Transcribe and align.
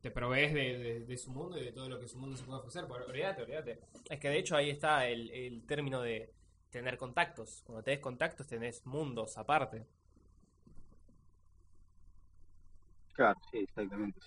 Te 0.00 0.10
provees 0.10 0.52
de, 0.52 1.16
su 1.16 1.30
mundo 1.30 1.58
y 1.58 1.64
de 1.64 1.72
todo 1.72 1.88
lo 1.88 1.98
que 1.98 2.08
su 2.08 2.18
mundo 2.18 2.36
se 2.36 2.44
puede 2.44 2.60
ofrecer. 2.60 2.84
olvídate, 2.84 3.42
olvídate. 3.42 3.80
Es 4.10 4.18
que 4.18 4.28
de 4.28 4.38
hecho 4.38 4.56
ahí 4.56 4.70
está 4.70 5.06
el, 5.08 5.64
término 5.66 6.00
de 6.02 6.32
tener 6.70 6.96
contactos. 6.96 7.62
Cuando 7.64 7.82
tenés 7.82 8.00
contactos 8.00 8.46
tenés 8.46 8.84
mundos 8.84 9.38
aparte. 9.38 9.86
Claro, 13.12 13.38
sí, 13.50 13.58
exactamente. 13.58 14.20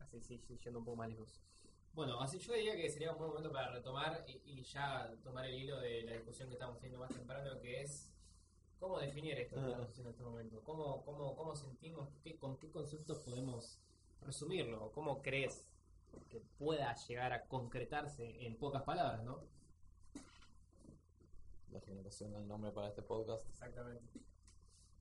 Así 0.00 0.20
sí, 0.20 0.40
yendo 0.62 0.80
un 0.80 0.84
poco 0.84 0.96
más 0.96 1.08
lejos. 1.08 1.40
Bueno, 1.94 2.20
así 2.20 2.38
yo 2.38 2.52
diría 2.54 2.76
que 2.76 2.90
sería 2.90 3.12
un 3.12 3.18
buen 3.18 3.30
momento 3.30 3.52
para 3.52 3.70
retomar 3.70 4.24
y, 4.26 4.62
ya 4.62 5.12
tomar 5.22 5.46
el 5.46 5.54
hilo 5.54 5.78
de 5.78 6.02
la 6.02 6.12
discusión 6.12 6.48
que 6.48 6.54
estamos 6.54 6.76
teniendo 6.78 6.98
más 6.98 7.14
temprano, 7.14 7.60
que 7.60 7.82
es 7.82 8.13
¿Cómo 8.84 9.00
definir 9.00 9.38
esto 9.38 9.56
que 9.56 9.70
estamos 9.70 9.98
en 9.98 10.06
este 10.08 10.22
momento? 10.22 10.62
¿Cómo, 10.62 11.02
cómo, 11.06 11.34
cómo 11.34 11.56
sentimos? 11.56 12.10
¿Con 12.38 12.58
qué 12.58 12.70
conceptos 12.70 13.20
podemos 13.20 13.80
resumirlo? 14.20 14.92
¿Cómo 14.92 15.22
crees 15.22 15.66
que 16.28 16.42
pueda 16.58 16.94
llegar 16.94 17.32
a 17.32 17.46
concretarse 17.46 18.44
en 18.44 18.58
pocas 18.58 18.82
palabras, 18.82 19.24
no? 19.24 19.42
La 21.72 21.80
generación 21.80 22.34
del 22.34 22.46
nombre 22.46 22.72
para 22.72 22.88
este 22.88 23.00
podcast. 23.00 23.48
Exactamente. 23.48 24.04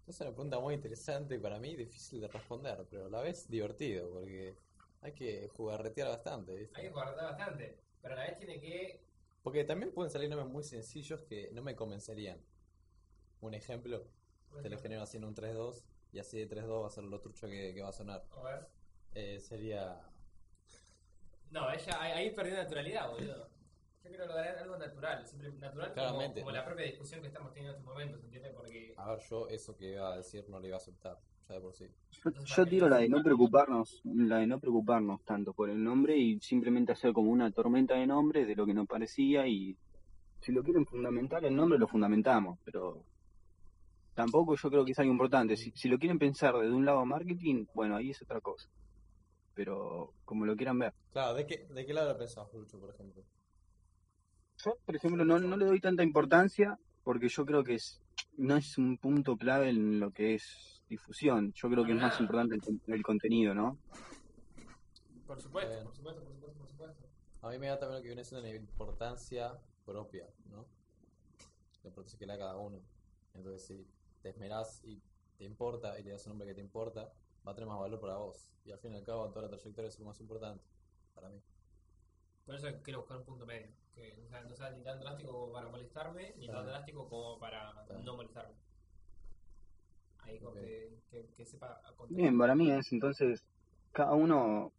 Es 0.07 0.21
una 0.21 0.29
pregunta 0.29 0.61
muy 0.61 0.75
interesante 0.75 1.35
y 1.35 1.39
para 1.39 1.59
mí 1.59 1.75
difícil 1.75 2.21
de 2.21 2.29
responder, 2.29 2.87
pero 2.89 3.07
a 3.07 3.09
la 3.09 3.19
vez 3.19 3.49
divertido, 3.49 4.11
porque 4.11 4.55
hay 5.01 5.11
que 5.11 5.49
jugarretear 5.49 6.07
bastante, 6.07 6.55
¿viste? 6.55 6.79
Hay 6.79 6.87
que 6.87 6.93
jugarretear 6.93 7.25
bastante, 7.33 7.79
pero 8.01 8.13
a 8.13 8.17
la 8.19 8.23
vez 8.27 8.37
tiene 8.37 8.61
que... 8.61 9.03
Porque 9.41 9.65
también 9.65 9.91
pueden 9.91 10.09
salir 10.09 10.29
nombres 10.29 10.49
muy 10.49 10.63
sencillos 10.63 11.21
que 11.23 11.51
no 11.51 11.61
me 11.61 11.75
convencerían 11.75 12.41
un 13.47 13.53
ejemplo, 13.53 14.07
te 14.61 14.69
lo 14.69 14.77
genero 14.77 15.03
haciendo 15.03 15.27
un 15.27 15.35
3-2 15.35 15.83
y 16.11 16.19
así 16.19 16.37
de 16.37 16.49
3-2 16.49 16.81
va 16.83 16.87
a 16.87 16.91
ser 16.91 17.03
lo 17.03 17.19
trucho 17.19 17.47
que, 17.47 17.79
va 17.81 17.89
a 17.89 17.93
sonar. 17.93 18.23
A 18.31 18.43
ver. 18.43 18.67
Eh, 19.15 19.39
sería. 19.39 19.99
No, 21.51 21.71
ella 21.71 22.01
ahí 22.01 22.31
perdió 22.31 22.55
naturalidad, 22.55 23.11
boludo. 23.11 23.49
Yo 24.03 24.09
quiero 24.09 24.25
lograr 24.27 24.57
algo 24.57 24.77
natural, 24.77 25.25
siempre 25.25 25.51
natural 25.53 25.93
como, 25.93 26.33
como, 26.33 26.51
la 26.51 26.65
propia 26.65 26.85
discusión 26.85 27.21
que 27.21 27.27
estamos 27.27 27.53
teniendo 27.53 27.71
en 27.71 27.79
estos 27.79 27.93
momentos, 27.93 28.23
¿entiendes? 28.23 28.51
Porque... 28.53 28.93
A 28.97 29.11
ver, 29.11 29.19
yo 29.29 29.47
eso 29.47 29.77
que 29.77 29.93
iba 29.93 30.11
a 30.11 30.17
decir 30.17 30.43
no 30.49 30.59
lo 30.59 30.67
iba 30.67 30.75
a 30.75 30.79
aceptar, 30.79 31.17
ya 31.47 31.55
de 31.55 31.61
por 31.61 31.73
sí. 31.73 31.87
Yo, 32.43 32.65
tiro 32.65 32.89
la 32.89 32.97
de 32.97 33.07
no 33.07 33.23
preocuparnos, 33.23 34.01
la 34.03 34.39
de 34.39 34.47
no 34.47 34.59
preocuparnos 34.59 35.23
tanto 35.23 35.53
por 35.53 35.69
el 35.69 35.81
nombre 35.81 36.17
y 36.17 36.37
simplemente 36.41 36.91
hacer 36.91 37.13
como 37.13 37.31
una 37.31 37.49
tormenta 37.51 37.95
de 37.95 38.05
nombres 38.05 38.45
de 38.45 38.55
lo 38.55 38.65
que 38.65 38.73
nos 38.73 38.87
parecía 38.87 39.47
y 39.47 39.77
si 40.41 40.51
lo 40.51 40.63
quieren 40.63 40.85
fundamentar 40.85 41.45
el 41.45 41.55
nombre 41.55 41.79
lo 41.79 41.87
fundamentamos, 41.87 42.59
pero 42.65 43.05
tampoco 44.13 44.55
yo 44.55 44.69
creo 44.69 44.85
que 44.85 44.91
es 44.91 44.99
algo 44.99 45.11
importante. 45.11 45.57
Si, 45.57 45.71
si 45.71 45.89
lo 45.89 45.97
quieren 45.97 46.19
pensar 46.19 46.55
desde 46.55 46.73
un 46.73 46.85
lado 46.85 47.05
marketing, 47.05 47.65
bueno, 47.73 47.95
ahí 47.95 48.11
es 48.11 48.21
otra 48.21 48.41
cosa. 48.41 48.69
Pero 49.53 50.13
como 50.25 50.45
lo 50.45 50.55
quieran 50.55 50.79
ver. 50.79 50.93
Claro, 51.11 51.33
¿de 51.35 51.45
qué, 51.45 51.67
de 51.69 51.85
qué 51.85 51.93
lado 51.93 52.13
lo 52.13 52.17
pensás, 52.17 52.51
Lucho, 52.53 52.79
por 52.79 52.89
ejemplo? 52.89 53.23
Yo, 54.63 54.77
por 54.85 54.95
ejemplo, 54.95 55.25
no, 55.25 55.39
no 55.39 55.57
le 55.57 55.65
doy 55.65 55.79
tanta 55.79 56.03
importancia 56.03 56.77
porque 57.03 57.27
yo 57.27 57.45
creo 57.45 57.63
que 57.63 57.75
es, 57.75 58.01
no 58.37 58.55
es 58.55 58.77
un 58.77 58.97
punto 58.97 59.35
clave 59.35 59.69
en 59.69 59.99
lo 59.99 60.11
que 60.11 60.35
es 60.35 60.81
difusión. 60.87 61.51
Yo 61.53 61.69
creo 61.69 61.85
que 61.85 61.91
es 61.91 61.97
más 61.97 62.19
importante 62.19 62.57
el, 62.87 63.03
contenido, 63.03 63.53
¿no? 63.53 63.77
Por 65.27 65.41
supuesto, 65.41 65.83
por 65.83 65.95
supuesto, 65.95 66.23
por 66.23 66.33
supuesto, 66.33 66.59
por 66.59 66.67
supuesto. 66.67 67.03
A 67.41 67.49
mí 67.49 67.57
me 67.57 67.67
da 67.67 67.79
también 67.79 67.97
lo 67.97 68.01
que 68.01 68.07
viene 68.09 68.23
siendo 68.23 68.47
la 68.47 68.55
importancia 68.55 69.57
propia, 69.85 70.27
¿no? 70.49 70.65
La 71.83 71.89
importancia 71.89 72.17
que 72.17 72.25
le 72.25 72.33
da 72.33 72.39
cada 72.39 72.57
uno. 72.57 72.79
Entonces, 73.33 73.65
sí 73.65 73.85
te 74.23 74.29
esmerás 74.29 74.81
y 74.85 75.03
te 75.37 75.43
importa 75.43 75.99
y 75.99 76.03
le 76.03 76.11
das 76.11 76.25
un 76.25 76.31
nombre 76.31 76.47
que 76.47 76.55
te 76.55 76.61
importa, 76.61 77.13
va 77.45 77.51
a 77.51 77.55
tener 77.55 77.67
más 77.67 77.79
valor 77.79 77.99
para 77.99 78.15
vos. 78.15 78.49
Y 78.65 78.71
al 78.71 78.79
fin 78.79 78.93
y 78.93 78.95
al 78.95 79.03
cabo, 79.03 79.29
toda 79.29 79.43
la 79.43 79.49
trayectoria 79.49 79.89
es 79.89 79.99
lo 79.99 80.05
más 80.05 80.19
importante 80.21 80.63
para 81.13 81.29
mí. 81.29 81.39
Por 82.45 82.55
eso 82.55 82.67
quiero 82.81 82.99
buscar 82.99 83.17
un 83.17 83.25
punto 83.25 83.45
medio. 83.45 83.67
Que 83.93 84.15
no 84.17 84.55
sea, 84.55 84.71
ni 84.71 84.81
tan 84.81 84.99
drástico 84.99 85.31
como 85.31 85.51
para 85.51 85.69
molestarme, 85.69 86.33
ni 86.37 86.47
tan 86.47 86.65
drástico 86.65 87.07
como 87.07 87.37
para 87.37 87.73
no 88.03 88.15
molestarme. 88.15 88.55
Ahí 90.19 90.39
que, 90.39 91.27
que, 91.35 91.45
sepa 91.45 91.81
Bien, 92.09 92.37
para 92.37 92.55
mí 92.55 92.71
es 92.71 92.91
entonces, 92.93 93.43
cada 93.91 94.13
uno 94.13 94.71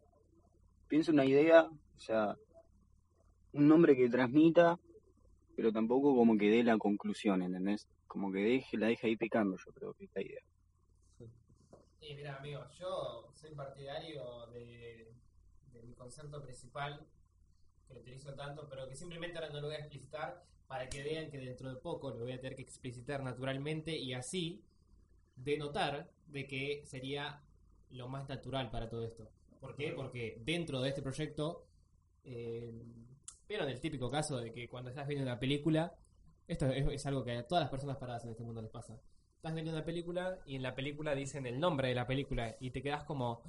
piensa 0.87 1.11
una 1.11 1.23
idea, 1.23 1.63
o 1.63 1.99
sea, 1.99 2.35
un 3.53 3.67
nombre 3.67 3.95
que 3.95 4.09
transmita, 4.09 4.79
pero 5.55 5.71
tampoco 5.71 6.15
como 6.15 6.35
que 6.37 6.49
dé 6.49 6.63
la 6.63 6.77
conclusión, 6.77 7.43
¿entendés? 7.43 7.87
Como 8.15 8.31
que 8.31 8.39
deje, 8.39 8.77
la 8.77 8.87
deja 8.87 9.07
ahí 9.07 9.17
picando, 9.17 9.57
yo 9.57 9.73
creo 9.73 9.93
que 9.93 10.05
es 10.05 10.11
la 10.15 10.21
idea. 10.21 10.41
Y 11.99 12.15
mira, 12.15 12.37
amigo, 12.37 12.65
yo 12.79 13.29
soy 13.33 13.53
partidario 13.53 14.47
de, 14.53 15.11
mi 15.83 15.93
concepto 15.95 16.41
principal, 16.41 17.05
que 17.85 17.93
lo 17.93 17.99
utilizo 17.99 18.33
tanto, 18.33 18.69
pero 18.69 18.87
que 18.87 18.95
simplemente 18.95 19.37
ahora 19.37 19.49
no 19.49 19.59
lo 19.59 19.67
voy 19.67 19.75
a 19.75 19.79
explicitar 19.79 20.45
para 20.65 20.87
que 20.87 21.03
vean 21.03 21.29
que 21.29 21.39
dentro 21.39 21.67
de 21.67 21.75
poco 21.75 22.11
lo 22.11 22.23
voy 22.23 22.31
a 22.31 22.39
tener 22.39 22.55
que 22.55 22.61
explicitar 22.61 23.21
naturalmente 23.21 23.97
y 23.97 24.13
así 24.13 24.63
denotar 25.35 26.09
de 26.27 26.47
que 26.47 26.83
sería 26.85 27.41
lo 27.89 28.07
más 28.07 28.29
natural 28.29 28.71
para 28.71 28.87
todo 28.87 29.03
esto. 29.03 29.29
¿Por 29.59 29.75
qué? 29.75 29.91
Porque 29.91 30.37
dentro 30.39 30.79
de 30.79 30.87
este 30.87 31.01
proyecto, 31.01 31.65
eh, 32.23 32.71
vieron 33.49 33.67
el 33.67 33.81
típico 33.81 34.09
caso 34.09 34.37
de 34.37 34.53
que 34.53 34.69
cuando 34.69 34.89
estás 34.89 35.05
viendo 35.05 35.25
una 35.25 35.37
película, 35.37 35.93
esto 36.47 36.67
es, 36.67 37.05
algo 37.05 37.23
que 37.23 37.31
a 37.31 37.47
todas 37.47 37.63
las 37.63 37.71
personas 37.71 37.97
paradas 37.97 38.23
en 38.25 38.31
este 38.31 38.43
mundo 38.43 38.61
les 38.61 38.71
pasa. 38.71 38.99
Estás 39.35 39.53
viendo 39.53 39.71
una 39.71 39.85
película 39.85 40.39
y 40.45 40.55
en 40.55 40.63
la 40.63 40.75
película 40.75 41.13
dicen 41.15 41.45
el 41.45 41.59
nombre 41.59 41.89
de 41.89 41.95
la 41.95 42.07
película 42.07 42.55
y 42.59 42.71
te 42.71 42.81
quedas 42.81 43.03
como. 43.03 43.41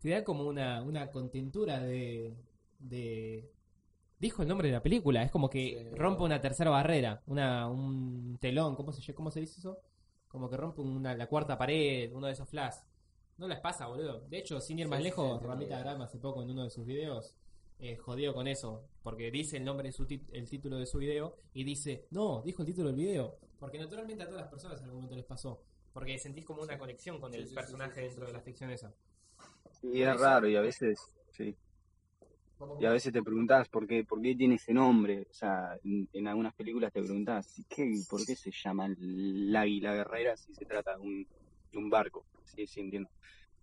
Te 0.00 0.10
da 0.10 0.24
como 0.24 0.44
una, 0.44 0.82
una 0.82 1.10
contentura 1.10 1.80
de, 1.80 2.34
de. 2.78 3.50
Dijo 4.18 4.42
el 4.42 4.48
nombre 4.48 4.68
de 4.68 4.74
la 4.74 4.82
película. 4.82 5.22
Es 5.22 5.30
como 5.30 5.48
que 5.50 5.92
rompe 5.96 6.22
una 6.22 6.40
tercera 6.40 6.70
barrera, 6.70 7.22
una, 7.26 7.68
un 7.68 8.38
telón. 8.40 8.76
¿Cómo 8.76 8.92
se, 8.92 9.14
¿Cómo 9.14 9.30
se 9.30 9.40
dice 9.40 9.60
eso? 9.60 9.78
Como 10.28 10.48
que 10.48 10.56
rompe 10.56 10.80
una, 10.80 11.14
la 11.14 11.26
cuarta 11.28 11.58
pared, 11.58 12.12
uno 12.12 12.26
de 12.26 12.32
esos 12.32 12.48
flash. 12.48 12.76
No 13.38 13.48
les 13.48 13.60
pasa, 13.60 13.86
boludo. 13.86 14.20
De 14.28 14.38
hecho, 14.38 14.60
sin 14.60 14.78
ir 14.78 14.88
más 14.88 15.02
lejos, 15.02 15.42
Ramita 15.42 15.78
Grama 15.78 16.04
hace 16.04 16.18
poco 16.18 16.42
en 16.42 16.50
uno 16.50 16.64
de 16.64 16.70
sus 16.70 16.86
videos 16.86 17.34
eh, 17.82 17.96
jodido 17.96 18.32
con 18.32 18.46
eso, 18.46 18.88
porque 19.02 19.32
dice 19.32 19.56
el 19.56 19.64
nombre 19.64 19.88
de 19.88 19.92
su 19.92 20.04
el 20.04 20.48
título 20.48 20.76
de 20.76 20.86
su 20.86 20.98
video 20.98 21.34
y 21.52 21.64
dice, 21.64 22.06
no, 22.12 22.40
dijo 22.42 22.62
el 22.62 22.66
título 22.66 22.86
del 22.90 22.96
video, 22.96 23.40
porque 23.58 23.76
naturalmente 23.76 24.22
a 24.22 24.26
todas 24.26 24.42
las 24.42 24.50
personas 24.50 24.78
en 24.78 24.84
algún 24.84 24.98
momento 24.98 25.16
les 25.16 25.24
pasó, 25.24 25.64
porque 25.92 26.16
sentís 26.16 26.44
como 26.44 26.62
una 26.62 26.78
conexión 26.78 27.20
con 27.20 27.34
el 27.34 27.52
personaje 27.52 28.02
dentro 28.02 28.24
de 28.24 28.32
la 28.34 28.40
ficción 28.40 28.70
esa. 28.70 28.94
Y 29.82 30.00
es 30.00 30.16
raro 30.16 30.48
y 30.48 30.54
a 30.54 30.60
veces, 30.60 30.96
sí. 31.32 31.56
Y 32.78 32.86
a 32.86 32.90
veces 32.90 33.12
te 33.12 33.20
preguntás 33.20 33.68
por 33.68 33.88
qué, 33.88 34.04
por 34.04 34.22
qué 34.22 34.36
tiene 34.36 34.54
ese 34.54 34.72
nombre. 34.72 35.26
O 35.28 35.34
sea, 35.34 35.76
en, 35.82 36.28
algunas 36.28 36.54
películas 36.54 36.92
te 36.92 37.02
preguntás, 37.02 37.60
¿qué, 37.68 38.00
¿por 38.08 38.24
qué 38.24 38.36
se 38.36 38.52
llama 38.52 38.86
el 38.86 39.56
águila 39.56 39.92
guerrera 39.92 40.36
si 40.36 40.54
se 40.54 40.66
trata 40.66 40.94
de 40.94 41.00
un, 41.00 41.26
de 41.72 41.78
un 41.78 41.90
barco? 41.90 42.24
Sí, 42.44 42.64
sí, 42.64 42.78
entiendo. 42.78 43.10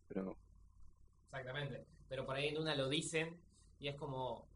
Pero... 0.09 0.35
Exactamente. 1.27 1.85
Pero 2.09 2.25
por 2.25 2.35
ahí 2.35 2.49
en 2.49 2.57
una 2.57 2.75
lo 2.75 2.89
dicen 2.89 3.39
y 3.79 3.87
es 3.87 3.95
como, 3.95 4.47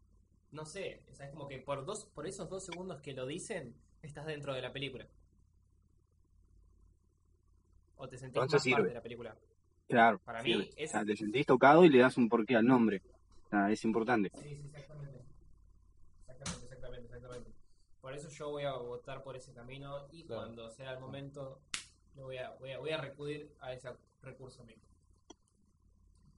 no 0.52 0.64
sé, 0.64 1.02
es 1.08 1.30
como 1.30 1.48
que 1.48 1.58
por, 1.58 1.84
dos, 1.84 2.04
por 2.04 2.26
esos 2.26 2.48
dos 2.48 2.64
segundos 2.64 3.00
que 3.00 3.14
lo 3.14 3.26
dicen, 3.26 3.74
estás 4.02 4.26
dentro 4.26 4.54
de 4.54 4.62
la 4.62 4.72
película. 4.72 5.06
O 7.96 8.08
te 8.08 8.18
sentís 8.18 8.40
más 8.40 8.50
parte 8.50 8.82
de 8.82 8.94
la 8.94 9.02
película. 9.02 9.36
Claro. 9.88 10.18
Para 10.18 10.42
mí, 10.42 10.70
es... 10.76 10.92
te 10.92 11.16
sentís 11.16 11.46
tocado 11.46 11.84
y 11.84 11.88
le 11.88 11.98
das 11.98 12.16
un 12.18 12.28
porqué 12.28 12.56
al 12.56 12.66
nombre. 12.66 13.02
es 13.70 13.84
importante. 13.84 14.30
Sí, 14.34 14.56
sí, 14.56 14.62
exactamente. 14.66 15.24
Exactamente, 16.28 16.64
exactamente, 16.64 17.06
exactamente. 17.06 17.50
Por 18.00 18.14
eso 18.14 18.28
yo 18.28 18.50
voy 18.50 18.64
a 18.64 18.72
votar 18.74 19.22
por 19.22 19.36
ese 19.36 19.54
camino 19.54 20.06
y 20.12 20.24
cuando 20.24 20.70
sea 20.70 20.92
el 20.92 21.00
momento, 21.00 21.62
voy 22.16 22.36
a, 22.36 22.50
voy 22.60 22.72
a, 22.72 22.78
voy 22.78 22.90
a 22.90 22.98
recurrir 22.98 23.54
a 23.60 23.72
ese 23.72 23.88
recurso 24.22 24.64
mismo 24.64 24.93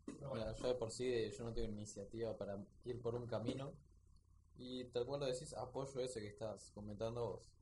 yo 0.06 0.68
de 0.68 0.74
por 0.74 0.90
sí 0.90 1.30
yo 1.30 1.44
no 1.44 1.52
tengo 1.52 1.68
iniciativa 1.68 2.36
para 2.36 2.58
ir 2.84 3.00
por 3.00 3.14
un 3.14 3.26
camino 3.26 3.72
y 4.56 4.84
tal 4.86 5.04
cual 5.06 5.20
lo 5.20 5.26
decís, 5.26 5.52
apoyo 5.54 6.00
ese 6.00 6.20
que 6.20 6.28
estás 6.28 6.70
comentando 6.72 7.26
vos. 7.32 7.52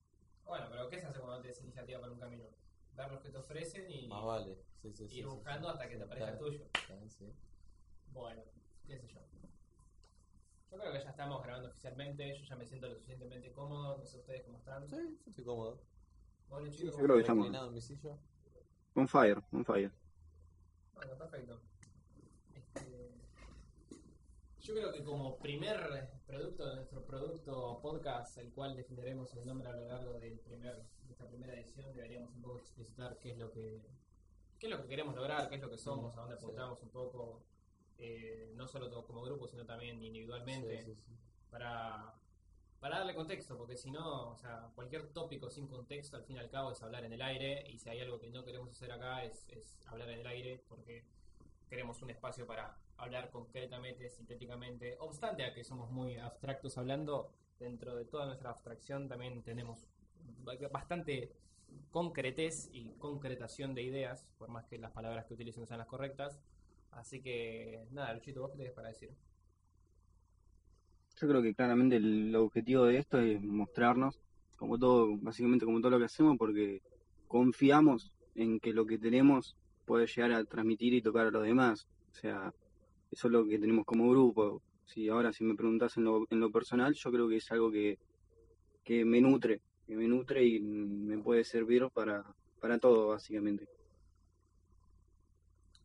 Bueno, 0.45 0.67
pero 0.71 0.89
¿qué 0.89 0.99
se 0.99 1.07
hace 1.07 1.19
cuando 1.19 1.37
no 1.37 1.43
tienes 1.43 1.61
iniciativa 1.63 2.01
para 2.01 2.13
un 2.13 2.21
camino? 2.21 2.45
ver 2.97 3.11
los 3.11 3.21
que 3.21 3.31
te 3.31 3.39
ofrecen 3.39 3.91
y 3.91 4.07
Más 4.07 4.25
vale. 4.25 4.57
Sí, 4.81 4.93
sí, 4.93 5.09
sí, 5.09 5.19
ir 5.19 5.25
sí, 5.25 5.31
buscando 5.31 5.67
sí. 5.69 5.73
hasta 5.73 5.89
que 5.89 5.97
te 5.97 6.03
aparezca 6.05 6.31
el 6.31 6.39
tuyo. 6.39 6.65
sí. 7.09 7.33
Bueno, 8.13 8.43
qué 8.87 8.97
sé 8.99 9.09
yo. 9.09 9.21
Yo 10.71 10.79
creo 10.79 10.93
que 10.93 11.01
ya 11.01 11.11
estamos 11.11 11.43
grabando 11.43 11.69
oficialmente, 11.71 12.39
yo 12.39 12.45
ya 12.45 12.57
me 12.57 12.67
siento 12.67 12.89
lo 12.89 12.95
suficientemente 12.95 13.53
cómodo, 13.53 13.99
no 13.99 14.07
sé 14.07 14.19
ustedes 14.19 14.43
cómo 14.45 14.59
están. 14.59 14.89
Sí, 14.89 15.19
yo 15.25 15.31
estoy 15.31 15.45
cómodo. 15.45 15.81
Bueno, 16.49 16.71
Sí, 16.71 16.79
chicos, 16.79 16.97
yo 16.97 17.03
creo 17.05 17.07
que 17.07 17.09
¿cómo 17.09 17.21
estamos- 17.21 17.45
Reclinado 17.47 17.69
en 17.69 17.75
mi 17.75 17.81
silla. 17.81 18.19
On 18.97 19.09
fire, 19.09 19.43
on 19.53 19.65
fire. 19.65 19.91
Bueno, 20.95 21.17
perfecto. 21.19 21.61
Yo 24.65 24.73
creo 24.75 24.93
que 24.93 25.05
como 25.05 25.37
primer 25.37 26.09
producto 26.27 26.67
de 26.67 26.77
nuestro 26.77 27.05
producto 27.05 27.79
podcast, 27.83 28.39
el 28.39 28.51
cual 28.51 28.75
defenderemos 28.75 29.35
el 29.35 29.45
nombre 29.45 29.69
a 29.69 29.73
lo 29.73 29.87
largo 29.87 30.15
del 30.15 30.39
primer, 30.41 30.77
de 31.03 31.13
esta 31.13 31.29
primera 31.29 31.53
edición, 31.53 31.95
deberíamos 31.95 32.35
un 32.35 32.41
poco 32.41 32.59
explicitar 32.61 33.19
qué 33.19 33.33
es 33.33 33.39
lo 33.39 33.51
que 33.53 33.83
qué 34.59 34.67
es 34.69 34.71
lo 34.73 34.81
que 34.81 34.89
queremos 34.89 35.15
lograr, 35.15 35.51
qué 35.51 35.57
es 35.57 35.61
lo 35.61 35.69
que 35.69 35.77
somos, 35.77 36.17
a 36.17 36.21
dónde 36.21 36.37
apuntamos 36.37 36.83
un 36.83 36.89
poco, 36.89 37.43
eh, 37.99 38.53
no 38.57 38.67
solo 38.67 38.89
to- 38.89 39.05
como 39.05 39.21
grupo, 39.21 39.47
sino 39.47 39.67
también 39.67 40.03
individualmente, 40.03 40.83
Sí, 40.87 40.95
sí, 40.95 41.03
sí. 41.03 41.13
para, 41.51 42.15
para 42.81 42.99
darle 42.99 43.15
contexto, 43.15 43.59
porque 43.59 43.77
si 43.77 43.91
no, 43.91 44.31
o 44.31 44.37
sea, 44.39 44.71
cualquier 44.75 45.13
tópico 45.13 45.51
sin 45.51 45.67
contexto, 45.67 46.17
al 46.17 46.25
fin 46.25 46.37
y 46.37 46.39
al 46.39 46.49
cabo, 46.49 46.71
es 46.71 46.83
hablar 46.83 47.05
en 47.05 47.13
el 47.13 47.21
aire, 47.21 47.69
y 47.69 47.79
si 47.79 47.91
hay 47.91 48.01
algo 48.01 48.19
que 48.19 48.31
no 48.31 48.43
queremos 48.45 48.71
hacer 48.71 48.91
acá, 48.93 49.23
es, 49.25 49.45
es 49.51 49.77
hablar 49.87 50.09
en 50.09 50.21
el 50.21 50.27
aire, 50.27 50.65
porque 50.69 51.05
queremos 51.69 52.01
un 52.01 52.09
espacio 52.09 52.47
para 52.47 52.79
hablar 52.97 53.31
concretamente, 53.31 54.09
sintéticamente, 54.11 54.97
obstante 55.01 55.45
a 55.45 55.55
que 55.55 55.65
somos 55.65 55.91
muy 55.91 56.17
abstractos 56.17 56.79
hablando, 56.79 57.31
dentro 57.59 57.95
de 57.97 58.05
toda 58.05 58.27
nuestra 58.27 58.51
abstracción 58.51 59.09
también 59.09 59.43
tenemos 59.43 59.87
ba- 60.45 60.57
bastante 60.71 61.33
concretez 61.91 62.71
y 62.73 62.91
concretación 62.99 63.75
de 63.75 63.83
ideas, 63.83 64.27
por 64.39 64.49
más 64.49 64.65
que 64.67 64.79
las 64.79 64.93
palabras 64.93 65.25
que 65.27 65.35
utilicen 65.35 65.67
sean 65.67 65.79
las 65.79 65.89
correctas. 65.89 66.41
Así 66.93 67.21
que, 67.23 67.87
nada, 67.91 68.13
Luchito, 68.15 68.41
¿vos 68.43 68.51
qué 68.53 68.59
tenés 68.59 68.73
para 68.73 68.89
decir? 68.89 69.11
Yo 71.21 71.29
creo 71.29 71.43
que 71.43 71.55
claramente 71.55 71.97
el 71.97 72.35
objetivo 72.37 72.85
de 72.87 72.99
esto 72.99 73.19
es 73.21 73.41
mostrarnos, 73.43 74.21
como 74.57 74.79
todo, 74.79 75.17
básicamente 75.19 75.65
como 75.65 75.81
todo 75.81 75.91
lo 75.93 75.99
que 75.99 76.07
hacemos, 76.07 76.37
porque 76.39 76.83
confiamos 77.29 78.13
en 78.35 78.59
que 78.61 78.73
lo 78.73 78.85
que 78.87 78.99
tenemos 78.99 79.57
puede 79.85 80.07
llegar 80.07 80.33
a 80.33 80.45
transmitir 80.45 80.93
y 80.95 81.03
tocar 81.03 81.27
a 81.27 81.31
los 81.31 81.45
demás. 81.45 81.87
O 82.13 82.15
sea, 82.15 82.53
eso 83.15 83.29
es 83.29 83.33
lo 83.33 83.47
que 83.47 83.59
tenemos 83.59 83.87
como 83.87 84.11
grupo. 84.11 84.61
Si 84.87 85.09
ahora 85.09 85.33
si 85.33 85.45
me 85.45 85.55
preguntas 85.55 85.97
en 85.97 86.05
lo, 86.05 86.27
en 86.31 86.41
lo 86.41 86.51
personal, 86.51 86.93
yo 86.95 87.13
creo 87.13 87.29
que 87.29 87.37
es 87.37 87.51
algo 87.53 87.71
que, 87.71 87.99
que 88.83 89.05
me 89.05 89.21
nutre, 89.21 89.61
que 89.87 89.95
me 89.95 90.09
nutre 90.09 90.45
y 90.45 90.61
me 90.61 91.19
puede 91.19 91.45
servir 91.45 91.89
para, 91.91 92.25
para 92.61 92.79
todo, 92.79 93.09
básicamente. 93.09 93.69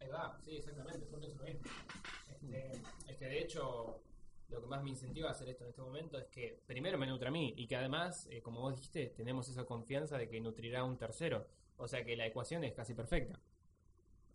Ahí 0.01 0.09
va, 0.09 0.37
sí, 0.43 0.57
exactamente, 0.57 1.05
mismo. 1.17 1.43
Este, 1.43 2.71
es 3.07 3.17
que 3.17 3.25
de 3.25 3.41
hecho, 3.41 4.01
lo 4.49 4.61
que 4.61 4.67
más 4.67 4.83
me 4.83 4.89
incentiva 4.89 5.29
a 5.29 5.31
hacer 5.31 5.49
esto 5.49 5.65
en 5.65 5.69
este 5.69 5.81
momento 5.81 6.17
es 6.17 6.25
que 6.29 6.59
primero 6.65 6.97
me 6.97 7.05
nutre 7.05 7.27
a 7.27 7.31
mí 7.31 7.53
y 7.57 7.67
que 7.67 7.75
además, 7.75 8.27
eh, 8.31 8.41
como 8.41 8.61
vos 8.61 8.73
dijiste, 8.73 9.13
tenemos 9.15 9.47
esa 9.49 9.65
confianza 9.65 10.17
de 10.17 10.27
que 10.27 10.41
nutrirá 10.41 10.79
a 10.79 10.83
un 10.83 10.97
tercero. 10.97 11.45
O 11.77 11.87
sea 11.87 12.03
que 12.03 12.17
la 12.17 12.25
ecuación 12.25 12.63
es 12.63 12.73
casi 12.73 12.95
perfecta. 12.95 13.39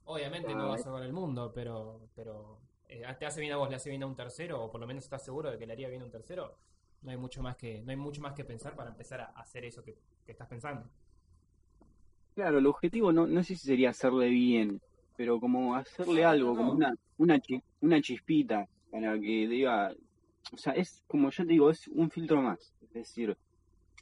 Obviamente 0.05 0.55
no 0.55 0.69
va 0.69 0.77
a 0.77 0.79
salvar 0.79 1.03
el 1.03 1.13
mundo, 1.13 1.51
pero, 1.55 2.09
pero 2.15 2.59
eh, 2.89 3.05
te 3.19 3.27
hace 3.27 3.41
bien 3.41 3.53
a 3.53 3.57
vos, 3.57 3.69
le 3.71 3.77
hace 3.77 3.91
bien 3.91 4.03
a 4.03 4.07
un 4.07 4.17
tercero, 4.17 4.63
o 4.63 4.71
por 4.71 4.81
lo 4.81 4.87
menos 4.87 5.05
estás 5.05 5.25
seguro 5.25 5.51
de 5.51 5.59
que 5.59 5.67
le 5.67 5.73
haría 5.73 5.89
bien 5.89 6.03
a 6.03 6.05
un 6.05 6.11
tercero. 6.11 6.57
No 7.03 7.11
hay 7.11 7.17
mucho 7.19 7.43
más 7.43 7.57
que, 7.57 7.83
no 7.83 7.91
hay 7.91 7.97
mucho 7.97 8.21
más 8.23 8.33
que 8.35 8.45
pensar 8.45 8.75
para 8.77 8.91
empezar 8.91 9.21
a 9.21 9.27
hacer 9.41 9.65
eso 9.65 9.83
que, 9.85 9.97
que 10.25 10.33
estás 10.33 10.49
pensando. 10.49 10.89
Claro, 12.35 12.59
el 12.59 12.67
objetivo 12.67 13.13
no, 13.13 13.27
no 13.27 13.43
sé 13.45 13.55
si 13.57 13.67
sería 13.67 13.91
hacerle 13.91 14.29
bien, 14.29 14.81
pero 15.17 15.39
como 15.41 15.75
hacerle 15.77 16.25
algo, 16.25 16.57
como 16.57 16.73
una, 16.73 16.93
una, 17.17 17.39
chi- 17.41 17.63
una 17.81 18.01
chispita 18.01 18.67
para 18.91 19.15
que 19.21 19.47
diga, 19.49 19.95
o 20.53 20.57
sea, 20.57 20.73
es 20.75 21.03
como 21.07 21.31
yo 21.31 21.45
te 21.45 21.53
digo, 21.53 21.71
es 21.71 21.87
un 21.89 22.11
filtro 22.11 22.43
más, 22.43 22.75
es 22.81 22.91
decir, 22.93 23.37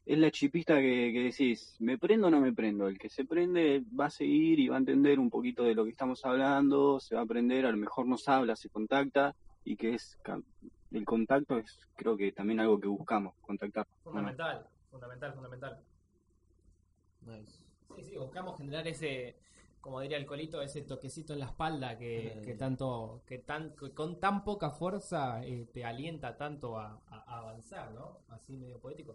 es 0.04 0.18
la 0.18 0.30
chispita 0.30 0.76
que, 0.80 1.10
que 1.12 1.20
decís, 1.24 1.76
¿me 1.78 1.96
prendo 1.98 2.26
o 2.26 2.30
no 2.30 2.40
me 2.40 2.52
prendo? 2.52 2.88
El 2.88 2.98
que 2.98 3.08
se 3.08 3.24
prende 3.24 3.84
va 3.98 4.06
a 4.06 4.10
seguir 4.10 4.58
y 4.58 4.68
va 4.68 4.76
a 4.76 4.78
entender 4.80 5.18
un 5.20 5.30
poquito 5.30 5.62
de 5.62 5.74
lo 5.74 5.84
que 5.84 5.90
estamos 5.90 6.24
hablando, 6.24 6.98
se 7.00 7.14
va 7.14 7.20
a 7.20 7.24
aprender, 7.24 7.66
a 7.66 7.70
lo 7.70 7.76
mejor 7.76 8.06
nos 8.06 8.26
habla, 8.28 8.56
se 8.56 8.68
contacta, 8.68 9.34
y 9.64 9.76
que 9.76 9.94
es, 9.94 10.18
ca- 10.22 10.40
el 10.90 11.04
contacto 11.04 11.56
es 11.58 11.78
creo 11.94 12.16
que 12.16 12.32
también 12.32 12.58
algo 12.60 12.80
que 12.80 12.88
buscamos, 12.88 13.34
contactar. 13.40 13.86
Fundamental, 14.02 14.66
fundamental, 14.90 15.32
fundamental. 15.34 15.80
Nice. 17.20 17.62
Sí, 17.94 18.02
sí, 18.02 18.16
buscamos 18.16 18.58
generar 18.58 18.86
ese, 18.88 19.36
como 19.80 20.00
diría 20.00 20.16
el 20.16 20.26
colito, 20.26 20.60
ese 20.62 20.82
toquecito 20.82 21.32
en 21.32 21.38
la 21.40 21.46
espalda 21.46 21.96
que, 21.96 22.42
que 22.44 22.54
tanto, 22.54 23.22
que 23.26 23.38
tan, 23.38 23.76
que 23.76 23.92
con 23.92 24.18
tan 24.18 24.42
poca 24.42 24.70
fuerza 24.70 25.44
eh, 25.44 25.68
te 25.72 25.84
alienta 25.84 26.36
tanto 26.36 26.76
a 26.78 27.00
avanzar, 27.26 27.92
¿no? 27.92 28.18
Así 28.28 28.56
medio 28.56 28.80
poético. 28.80 29.14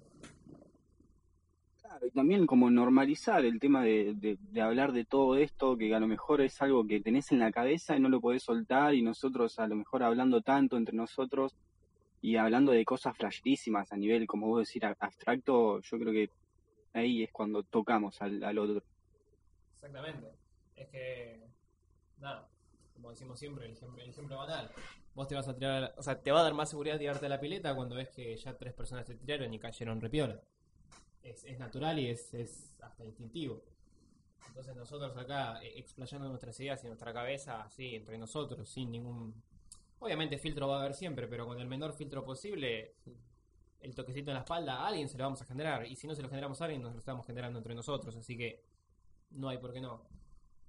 Y 2.05 2.11
también 2.11 2.45
como 2.45 2.69
normalizar 2.69 3.43
el 3.45 3.59
tema 3.59 3.83
de, 3.83 4.13
de- 4.15 4.61
hablar 4.61 4.91
de 4.91 5.05
todo 5.05 5.35
esto, 5.35 5.77
que 5.77 5.93
a 5.93 5.99
lo 5.99 6.07
mejor 6.07 6.41
es 6.41 6.61
algo 6.61 6.85
que 6.85 7.01
tenés 7.01 7.31
en 7.31 7.39
la 7.39 7.51
cabeza 7.51 7.95
y 7.95 7.99
no 7.99 8.09
lo 8.09 8.21
podés 8.21 8.43
soltar, 8.43 8.93
y 8.93 9.01
nosotros 9.01 9.57
a 9.59 9.67
lo 9.67 9.75
mejor 9.75 10.03
hablando 10.03 10.41
tanto 10.41 10.77
entre 10.77 10.95
nosotros 10.95 11.55
y 12.21 12.35
hablando 12.35 12.71
de 12.71 12.85
cosas 12.85 13.15
flasherísimas 13.15 13.91
a 13.91 13.97
nivel, 13.97 14.27
como 14.27 14.47
vos 14.47 14.59
decir, 14.59 14.85
abstracto, 14.85 15.81
yo 15.81 15.99
creo 15.99 16.13
que 16.13 16.29
ahí 16.93 17.23
es 17.23 17.31
cuando 17.31 17.63
tocamos 17.63 18.21
al, 18.21 18.43
al 18.43 18.57
otro. 18.57 18.83
Exactamente. 19.75 20.27
Es 20.75 20.87
que, 20.89 21.47
nada, 22.19 22.49
como 22.93 23.11
decimos 23.11 23.39
siempre, 23.39 23.65
el 23.65 23.73
ejemplo, 23.73 24.01
el 24.03 24.09
ejemplo 24.09 24.37
banal. 24.37 24.69
Vos 25.13 25.27
te 25.27 25.35
vas 25.35 25.47
a 25.47 25.55
tirar, 25.55 25.93
o 25.97 26.03
sea, 26.03 26.21
te 26.21 26.31
va 26.31 26.41
a 26.41 26.43
dar 26.43 26.53
más 26.53 26.69
seguridad 26.69 26.97
tirarte 26.97 27.25
a 27.25 27.29
la 27.29 27.39
pileta 27.39 27.75
cuando 27.75 27.95
ves 27.95 28.09
que 28.09 28.35
ya 28.35 28.57
tres 28.57 28.73
personas 28.73 29.05
te 29.05 29.15
tiraron 29.15 29.53
y 29.53 29.59
cayeron 29.59 30.01
repiola. 30.01 30.41
Es, 31.29 31.43
es 31.43 31.59
natural 31.59 31.99
y 31.99 32.07
es, 32.07 32.33
es 32.33 32.73
hasta 32.81 33.03
instintivo. 33.03 33.61
Entonces 34.47 34.75
nosotros 34.75 35.15
acá, 35.17 35.61
eh, 35.61 35.73
explayando 35.77 36.27
nuestras 36.29 36.59
ideas 36.59 36.83
y 36.83 36.87
nuestra 36.87 37.13
cabeza, 37.13 37.63
así, 37.63 37.95
entre 37.95 38.17
nosotros, 38.17 38.67
sin 38.67 38.91
ningún... 38.91 39.33
Obviamente 39.99 40.37
filtro 40.37 40.67
va 40.67 40.77
a 40.77 40.79
haber 40.81 40.93
siempre, 40.93 41.27
pero 41.27 41.45
con 41.45 41.59
el 41.59 41.67
menor 41.67 41.93
filtro 41.93 42.23
posible, 42.23 42.95
el 43.81 43.93
toquecito 43.93 44.31
en 44.31 44.35
la 44.35 44.41
espalda 44.41 44.75
a 44.77 44.87
alguien 44.87 45.09
se 45.09 45.17
lo 45.17 45.25
vamos 45.25 45.41
a 45.41 45.45
generar. 45.45 45.85
Y 45.85 45.95
si 45.95 46.07
no 46.07 46.15
se 46.15 46.21
lo 46.21 46.29
generamos 46.29 46.61
a 46.61 46.65
alguien, 46.65 46.81
nos 46.81 46.93
lo 46.93 46.99
estamos 46.99 47.25
generando 47.25 47.59
entre 47.59 47.75
nosotros. 47.75 48.15
Así 48.15 48.37
que 48.37 48.63
no 49.31 49.49
hay 49.49 49.57
por 49.57 49.73
qué 49.73 49.81
no. 49.81 50.03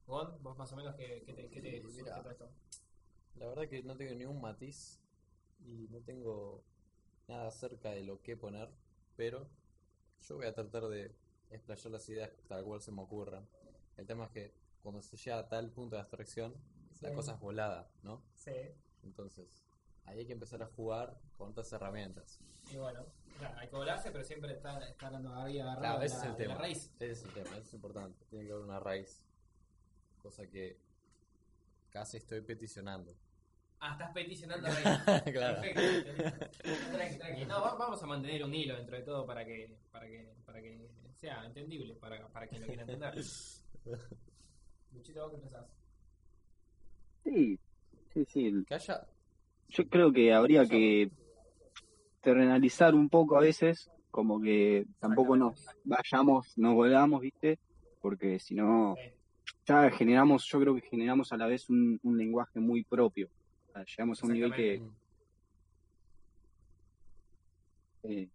Gon, 0.06 0.43
vos 0.43 0.56
más 0.56 0.72
o 0.72 0.76
menos, 0.76 0.94
¿qué, 0.96 1.22
qué 1.25 1.32
te, 1.34 1.49
qué 1.49 1.61
te 1.61 1.70
Mira. 1.70 1.88
surge 1.88 2.11
todo 2.11 2.31
esto? 2.31 2.50
La 3.37 3.46
verdad 3.46 3.69
que 3.69 3.82
no 3.82 3.96
tengo 3.96 4.14
ni 4.14 4.25
un 4.25 4.40
matiz 4.40 4.99
y 5.61 5.87
no 5.90 6.00
tengo 6.00 6.64
nada 7.28 7.50
cerca 7.50 7.90
de 7.90 8.02
lo 8.02 8.21
que 8.23 8.37
poner, 8.37 8.71
pero 9.16 9.47
yo 10.22 10.37
voy 10.37 10.46
a 10.46 10.54
tratar 10.54 10.88
de 10.88 11.14
explayar 11.50 11.92
las 11.92 12.08
ideas 12.08 12.30
tal 12.46 12.64
cual 12.64 12.80
se 12.80 12.92
me 12.92 13.02
ocurran. 13.02 13.48
El 13.96 14.06
tema 14.06 14.25
es 14.26 14.30
que 14.30 14.54
cuando 14.82 15.02
se 15.02 15.16
llega 15.16 15.38
a 15.38 15.48
tal 15.48 15.70
punto 15.70 15.96
de 15.96 16.02
abstracción, 16.02 16.54
la 17.00 17.08
Sí. 17.10 17.14
cosa 17.14 17.34
es 17.34 17.40
volada, 17.40 17.90
¿no? 18.02 18.22
Sí. 18.34 18.52
Entonces, 19.02 19.64
ahí 20.04 20.18
hay 20.20 20.26
que 20.26 20.32
empezar 20.32 20.62
a 20.62 20.66
jugar 20.66 21.18
con 21.37 21.50
otras 21.50 21.72
herramientas. 21.72 22.40
Y 22.72 22.76
bueno, 22.76 23.06
claro, 23.38 23.58
hay 23.58 23.68
que 23.68 23.76
volarse, 23.76 24.10
pero 24.10 24.25
siempre 24.25 24.52
está, 24.52 24.78
está 24.88 25.10
dando 25.10 25.34
ahí 25.34 25.58
agarrado 25.60 25.98
Claro, 25.98 26.02
ese 26.02 26.16
la, 26.16 26.20
es 26.20 26.25
el 26.26 26.30
la 26.32 26.37
tema. 26.37 26.54
raíz. 26.56 26.90
Ese 26.98 27.10
es 27.12 27.22
el 27.25 27.32
tema, 27.32 27.50
eso 27.50 27.60
es 27.60 27.75
importante. 27.75 28.25
Tiene 28.26 28.44
que 28.46 28.52
haber 28.52 28.64
una 28.64 28.80
raíz. 28.80 29.22
Cosa 30.20 30.46
que 30.48 30.78
casi 31.90 32.16
estoy 32.18 32.40
peticionando. 32.42 33.14
Ah, 33.80 33.92
estás 33.92 34.12
peticionando 34.12 34.68
raíz. 34.68 35.32
Claro. 35.32 35.62
Perfecto. 35.62 36.12
Tranqui, 36.92 37.18
tranqui. 37.18 37.44
No, 37.47 37.61
va- 37.62 37.75
vamos 37.76 38.02
a 38.02 38.06
mantener 38.06 38.44
un 38.44 38.54
hilo 38.54 38.75
dentro 38.76 38.97
de 38.97 39.02
todo 39.04 39.25
para 39.26 39.44
que, 39.44 39.76
para 39.92 40.06
que, 40.06 40.35
para 40.44 40.61
que 40.61 40.88
sea 41.16 41.44
entendible 41.47 41.94
para, 41.94 42.26
para 42.28 42.47
quien 42.49 42.62
lo 42.62 42.66
quiera 42.68 42.82
entender. 42.82 43.14
Luchito, 44.92 45.20
¿vos 45.23 45.32
qué 45.32 45.38
pensás? 45.38 45.66
Sí, 47.25 47.58
sí, 48.14 48.25
sí. 48.28 48.64
Que 48.66 48.75
haya 48.75 49.06
Yo 49.68 49.88
creo 49.88 50.12
que 50.12 50.32
habría 50.32 50.66
que 50.66 51.11
terrenalizar 52.20 52.94
un 52.94 53.08
poco 53.08 53.37
a 53.37 53.40
veces, 53.40 53.90
como 54.11 54.40
que 54.40 54.87
tampoco 54.99 55.37
nos 55.37 55.64
vayamos, 55.85 56.52
nos 56.56 56.75
volvamos, 56.75 57.20
¿viste? 57.20 57.58
Porque 58.00 58.38
si 58.38 58.54
no, 58.54 58.97
Sí. 58.97 59.11
ya 59.66 59.90
generamos, 59.90 60.44
yo 60.47 60.61
creo 60.61 60.75
que 60.75 60.82
generamos 60.88 61.32
a 61.32 61.37
la 61.37 61.47
vez 61.47 61.68
un, 61.70 61.99
un 62.02 62.18
lenguaje 62.18 62.58
muy 62.61 62.82
propio. 62.85 63.28
Sea, 63.78 63.85
llegamos 63.97 64.23
a 64.23 64.26
un 64.26 64.32
nivel 64.32 64.54
que 64.54 64.82
eh, 68.04 68.28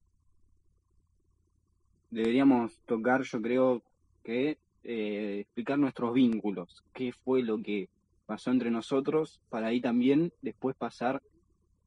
deberíamos 2.09 2.79
tocar, 2.85 3.23
yo 3.23 3.41
creo 3.41 3.83
que 4.23 4.57
eh, 4.83 5.39
explicar 5.41 5.79
nuestros 5.79 6.13
vínculos, 6.13 6.83
qué 6.93 7.12
fue 7.12 7.41
lo 7.43 7.62
que 7.62 7.89
pasó 8.25 8.51
entre 8.51 8.71
nosotros, 8.71 9.41
para 9.50 9.67
ahí 9.67 9.81
también 9.81 10.31
después 10.41 10.75
pasar 10.77 11.21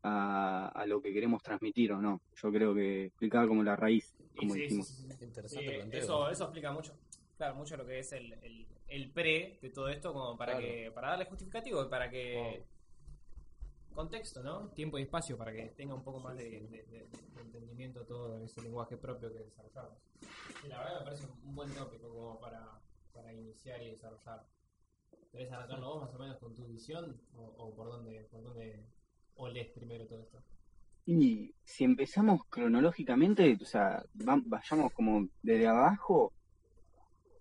a, 0.02 0.68
a 0.68 0.86
lo 0.86 1.00
que 1.00 1.12
queremos 1.12 1.42
transmitir 1.42 1.92
o 1.92 2.00
no. 2.02 2.20
Yo 2.42 2.52
creo 2.52 2.74
que 2.74 3.06
explicar 3.06 3.48
como 3.48 3.62
la 3.62 3.76
raíz, 3.76 4.14
como 4.36 4.54
sí, 4.54 4.60
dijimos. 4.62 4.88
sí, 4.88 5.08
sí. 5.18 5.24
interesante 5.24 5.70
Sí, 5.70 5.76
planteo. 5.76 6.00
eso, 6.00 6.30
eso 6.30 6.44
explica 6.44 6.72
mucho. 6.72 6.92
Claro, 7.36 7.54
mucho 7.54 7.76
lo 7.76 7.84
que 7.86 7.98
es 7.98 8.12
el, 8.12 8.32
el, 8.42 8.66
el 8.88 9.10
pre 9.10 9.58
de 9.60 9.70
todo 9.70 9.88
esto, 9.88 10.12
como 10.12 10.36
para 10.38 10.52
Claro. 10.52 10.66
que 10.66 10.90
para 10.94 11.08
darle 11.10 11.26
justificativo 11.26 11.84
y 11.84 11.88
para 11.88 12.08
que. 12.10 12.64
Contexto, 13.96 14.42
¿no? 14.42 14.68
Tiempo 14.70 14.98
y 14.98 15.02
espacio 15.02 15.36
para 15.38 15.52
que 15.52 15.62
tenga 15.76 15.94
un 15.94 16.04
poco 16.04 16.20
más 16.20 16.36
de, 16.36 16.44
de- 16.44 16.68
de- 16.68 17.08
de 17.08 17.40
entendimiento 17.40 18.04
todo 18.04 18.38
ese 18.44 18.60
lenguaje 18.62 18.96
propio 18.96 19.32
que 19.32 19.40
desarrollamos. 19.40 19.98
Y 20.64 20.68
la 20.68 20.78
verdad 20.78 20.98
me 21.00 21.04
parece 21.06 21.26
un 21.44 21.54
buen 21.54 21.70
tópico 21.74 22.08
como 22.08 22.38
para, 22.38 22.78
para 23.14 23.32
iniciar 23.32 23.82
y 23.82 23.90
desarrollar. 23.90 24.46
¿Querés 25.32 25.50
arrancarlo 25.50 25.86
vos 25.94 26.02
más 26.04 26.14
o 26.14 26.18
menos 26.18 26.38
con 26.38 26.54
tu 26.54 26.64
visión? 26.66 27.20
¿O, 27.36 27.42
o 27.56 27.74
por 27.74 27.88
dónde 27.88 28.28
por 28.30 28.42
dónde 28.44 28.84
olés 29.36 29.68
primero 29.70 30.06
todo 30.06 30.20
esto? 30.20 30.42
Y 31.06 31.54
si 31.64 31.84
empezamos 31.84 32.42
cronológicamente, 32.50 33.56
o 33.60 33.64
sea, 33.64 34.04
va- 34.28 34.42
vayamos 34.44 34.92
como 34.92 35.26
desde 35.42 35.68
abajo, 35.68 36.32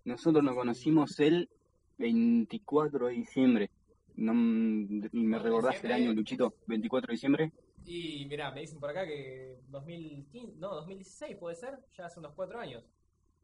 nosotros 0.05 0.43
nos 0.43 0.55
conocimos 0.55 1.19
el 1.19 1.50
24 1.97 3.07
de 3.07 3.13
diciembre. 3.13 3.71
No, 4.17 4.31
m- 4.31 5.10
y 5.12 5.24
me 5.24 5.38
24 5.38 5.43
de 5.43 5.50
recordás 5.50 5.84
el 5.84 5.91
año, 5.91 6.13
Luchito, 6.13 6.53
24 6.67 7.07
de 7.07 7.12
diciembre. 7.13 7.51
Y 7.86 8.25
mirá, 8.27 8.51
me 8.51 8.62
dicen 8.62 8.79
por 8.79 8.89
acá 8.89 9.05
que 9.05 9.57
2015, 9.69 10.53
no, 10.57 10.75
2016 10.75 11.38
puede 11.38 11.55
ser, 11.55 11.79
ya 11.98 12.05
hace 12.05 12.19
unos 12.19 12.34
cuatro 12.34 12.60
años. 12.60 12.84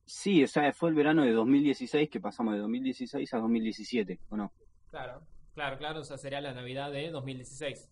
Sí, 0.06 0.44
o 0.44 0.48
sea, 0.48 0.74
fue 0.74 0.90
el 0.90 0.96
verano 0.96 1.24
de 1.24 1.32
2016 1.32 2.10
que 2.10 2.20
pasamos 2.20 2.54
de 2.54 2.60
2016 2.60 3.34
a 3.34 3.38
2017, 3.38 4.20
¿o 4.30 4.38
no? 4.38 4.52
Claro, 4.90 5.22
claro, 5.54 5.78
claro, 5.78 6.00
o 6.02 6.04
sea, 6.04 6.18
sería 6.18 6.42
la 6.42 6.54
Navidad 6.54 6.92
de 6.92 7.12
2016. 7.12 7.90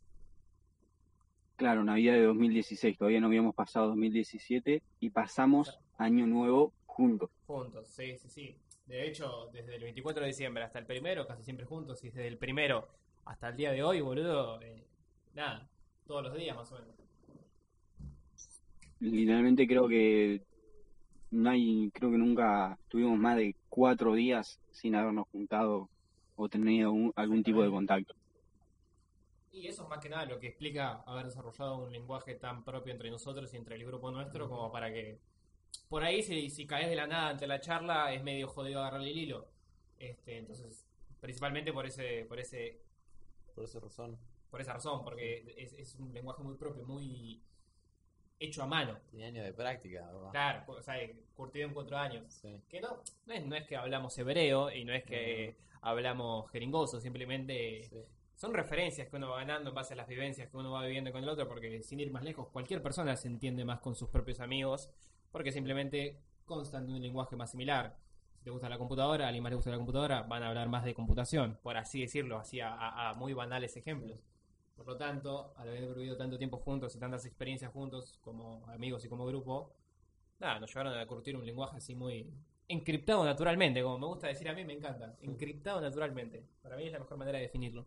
Claro, 1.55 1.83
Navidad 1.83 2.13
de 2.13 2.23
2016, 2.23 2.97
todavía 2.97 3.19
no 3.19 3.27
habíamos 3.27 3.53
pasado 3.53 3.87
2017 3.87 4.81
y 5.01 5.09
pasamos 5.09 5.77
Año 5.97 6.25
Nuevo 6.25 6.73
juntos. 6.85 7.29
Juntos, 7.45 7.87
sí, 7.89 8.17
sí, 8.17 8.29
sí. 8.29 8.55
De 8.89 9.07
hecho, 9.07 9.49
desde 9.53 9.75
el 9.77 9.83
24 9.83 10.21
de 10.23 10.27
diciembre 10.27 10.63
hasta 10.65 10.79
el 10.79 10.85
primero, 10.85 11.25
casi 11.25 11.43
siempre 11.43 11.65
juntos, 11.65 12.03
y 12.03 12.07
desde 12.09 12.27
el 12.27 12.37
primero 12.37 12.89
hasta 13.23 13.47
el 13.49 13.55
día 13.55 13.71
de 13.71 13.83
hoy, 13.83 14.01
boludo, 14.01 14.59
eh, 14.61 14.85
nada, 15.33 15.69
todos 16.05 16.23
los 16.23 16.35
días 16.35 16.57
más 16.57 16.69
o 16.73 16.79
menos. 16.79 16.95
Literalmente 18.99 19.67
creo 19.67 19.87
que 19.87 20.41
no 21.31 21.49
hay, 21.49 21.91
creo 21.93 22.11
que 22.11 22.17
nunca 22.17 22.77
tuvimos 22.89 23.17
más 23.19 23.37
de 23.37 23.55
cuatro 23.69 24.13
días 24.15 24.59
sin 24.71 24.95
habernos 24.95 25.27
juntado 25.31 25.89
o 26.35 26.49
tenido 26.49 26.91
un- 26.91 27.13
algún 27.15 27.43
tipo 27.43 27.63
de 27.63 27.69
contacto. 27.71 28.15
Y 29.51 29.67
eso 29.67 29.83
es 29.83 29.89
más 29.89 29.99
que 29.99 30.09
nada 30.09 30.25
lo 30.25 30.39
que 30.39 30.47
explica 30.47 31.01
haber 31.05 31.25
desarrollado 31.25 31.77
un 31.79 31.91
lenguaje 31.91 32.35
tan 32.35 32.63
propio 32.63 32.93
entre 32.93 33.09
nosotros 33.11 33.53
y 33.53 33.57
entre 33.57 33.75
el 33.75 33.85
grupo 33.85 34.11
nuestro, 34.11 34.47
como 34.49 34.71
para 34.71 34.91
que 34.93 35.19
por 35.89 36.03
ahí 36.03 36.21
si, 36.23 36.49
si 36.49 36.65
caes 36.67 36.89
de 36.89 36.95
la 36.95 37.07
nada 37.07 37.29
ante 37.29 37.47
la 37.47 37.59
charla 37.59 38.13
es 38.13 38.23
medio 38.23 38.47
jodido 38.47 38.79
agarrarle 38.79 39.09
el 39.11 39.17
hilo. 39.17 39.47
Este, 39.97 40.37
entonces, 40.37 40.85
principalmente 41.19 41.73
por 41.73 41.85
ese, 41.85 42.25
por 42.25 42.39
ese, 42.39 42.79
Por 43.55 43.63
esa 43.65 43.79
razón. 43.79 44.17
por 44.49 44.61
esa 44.61 44.73
razón, 44.73 45.03
porque 45.03 45.53
es, 45.57 45.73
es 45.73 45.95
un 45.95 46.13
lenguaje 46.13 46.41
muy 46.43 46.55
propio, 46.55 46.85
muy 46.85 47.41
hecho 48.39 48.63
a 48.63 48.67
mano. 48.67 48.97
Tiene 49.09 49.25
años 49.25 49.45
de 49.45 49.53
práctica. 49.53 50.05
¿verdad? 50.05 50.31
Claro, 50.31 50.63
o 50.67 50.81
sea, 50.81 50.95
curtido 51.35 51.67
en 51.67 51.73
cuatro 51.73 51.97
años. 51.97 52.31
Sí. 52.33 52.61
Que 52.69 52.79
no, 52.79 53.01
no 53.25 53.33
es, 53.33 53.45
no 53.45 53.55
es 53.55 53.65
que 53.67 53.75
hablamos 53.75 54.17
hebreo 54.17 54.71
y 54.71 54.85
no 54.85 54.93
es 54.93 55.03
que 55.03 55.55
hablamos 55.81 56.49
jeringoso, 56.51 57.01
simplemente 57.01 57.83
Sí. 57.83 57.97
son 58.35 58.53
referencias 58.53 59.09
que 59.09 59.15
uno 59.15 59.29
va 59.29 59.37
ganando 59.39 59.69
en 59.69 59.75
base 59.75 59.93
a 59.93 59.97
las 59.97 60.07
vivencias 60.07 60.49
que 60.49 60.55
uno 60.57 60.71
va 60.71 60.85
viviendo 60.85 61.11
con 61.11 61.23
el 61.23 61.29
otro, 61.29 61.47
porque 61.47 61.81
sin 61.81 61.99
ir 61.99 62.11
más 62.11 62.23
lejos, 62.23 62.47
cualquier 62.49 62.81
persona 62.83 63.15
se 63.17 63.27
entiende 63.27 63.65
más 63.65 63.79
con 63.79 63.95
sus 63.95 64.07
propios 64.09 64.39
amigos, 64.39 64.89
porque 65.31 65.51
simplemente 65.51 66.19
constan 66.45 66.87
de 66.87 66.93
un 66.93 67.01
lenguaje 67.01 67.35
más 67.35 67.51
similar. 67.51 67.97
Si 68.37 68.43
te 68.43 68.49
gusta 68.51 68.69
la 68.69 68.77
computadora, 68.77 69.25
a 69.25 69.27
alguien 69.27 69.43
más 69.43 69.51
le 69.51 69.55
gusta 69.57 69.71
la 69.71 69.77
computadora, 69.77 70.23
van 70.23 70.43
a 70.43 70.49
hablar 70.49 70.69
más 70.69 70.85
de 70.85 70.93
computación, 70.93 71.57
por 71.61 71.77
así 71.77 72.01
decirlo, 72.01 72.37
así 72.39 72.59
a, 72.61 72.73
a- 72.73 73.09
a 73.09 73.13
muy 73.13 73.33
banales 73.33 73.75
ejemplos. 73.77 74.23
Por 74.75 74.87
lo 74.87 74.97
tanto, 74.97 75.53
al 75.57 75.67
haber 75.69 75.93
vivido 75.93 76.15
tanto 76.17 76.37
tiempo 76.37 76.57
juntos 76.57 76.95
y 76.95 76.99
tantas 76.99 77.25
experiencias 77.25 77.71
juntos 77.73 78.17
como 78.23 78.65
amigos 78.69 79.03
y 79.05 79.09
como 79.09 79.25
grupo, 79.25 79.73
nada, 80.39 80.59
nos 80.59 80.69
llevaron 80.73 80.97
a 80.97 81.05
curtir 81.07 81.35
un 81.37 81.45
lenguaje 81.45 81.77
así 81.77 81.95
muy 81.95 82.31
encriptado 82.67 83.25
naturalmente, 83.25 83.81
como 83.83 83.99
me 83.99 84.07
gusta 84.07 84.27
decir 84.27 84.47
a 84.49 84.53
mí, 84.53 84.65
me 84.65 84.73
encanta, 84.73 85.15
encriptado 85.21 85.81
naturalmente. 85.81 86.45
Para 86.61 86.77
mí 86.77 86.85
es 86.85 86.91
la 86.93 86.99
mejor 86.99 87.17
manera 87.17 87.37
de 87.39 87.45
definirlo. 87.45 87.85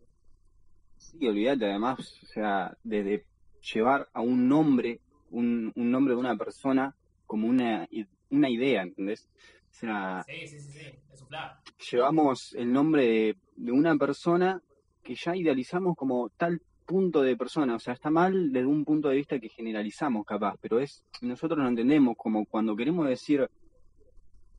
Sí, 0.97 1.27
olvídate 1.27 1.65
además, 1.65 1.99
o 2.23 2.25
sea, 2.25 2.75
desde 2.83 3.25
llevar 3.73 4.09
a 4.13 4.21
un 4.21 4.47
nombre, 4.47 5.01
un, 5.29 5.71
un 5.75 5.91
nombre 5.91 6.13
de 6.13 6.19
una 6.19 6.37
persona 6.37 6.95
como 7.33 7.47
una, 7.47 7.87
una 8.29 8.47
idea, 8.47 8.83
¿entendés? 8.83 9.27
O 9.71 9.73
sea, 9.73 10.23
Sí, 10.27 10.45
sí, 10.45 10.59
sí, 10.59 10.69
sí, 10.69 10.85
es 11.11 11.19
un 11.23 11.27
plan. 11.29 11.49
llevamos 11.91 12.53
el 12.53 12.71
nombre 12.71 13.07
de, 13.07 13.37
de 13.55 13.71
una 13.71 13.95
persona 13.97 14.61
que 15.01 15.15
ya 15.15 15.35
idealizamos 15.35 15.95
como 15.95 16.29
tal 16.37 16.61
punto 16.85 17.23
de 17.23 17.35
persona, 17.35 17.73
o 17.75 17.79
sea, 17.79 17.93
está 17.95 18.11
mal 18.11 18.51
desde 18.51 18.67
un 18.67 18.85
punto 18.85 19.09
de 19.09 19.15
vista 19.15 19.39
que 19.39 19.49
generalizamos 19.49 20.25
capaz, 20.27 20.57
pero 20.61 20.79
es, 20.79 21.03
nosotros 21.21 21.57
lo 21.57 21.67
entendemos 21.67 22.15
como 22.17 22.45
cuando 22.45 22.75
queremos 22.75 23.07
decir 23.07 23.49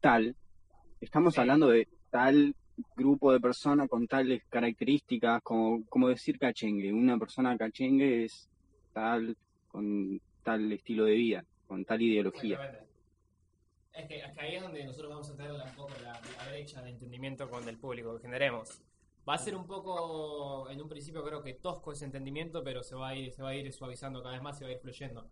tal, 0.00 0.34
estamos 1.00 1.34
Sí. 1.34 1.40
hablando 1.40 1.68
de 1.68 1.86
tal 2.10 2.56
grupo 2.96 3.32
de 3.32 3.38
personas 3.38 3.88
con 3.88 4.08
tales 4.08 4.42
características, 4.48 5.42
como, 5.44 5.84
como 5.86 6.08
decir 6.08 6.38
cachengue, 6.40 6.92
una 6.92 7.18
persona 7.18 7.56
cachengue 7.56 8.24
es 8.24 8.50
tal, 8.92 9.36
con 9.68 10.20
tal 10.42 10.72
estilo 10.72 11.04
de 11.04 11.14
vida, 11.14 11.44
con 11.74 11.84
tal 11.84 12.00
ideología. 12.00 12.86
Es 13.92 14.06
que, 14.06 14.18
es 14.18 14.32
que 14.32 14.40
ahí 14.40 14.54
es 14.56 14.62
donde 14.62 14.84
nosotros 14.84 15.10
vamos 15.10 15.30
a 15.30 15.36
tener 15.36 15.52
un 15.52 15.74
poco 15.74 15.92
la, 16.02 16.12
la 16.12 16.48
brecha 16.50 16.82
de 16.82 16.90
entendimiento 16.90 17.50
con 17.50 17.68
el 17.68 17.76
público 17.78 18.14
que 18.14 18.22
generemos. 18.22 18.80
Va 19.28 19.34
a 19.34 19.38
ser 19.38 19.56
un 19.56 19.66
poco, 19.66 20.70
en 20.70 20.80
un 20.80 20.88
principio 20.88 21.24
creo 21.24 21.42
que 21.42 21.54
tosco 21.54 21.92
ese 21.92 22.04
entendimiento, 22.04 22.62
pero 22.62 22.82
se 22.82 22.94
va 22.94 23.08
a 23.08 23.16
ir, 23.16 23.32
se 23.32 23.42
va 23.42 23.50
a 23.50 23.54
ir 23.56 23.72
suavizando 23.72 24.22
cada 24.22 24.34
vez 24.34 24.42
más, 24.42 24.58
se 24.58 24.64
va 24.64 24.70
a 24.70 24.74
ir 24.74 24.78
fluyendo. 24.78 25.28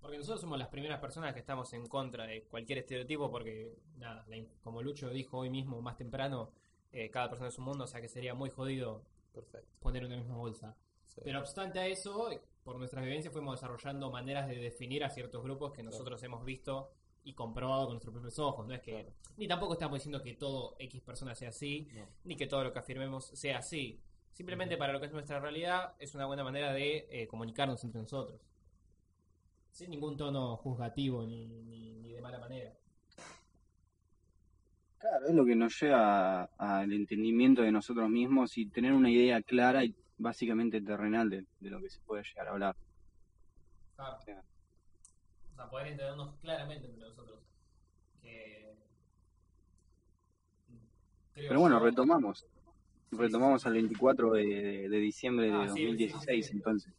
Porque 0.00 0.16
nosotros 0.16 0.40
somos 0.40 0.58
las 0.58 0.68
primeras 0.68 1.00
personas 1.00 1.34
que 1.34 1.40
estamos 1.40 1.72
en 1.72 1.86
contra 1.86 2.26
de 2.26 2.44
cualquier 2.44 2.78
estereotipo, 2.78 3.30
porque, 3.30 3.76
nada, 3.98 4.24
la 4.28 4.36
como 4.62 4.80
Lucho 4.80 5.10
dijo 5.10 5.38
hoy 5.38 5.50
mismo, 5.50 5.82
más 5.82 5.96
temprano, 5.96 6.52
eh, 6.92 7.10
cada 7.10 7.28
persona 7.28 7.48
es 7.48 7.58
un 7.58 7.64
mundo, 7.64 7.84
o 7.84 7.86
sea 7.86 8.00
que 8.00 8.08
sería 8.08 8.32
muy 8.32 8.48
jodido 8.48 9.02
Perfecto. 9.34 9.68
poner 9.80 10.04
en 10.04 10.10
la 10.10 10.16
misma 10.16 10.36
bolsa. 10.36 10.76
Sí. 11.08 11.20
Pero 11.24 11.40
obstante 11.40 11.80
a 11.80 11.86
eso, 11.88 12.30
por 12.66 12.78
nuestras 12.78 13.04
vivencias 13.04 13.32
fuimos 13.32 13.54
desarrollando 13.60 14.10
maneras 14.10 14.48
de 14.48 14.56
definir 14.56 15.04
a 15.04 15.08
ciertos 15.08 15.40
grupos 15.44 15.72
que 15.72 15.84
nosotros 15.84 16.20
hemos 16.24 16.44
visto 16.44 16.90
y 17.22 17.32
comprobado 17.32 17.84
con 17.84 17.92
nuestros 17.94 18.12
propios 18.12 18.40
ojos. 18.40 18.66
No 18.66 18.74
es 18.74 18.80
que 18.80 18.90
Claro. 18.90 19.12
ni 19.36 19.46
tampoco 19.46 19.74
estamos 19.74 19.98
diciendo 20.00 20.20
que 20.20 20.34
todo 20.34 20.74
X 20.80 21.00
persona 21.00 21.36
sea 21.36 21.50
así, 21.50 21.86
No. 21.94 22.08
ni 22.24 22.34
que 22.36 22.48
todo 22.48 22.64
lo 22.64 22.72
que 22.72 22.80
afirmemos 22.80 23.26
sea 23.26 23.58
así. 23.58 24.00
Simplemente 24.32 24.76
para 24.76 24.92
lo 24.92 24.98
que 24.98 25.06
es 25.06 25.12
nuestra 25.12 25.38
realidad 25.38 25.94
es 26.00 26.12
una 26.16 26.26
buena 26.26 26.42
manera 26.42 26.72
de 26.72 27.06
eh, 27.08 27.28
comunicarnos 27.28 27.84
entre 27.84 28.00
nosotros. 28.00 28.40
Sin 29.70 29.90
ningún 29.90 30.16
tono 30.16 30.56
juzgativo 30.56 31.24
ni, 31.24 31.46
ni, 31.46 31.94
ni 32.00 32.12
de 32.14 32.20
mala 32.20 32.40
manera. 32.40 32.72
Claro, 34.98 35.26
es 35.28 35.34
lo 35.36 35.44
que 35.44 35.54
nos 35.54 35.80
lleva 35.80 36.42
a- 36.42 36.80
al 36.80 36.92
entendimiento 36.92 37.62
de 37.62 37.70
nosotros 37.70 38.08
mismos 38.10 38.58
y 38.58 38.66
tener 38.66 38.92
una 38.92 39.08
idea 39.10 39.40
clara 39.42 39.84
y 39.84 39.94
básicamente 40.18 40.80
terrenal 40.80 41.28
de, 41.30 41.44
de 41.60 41.70
lo 41.70 41.80
que 41.80 41.90
se 41.90 42.00
puede 42.00 42.22
llegar 42.22 42.48
a 42.48 42.50
hablar. 42.52 42.76
Claro. 43.96 44.16
O 44.18 44.22
sea, 44.22 44.42
O 45.52 45.54
sea, 45.56 45.70
poder 45.70 45.86
entendernos 45.88 46.34
claramente 46.40 46.86
entre 46.86 47.02
nosotros. 47.02 47.40
Que... 48.22 48.76
Pero 51.34 51.60
bueno, 51.60 51.78
retomamos. 51.80 52.46
Retomamos 53.12 53.64
al 53.66 53.74
24 53.74 54.32
de, 54.32 54.44
de- 54.46 54.88
de 54.88 54.96
diciembre 54.98 55.46
de 55.46 55.52
Ah, 55.52 55.68
sí, 55.68 55.74
sí, 55.74 55.84
2016, 55.86 56.46
sí, 56.46 56.52
entonces. 56.54 56.92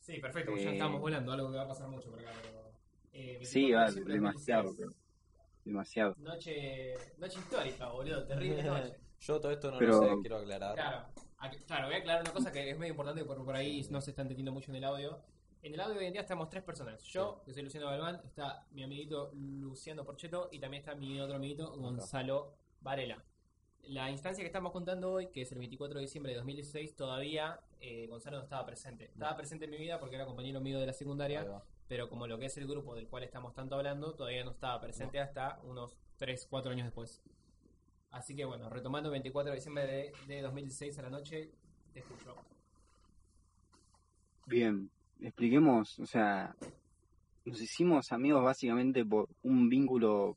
Sí, 0.00 0.18
perfecto, 0.18 0.54
ya 0.56 0.70
Eh, 0.70 0.72
estamos 0.74 1.00
volando, 1.00 1.32
algo 1.32 1.50
que 1.50 1.56
va 1.56 1.62
a 1.62 1.68
pasar 1.68 1.88
mucho 1.88 2.10
por 2.10 2.20
acá. 2.20 2.32
Pero, 2.42 2.60
eh, 3.12 3.38
24 3.38 3.46
Sí, 3.46 3.68
de 3.68 3.74
va, 3.74 3.90
de 3.90 4.12
demasiado, 4.12 4.64
2016. 4.64 4.96
demasiado. 5.64 6.14
Noche, 6.18 6.94
noche 7.16 7.38
histórica, 7.38 7.88
boludo, 7.88 8.26
terrible 8.26 8.62
noche. 8.62 8.96
Yo 9.20 9.40
todo 9.40 9.52
esto 9.52 9.70
no 9.70 9.78
Pero- 9.78 10.02
lo 10.02 10.08
sé, 10.16 10.20
quiero 10.20 10.36
aclarar. 10.38 10.74
Claro, 10.74 11.06
aquí- 11.38 11.58
claro, 11.66 11.86
voy 11.86 11.94
a 11.96 11.98
aclarar 11.98 12.22
una 12.22 12.32
cosa 12.32 12.52
que 12.52 12.70
es 12.70 12.78
medio 12.78 12.92
importante 12.92 13.24
porque 13.24 13.42
por 13.44 13.56
ahí 13.56 13.86
no 13.90 14.00
se 14.00 14.10
está 14.10 14.22
entendiendo 14.22 14.52
mucho 14.52 14.70
en 14.70 14.76
el 14.76 14.84
audio. 14.84 15.20
En 15.62 15.72
el 15.72 15.80
audio 15.80 15.98
hoy 15.98 16.06
en 16.06 16.12
día 16.12 16.22
estamos 16.22 16.50
tres 16.50 16.62
personas. 16.62 17.02
Yo, 17.04 17.42
que 17.44 17.54
soy 17.54 17.62
Luciano 17.62 17.86
Galván, 17.86 18.20
está 18.24 18.66
mi 18.72 18.82
amiguito 18.82 19.30
Luciano 19.34 20.04
Porcheto 20.04 20.48
y 20.52 20.58
también 20.58 20.80
está 20.82 20.94
mi 20.94 21.18
otro 21.20 21.36
amiguito 21.36 21.74
Gonzalo 21.76 22.54
Varela. 22.80 23.24
La 23.84 24.10
instancia 24.10 24.42
que 24.42 24.46
estamos 24.46 24.72
contando 24.72 25.12
hoy, 25.12 25.26
que 25.28 25.42
es 25.42 25.52
el 25.52 25.58
24 25.58 25.98
de 25.98 26.02
diciembre 26.06 26.32
de 26.32 26.36
2016, 26.38 26.96
todavía 26.96 27.60
eh, 27.80 28.06
Gonzalo 28.08 28.38
no 28.38 28.42
estaba 28.44 28.64
presente. 28.66 29.06
Estaba 29.06 29.36
presente 29.36 29.64
en 29.66 29.70
mi 29.70 29.76
vida 29.78 30.00
porque 30.00 30.16
era 30.16 30.24
compañero 30.26 30.60
mío 30.60 30.78
de 30.80 30.86
la 30.86 30.92
secundaria, 30.94 31.40
pero 31.88 32.08
como 32.08 32.26
lo 32.26 32.38
que 32.38 32.46
es 32.46 32.56
el 32.56 32.66
grupo 32.66 32.94
del 32.94 33.08
cual 33.08 33.24
estamos 33.24 33.52
tanto 33.54 33.74
hablando, 33.74 34.14
todavía 34.14 34.42
no 34.44 34.52
estaba 34.52 34.80
presente 34.80 35.18
hasta 35.20 35.60
unos 35.64 35.98
3, 36.16 36.46
4 36.48 36.72
años 36.72 36.84
después. 36.86 37.22
Así 38.14 38.34
que 38.36 38.44
bueno, 38.44 38.70
retomando 38.70 39.10
24 39.10 39.50
de 39.50 39.56
diciembre 39.56 39.86
de, 39.86 40.12
de 40.32 40.40
2016 40.42 40.96
a 41.00 41.02
la 41.02 41.10
noche, 41.10 41.50
te 41.92 41.98
escucho. 41.98 42.36
Bien, 44.46 44.88
expliquemos, 45.20 45.98
o 45.98 46.06
sea, 46.06 46.54
nos 47.44 47.60
hicimos 47.60 48.12
amigos 48.12 48.44
básicamente 48.44 49.04
por 49.04 49.28
un 49.42 49.68
vínculo 49.68 50.36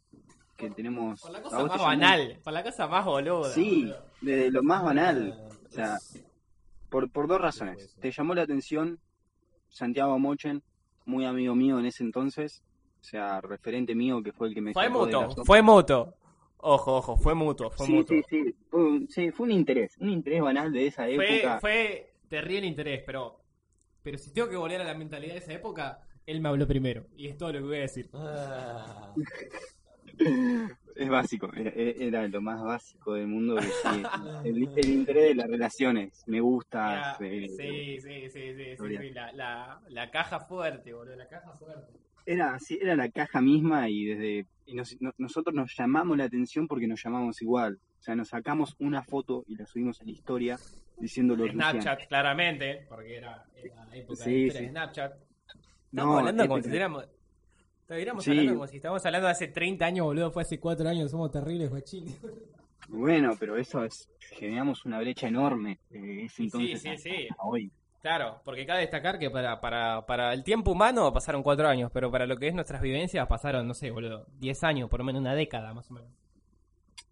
que 0.55 0.71
tenemos. 0.71 1.21
Por 1.21 1.31
la 1.31 1.41
cosa 1.43 1.65
más 1.65 1.79
banal, 1.79 2.39
por 2.43 2.53
la 2.53 2.63
cosa 2.63 2.87
más 2.87 3.05
boluda. 3.05 3.49
Sí, 3.51 3.81
boludo. 3.83 4.05
desde 4.21 4.51
lo 4.51 4.63
más 4.63 4.83
banal. 4.83 5.27
Eh, 5.27 5.55
O 5.67 5.69
sea, 5.69 5.97
por, 6.89 7.11
por 7.11 7.27
dos 7.27 7.39
razones. 7.39 7.95
Te 7.99 8.09
llamó 8.11 8.33
la 8.33 8.41
atención 8.41 8.99
Santiago 9.69 10.17
Mochen, 10.17 10.63
muy 11.05 11.25
amigo 11.25 11.53
mío 11.53 11.77
en 11.77 11.85
ese 11.85 12.01
entonces. 12.03 12.63
O 13.01 13.03
sea, 13.03 13.39
referente 13.41 13.93
mío 13.93 14.23
que 14.23 14.31
fue 14.33 14.47
el 14.47 14.55
que 14.55 14.61
me 14.61 14.73
Fue 14.73 14.87
sopa. 14.89 15.43
fue 15.45 15.61
mutuo. 15.61 16.15
Ojo, 16.59 16.97
ojo, 16.97 17.17
fue 17.17 17.33
mutuo, 17.35 17.69
fue 17.69 17.85
Sí, 17.85 17.91
mutuo. 17.93 18.17
sí, 18.17 18.23
sí. 18.29 18.55
Fue, 18.69 18.83
un- 18.83 19.07
sí, 19.09 19.31
fue 19.31 19.45
un 19.45 19.51
interés. 19.51 19.97
Un 19.99 20.09
interés 20.09 20.41
banal 20.41 20.71
de 20.73 20.87
esa 20.87 21.05
Fue, 21.05 21.37
época. 21.37 21.59
fue 21.59 22.13
terrible 22.27 22.65
interés, 22.67 23.03
pero, 23.05 23.39
pero 24.03 24.17
si 24.17 24.33
tengo 24.33 24.49
que 24.49 24.55
volver 24.55 24.81
a 24.81 24.83
la 24.83 24.93
mentalidad 24.95 25.33
de 25.33 25.39
esa 25.39 25.53
época, 25.53 26.01
él 26.25 26.41
me 26.41 26.49
habló 26.49 26.67
primero. 26.67 27.05
Y 27.15 27.27
es 27.27 27.37
todo 27.37 27.53
lo 27.53 27.59
que 27.59 27.65
voy 27.65 27.77
a 27.77 27.81
decir. 27.81 28.09
Ah, 28.13 29.13
Es 30.95 31.09
básico. 31.09 31.51
Era, 31.53 31.69
era 31.71 32.27
lo 32.27 32.41
más 32.41 32.61
básico 32.63 33.13
del 33.13 33.27
mundo. 33.27 33.55
que 33.55 33.61
sí, 33.61 34.03
el, 34.43 34.67
el 34.75 34.89
interés 34.89 35.23
de 35.29 35.35
las 35.35 35.47
relaciones. 35.47 36.23
Me 36.25 36.39
gusta. 36.41 36.91
Era- 36.93 37.17
sí, 37.19 37.47
sí, 37.49 37.99
sí, 38.01 38.29
sí, 38.31 38.53
sí, 38.55 38.77
sí, 38.77 39.09
la, 39.11 39.31
la, 39.33 39.81
la 39.89 40.09
caja 40.09 40.39
fuerte, 40.39 40.93
boludo, 40.93 41.15
la 41.15 41.27
caja 41.27 41.53
fuerte. 41.53 41.93
Era 42.29 42.53
así, 42.55 42.77
era 42.81 42.93
la 42.97 43.09
caja 43.09 43.39
misma 43.41 43.89
y 43.89 44.03
desde 44.03 44.45
y 44.65 44.75
nos- 44.75 44.99
no- 44.99 45.13
nosotros 45.17 45.55
nos 45.55 45.73
llamamos 45.77 46.17
la 46.17 46.25
atención 46.25 46.67
porque 46.67 46.87
nos 46.87 47.01
llamamos 47.01 47.41
igual. 47.41 47.79
O 47.99 48.03
sea, 48.03 48.15
nos 48.15 48.27
sacamos 48.27 48.75
una 48.79 49.01
foto 49.01 49.45
y 49.47 49.55
la 49.55 49.65
subimos 49.65 50.01
a 50.01 50.03
la 50.03 50.11
historia 50.11 50.59
diciendo 50.99 51.37
los 51.37 51.51
Snapchat, 51.51 52.07
claramente, 52.09 52.85
porque 52.89 53.15
era, 53.15 53.45
era 53.55 53.87
época 53.95 54.25
Sí, 54.25 54.43
de, 54.45 54.51
sí. 54.51 54.67
Snapchat. 54.67 55.13
Estamos 55.13 56.13
No, 56.13 56.19
hablando 56.19 56.43
como 56.47 56.55
si 56.57 56.59
estuviéramos... 56.61 57.05
Estuviéramos 57.83 58.23
Sí. 58.25 58.31
hablando 58.31 58.53
como 58.55 58.67
si 58.67 58.75
estábamos 58.75 59.05
hablando 59.05 59.27
de 59.27 59.31
hace 59.31 59.47
30 59.47 59.85
años, 59.85 60.05
boludo, 60.05 60.29
fue 60.31 60.41
hace 60.41 60.59
4 60.59 60.89
años, 60.89 61.09
somos 61.11 61.31
terribles, 61.31 61.69
guachines. 61.69 62.19
Bueno, 62.89 63.35
pero 63.39 63.55
eso 63.55 63.85
es, 63.85 64.09
generamos 64.19 64.83
una 64.85 64.99
brecha 64.99 65.29
enorme 65.29 65.79
de 65.89 66.25
ese 66.25 66.35
Sí, 66.35 66.43
entonces 66.43 66.81
sí, 66.81 66.89
a- 66.89 66.97
sí. 66.97 67.27
a 67.37 67.45
hoy. 67.45 67.71
Claro, 68.07 68.39
porque 68.45 68.65
cabe 68.65 68.79
destacar 68.79 69.19
que 69.19 69.29
para, 69.29 69.59
para, 69.59 70.05
para 70.05 70.31
el 70.31 70.41
tiempo 70.41 70.71
humano 70.71 71.11
pasaron 71.11 71.43
4 71.43 71.67
años, 71.67 71.91
pero 71.93 72.09
para 72.09 72.25
lo 72.25 72.37
que 72.37 72.47
es 72.47 72.53
nuestras 72.53 72.81
vivencias 72.81 73.27
pasaron, 73.27 73.67
no 73.67 73.73
sé, 73.73 73.91
boludo, 73.91 74.25
10 74.39 74.63
años, 74.63 74.89
por 74.89 75.01
lo 75.01 75.03
menos 75.03 75.19
una 75.19 75.35
década 75.35 75.73
más 75.73 75.91
o 75.91 75.95
menos. 75.95 76.09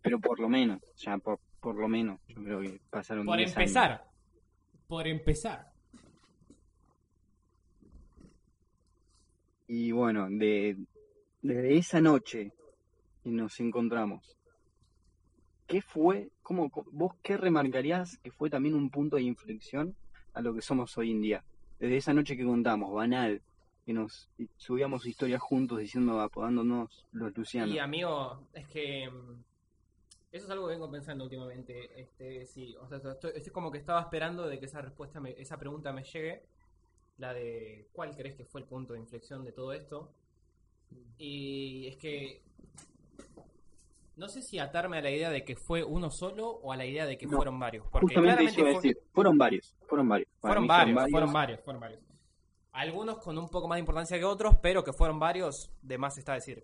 Pero 0.01 0.21
por 0.21 0.39
lo 0.39 0.47
menos, 0.47 0.79
ya 0.95 1.17
por, 1.17 1.41
por 1.59 1.75
lo 1.75 1.89
menos, 1.89 2.21
yo 2.29 2.41
creo 2.41 2.61
que 2.61 2.79
pasaron 2.89 3.25
Por 3.25 3.35
10 3.35 3.49
años. 3.49 3.57
empezar, 3.57 4.05
por 4.87 5.05
empezar. 5.05 5.73
Y 9.67 9.91
bueno, 9.91 10.29
de, 10.29 10.77
desde 11.41 11.75
esa 11.77 11.99
noche 11.99 12.53
que 13.21 13.31
nos 13.31 13.59
encontramos, 13.59 14.37
¿qué 15.67 15.81
fue, 15.81 16.29
cómo, 16.41 16.71
vos 16.93 17.15
qué 17.21 17.35
remarcarías 17.35 18.17
que 18.19 18.31
fue 18.31 18.49
también 18.49 18.75
un 18.75 18.89
punto 18.89 19.17
de 19.17 19.23
inflexión 19.23 19.93
a 20.35 20.41
lo 20.41 20.53
que 20.53 20.61
somos 20.61 20.95
hoy 20.97 21.11
en 21.11 21.21
día? 21.21 21.43
Desde 21.79 21.97
esa 21.97 22.13
noche 22.13 22.37
que 22.37 22.45
contamos, 22.45 22.93
banal, 22.93 23.41
que 23.85 23.93
nos 23.93 24.29
subíamos 24.57 25.05
historias 25.05 25.41
juntos 25.41 25.79
diciendo, 25.79 26.19
apodándonos 26.21 27.05
los 27.11 27.35
Lucianos. 27.37 27.75
Y 27.75 27.79
amigo, 27.79 28.47
es 28.53 28.67
que 28.67 29.09
mm, 29.09 29.43
eso 30.31 30.45
es 30.45 30.49
algo 30.49 30.67
que 30.67 30.73
vengo 30.73 30.89
pensando 30.91 31.23
últimamente. 31.23 31.99
Este, 32.01 32.45
sí, 32.45 32.75
o 32.79 32.87
sea, 32.87 32.97
estoy, 32.97 33.31
estoy 33.35 33.51
como 33.53 33.71
que 33.71 33.77
estaba 33.77 34.01
esperando 34.01 34.47
de 34.47 34.59
que 34.59 34.65
esa 34.65 34.81
respuesta, 34.81 35.19
me- 35.19 35.39
esa 35.39 35.57
pregunta 35.57 35.91
me 35.93 36.03
llegue, 36.03 36.43
la 37.17 37.33
de 37.33 37.87
cuál 37.93 38.15
crees 38.15 38.35
que 38.35 38.45
fue 38.45 38.61
el 38.61 38.67
punto 38.67 38.93
de 38.93 38.99
inflexión 38.99 39.43
de 39.45 39.51
todo 39.51 39.71
esto. 39.73 40.11
Y 41.17 41.87
es 41.87 41.97
que 41.97 42.41
no 44.17 44.27
sé 44.29 44.41
si 44.41 44.59
atarme 44.59 44.97
a 44.97 45.01
la 45.01 45.11
idea 45.11 45.29
de 45.29 45.43
que 45.43 45.55
fue 45.55 45.83
uno 45.83 46.09
solo 46.09 46.47
o 46.49 46.71
a 46.71 46.77
la 46.77 46.85
idea 46.85 47.05
de 47.05 47.17
que 47.17 47.27
No, 47.27 47.35
fueron 47.37 47.59
varios, 47.59 47.85
porque 47.91 48.13
claramente 48.15 48.51
eso 48.51 48.59
iba 48.61 48.69
a 48.69 48.73
fue- 48.73 48.81
decir, 48.81 49.01
fueron 49.13 49.37
varios, 49.37 49.75
fueron 49.87 50.07
varios, 50.07 50.29
fueron 50.41 50.67
varios, 51.33 51.61
fueron 51.61 51.79
varios. 51.81 52.01
Algunos 52.71 53.19
con 53.19 53.37
un 53.37 53.47
poco 53.49 53.67
más 53.67 53.77
de 53.77 53.81
importancia 53.81 54.17
que 54.19 54.25
otros, 54.25 54.55
pero 54.61 54.83
que 54.83 54.91
fueron 54.93 55.17
varios, 55.19 55.71
de 55.81 55.97
más 55.97 56.17
está 56.17 56.33
decir. 56.33 56.63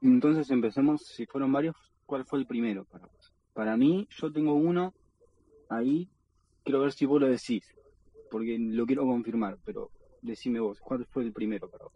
Entonces 0.00 0.50
empecemos, 0.50 1.02
si 1.06 1.26
fueron 1.26 1.52
varios, 1.52 1.76
¿cuál 2.06 2.24
fue 2.24 2.38
el 2.40 2.46
primero 2.46 2.84
para 2.86 3.06
vos? 3.06 3.32
Para 3.52 3.76
mí, 3.76 4.08
yo 4.10 4.32
tengo 4.32 4.54
uno 4.54 4.94
ahí, 5.68 6.08
quiero 6.64 6.80
ver 6.80 6.92
si 6.92 7.06
vos 7.06 7.20
lo 7.20 7.28
decís, 7.28 7.64
porque 8.30 8.58
lo 8.58 8.86
quiero 8.86 9.04
confirmar, 9.04 9.58
pero 9.64 9.90
decime 10.22 10.58
vos, 10.58 10.80
¿cuál 10.80 11.06
fue 11.06 11.22
el 11.24 11.32
primero 11.32 11.68
para 11.68 11.84
vos? 11.84 11.92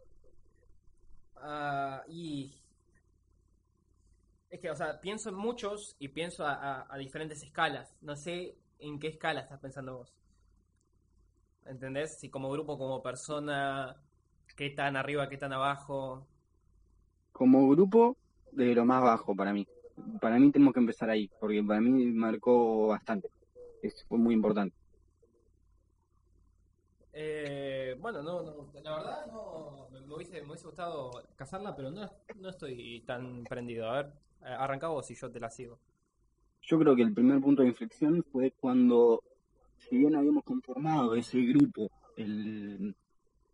Ah, 1.36 2.02
y 2.08 2.54
es 4.50 4.60
que, 4.60 4.70
o 4.70 4.76
sea, 4.76 5.00
pienso 5.00 5.28
en 5.28 5.36
muchos 5.36 5.94
y 6.00 6.08
pienso 6.08 6.44
a, 6.46 6.54
a- 6.54 6.86
a 6.90 6.98
diferentes 6.98 7.42
escalas. 7.42 7.96
No 8.00 8.16
sé 8.16 8.56
en 8.78 8.98
qué 8.98 9.08
escala 9.08 9.40
estás 9.40 9.60
pensando 9.60 9.98
vos. 9.98 10.12
¿Entendés? 11.66 12.18
Si 12.18 12.30
como 12.30 12.50
grupo, 12.50 12.78
como 12.78 13.02
persona, 13.02 13.96
qué 14.56 14.70
tan 14.70 14.96
arriba, 14.96 15.28
qué 15.28 15.36
tan 15.36 15.52
abajo. 15.52 16.26
Como 17.32 17.68
grupo, 17.70 18.16
de 18.50 18.74
lo 18.74 18.84
más 18.84 19.02
bajo 19.02 19.34
para 19.36 19.52
mí. 19.52 19.66
Para 20.20 20.38
mí 20.38 20.50
tenemos 20.50 20.74
que 20.74 20.80
empezar 20.80 21.10
ahí, 21.10 21.30
porque 21.38 21.62
para 21.62 21.80
mí 21.80 22.06
marcó 22.06 22.88
bastante. 22.88 23.30
Es, 23.82 24.04
fue 24.08 24.18
muy 24.18 24.34
importante. 24.34 24.76
Eh, 27.12 27.96
bueno, 27.98 28.22
no, 28.22 28.42
no, 28.42 28.70
la 28.82 28.96
verdad 28.96 29.26
no, 29.26 29.88
me, 29.90 30.00
me 30.02 30.14
hubiese, 30.14 30.42
me 30.42 30.48
hubiese 30.48 30.66
gustado 30.66 31.10
casarla, 31.36 31.74
pero 31.74 31.90
no, 31.90 32.10
no 32.34 32.48
estoy 32.50 33.02
tan 33.06 33.46
prendido. 33.48 33.88
A 33.88 34.02
ver, 34.02 34.12
arranca 34.54 34.88
vos 34.88 35.10
y 35.10 35.14
yo 35.14 35.30
te 35.30 35.40
la 35.40 35.50
sigo. 35.50 35.78
Yo 36.62 36.78
creo 36.78 36.96
que 36.96 37.02
el 37.02 37.12
primer 37.14 37.40
punto 37.40 37.62
de 37.62 37.68
inflexión 37.68 38.24
fue 38.32 38.50
cuando, 38.52 39.22
si 39.76 39.96
bien 39.98 40.16
habíamos 40.16 40.42
conformado 40.44 41.14
ese 41.14 41.40
grupo 41.42 41.90
el, 42.16 42.94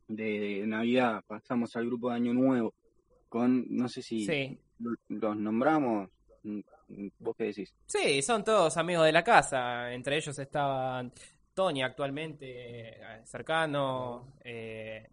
de 0.09 0.65
Navidad, 0.67 1.23
pasamos 1.27 1.75
al 1.77 1.87
grupo 1.87 2.09
de 2.11 2.17
Año 2.17 2.33
Nuevo, 2.35 2.73
con, 3.29 3.67
no 3.69 3.89
sé 3.89 4.03
si 4.03 4.25
Sí. 4.25 4.59
los 5.09 5.37
nombramos, 5.37 6.09
vos 7.19 7.37
qué 7.37 7.45
decís. 7.45 7.75
Sí, 7.87 8.23
son 8.23 8.45
todos 8.45 8.77
amigos 8.77 9.05
de 9.07 9.13
la 9.13 9.25
casa. 9.25 9.93
Entre 9.93 10.17
ellos 10.17 10.39
estaban 10.39 11.13
Tony 11.55 11.83
actualmente 11.83 12.47
eh, 12.99 13.21
cercano, 13.25 14.35
eh, 14.43 15.09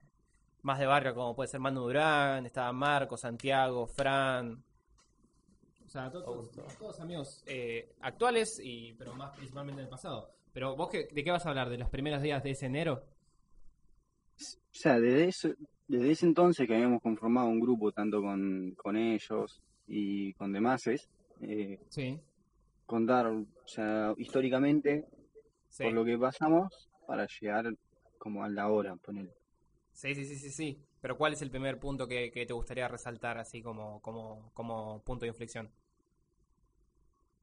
más 0.62 0.80
de 0.80 0.86
barrio 0.86 1.14
como 1.16 1.36
puede 1.36 1.48
ser 1.50 1.60
Manu 1.60 1.82
Durán, 1.82 2.46
estaba 2.46 2.72
Marco, 2.72 3.18
Santiago, 3.18 3.88
Fran. 3.88 4.64
O 5.90 5.92
sea, 5.92 6.12
to- 6.12 6.22
to- 6.22 6.30
Augusto. 6.30 6.64
todos, 6.78 7.00
amigos 7.00 7.44
eh, 7.48 7.96
actuales, 8.02 8.62
y 8.64 8.94
pero 8.94 9.16
más 9.16 9.36
principalmente 9.36 9.82
del 9.82 9.90
pasado. 9.90 10.30
Pero 10.54 10.76
vos, 10.76 10.88
qué- 10.88 11.08
¿de 11.12 11.24
qué 11.24 11.32
vas 11.32 11.48
a 11.48 11.50
hablar? 11.50 11.68
¿De 11.68 11.80
los 11.80 11.90
primeros 11.90 12.22
días 12.22 12.44
de 12.44 12.52
ese 12.52 12.68
enero? 12.68 13.04
O 14.38 14.44
sea, 14.72 15.00
desde 15.00 15.30
ese, 15.30 15.56
desde 15.88 16.12
ese 16.12 16.28
entonces 16.28 16.68
que 16.68 16.76
habíamos 16.76 17.02
conformado 17.02 17.48
un 17.48 17.60
grupo 17.60 17.92
tanto 17.92 18.22
con, 18.22 18.76
con 18.76 18.96
ellos 18.98 19.64
y 19.88 20.32
con 20.36 20.54
demás, 20.54 20.86
eh, 20.86 21.80
Sí. 21.90 22.20
contar, 22.86 23.26
o 23.26 23.48
sea, 23.66 24.14
históricamente 24.16 25.08
Sí. 25.70 25.86
por 25.86 25.94
lo 25.94 26.06
que 26.06 26.20
pasamos 26.20 26.88
para 27.08 27.26
llegar 27.42 27.66
como 28.20 28.44
a 28.44 28.50
la 28.50 28.70
hora, 28.70 28.96
poner. 28.98 29.34
Sí, 29.92 30.14
sí, 30.14 30.24
sí, 30.26 30.36
sí, 30.36 30.52
sí. 30.52 30.86
Pero 31.02 31.18
¿cuál 31.18 31.34
es 31.34 31.42
el 31.42 31.52
primer 31.52 31.80
punto 31.80 32.08
que, 32.08 32.32
que 32.32 32.46
te 32.46 32.54
gustaría 32.54 32.88
resaltar 32.88 33.38
así 33.38 33.62
como, 33.62 34.02
como, 34.02 34.52
como 34.54 35.04
punto 35.04 35.26
de 35.26 35.30
inflexión? 35.30 35.72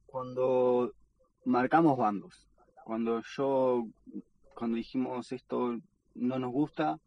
Cuando 0.07 0.93
marcamos 1.45 1.97
bandos, 1.97 2.47
cuando 2.83 3.21
yo, 3.35 3.85
cuando 4.55 4.77
dijimos 4.77 5.31
esto 5.31 5.77
no 6.15 6.39
nos 6.39 6.51
gusta, 6.51 6.97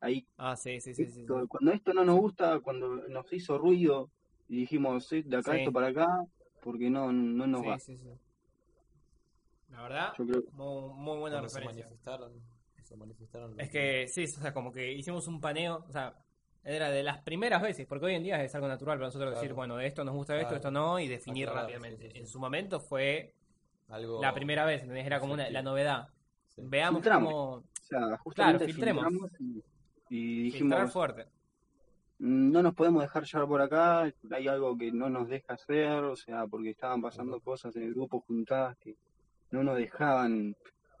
ahí, 0.00 0.26
Ah, 0.38 0.56
sí, 0.56 0.80
sí, 0.80 0.94
sí, 0.94 1.10
sí. 1.10 1.32
cuando 1.48 1.72
esto 1.72 1.92
no 1.94 2.04
nos 2.04 2.18
gusta, 2.18 2.60
cuando 2.60 2.88
nos 3.08 3.32
hizo 3.32 3.58
ruido 3.58 4.10
y 4.48 4.56
dijimos 4.60 5.06
"Sí, 5.06 5.22
de 5.22 5.36
acá 5.36 5.52
Sí. 5.52 5.58
esto 5.58 5.72
para 5.72 5.88
acá, 5.88 6.24
porque 6.60 6.90
no, 6.90 7.12
no 7.12 7.46
nos 7.46 7.62
Sí, 7.62 7.68
va. 7.68 7.78
sí, 7.78 7.96
sí. 7.98 8.18
La 9.70 9.82
verdad, 9.82 10.14
Yo 10.18 10.26
creo 10.26 10.42
muy, 10.52 10.92
muy 10.94 11.18
buena 11.18 11.40
se 11.40 11.46
referencia. 11.46 11.84
manifestaron, 11.84 12.42
se 12.90 12.96
manifestaron 12.96 13.50
los- 13.52 13.60
Es 13.60 13.70
que 13.70 14.08
sí, 14.08 14.24
o 14.24 14.40
sea, 14.42 14.52
como 14.52 14.72
que 14.72 14.92
hicimos 14.92 15.28
un 15.28 15.40
paneo, 15.40 15.84
o 15.88 15.92
sea, 15.92 16.12
era 16.64 16.90
de 16.90 17.02
las 17.04 17.18
primeras 17.22 17.62
veces, 17.62 17.86
porque 17.86 18.06
hoy 18.06 18.14
en 18.16 18.24
día 18.24 18.42
es 18.42 18.52
algo 18.56 18.66
natural 18.68 18.98
para 18.98 19.06
nosotros 19.06 19.30
decir, 19.30 19.48
Claro. 19.50 19.54
bueno, 19.56 19.76
de 19.76 19.86
esto 19.86 20.04
nos 20.04 20.14
gusta 20.14 20.34
esto, 20.34 20.48
Claro. 20.48 20.56
esto 20.56 20.70
no, 20.72 20.98
y 20.98 21.06
definir 21.08 21.48
Aclarar, 21.48 21.70
rápidamente. 21.70 22.02
sí, 22.02 22.08
sí, 22.08 22.12
sí. 22.14 22.18
En 22.18 22.26
su 22.26 22.40
momento 22.40 22.80
fue 22.80 23.32
algo 23.88 24.20
la 24.20 24.34
primera 24.34 24.64
vez, 24.64 24.82
¿entendés? 24.82 25.06
Era 25.06 25.20
como 25.20 25.34
una, 25.34 25.48
la 25.50 25.62
novedad. 25.62 26.08
Sí. 26.48 26.62
Veamos 26.64 26.98
Filtramos. 27.00 27.32
cómo 27.32 27.50
O 27.54 27.64
sea, 27.82 28.18
justamente 28.18 28.66
filtremos. 28.66 29.04
filtramos 29.06 29.30
y, 29.40 29.44
y 30.10 30.50
filtrar 30.50 30.80
dijimos, 30.80 30.92
fuerte. 30.92 31.26
no 32.18 32.62
nos 32.62 32.74
podemos 32.74 33.02
dejar 33.02 33.24
llevar 33.24 33.48
por 33.48 33.62
acá, 33.62 34.12
hay 34.32 34.48
algo 34.48 34.76
que 34.76 34.92
no 34.92 35.08
nos 35.08 35.28
deja 35.28 35.54
hacer, 35.54 36.04
o 36.04 36.16
sea, 36.16 36.46
porque 36.46 36.70
estaban 36.70 37.00
pasando 37.00 37.40
cosas 37.40 37.74
en 37.76 37.84
el 37.84 37.94
grupo 37.94 38.20
juntadas 38.20 38.76
que 38.78 38.96
no 39.52 39.62
nos 39.64 39.76
dejaban 39.78 40.54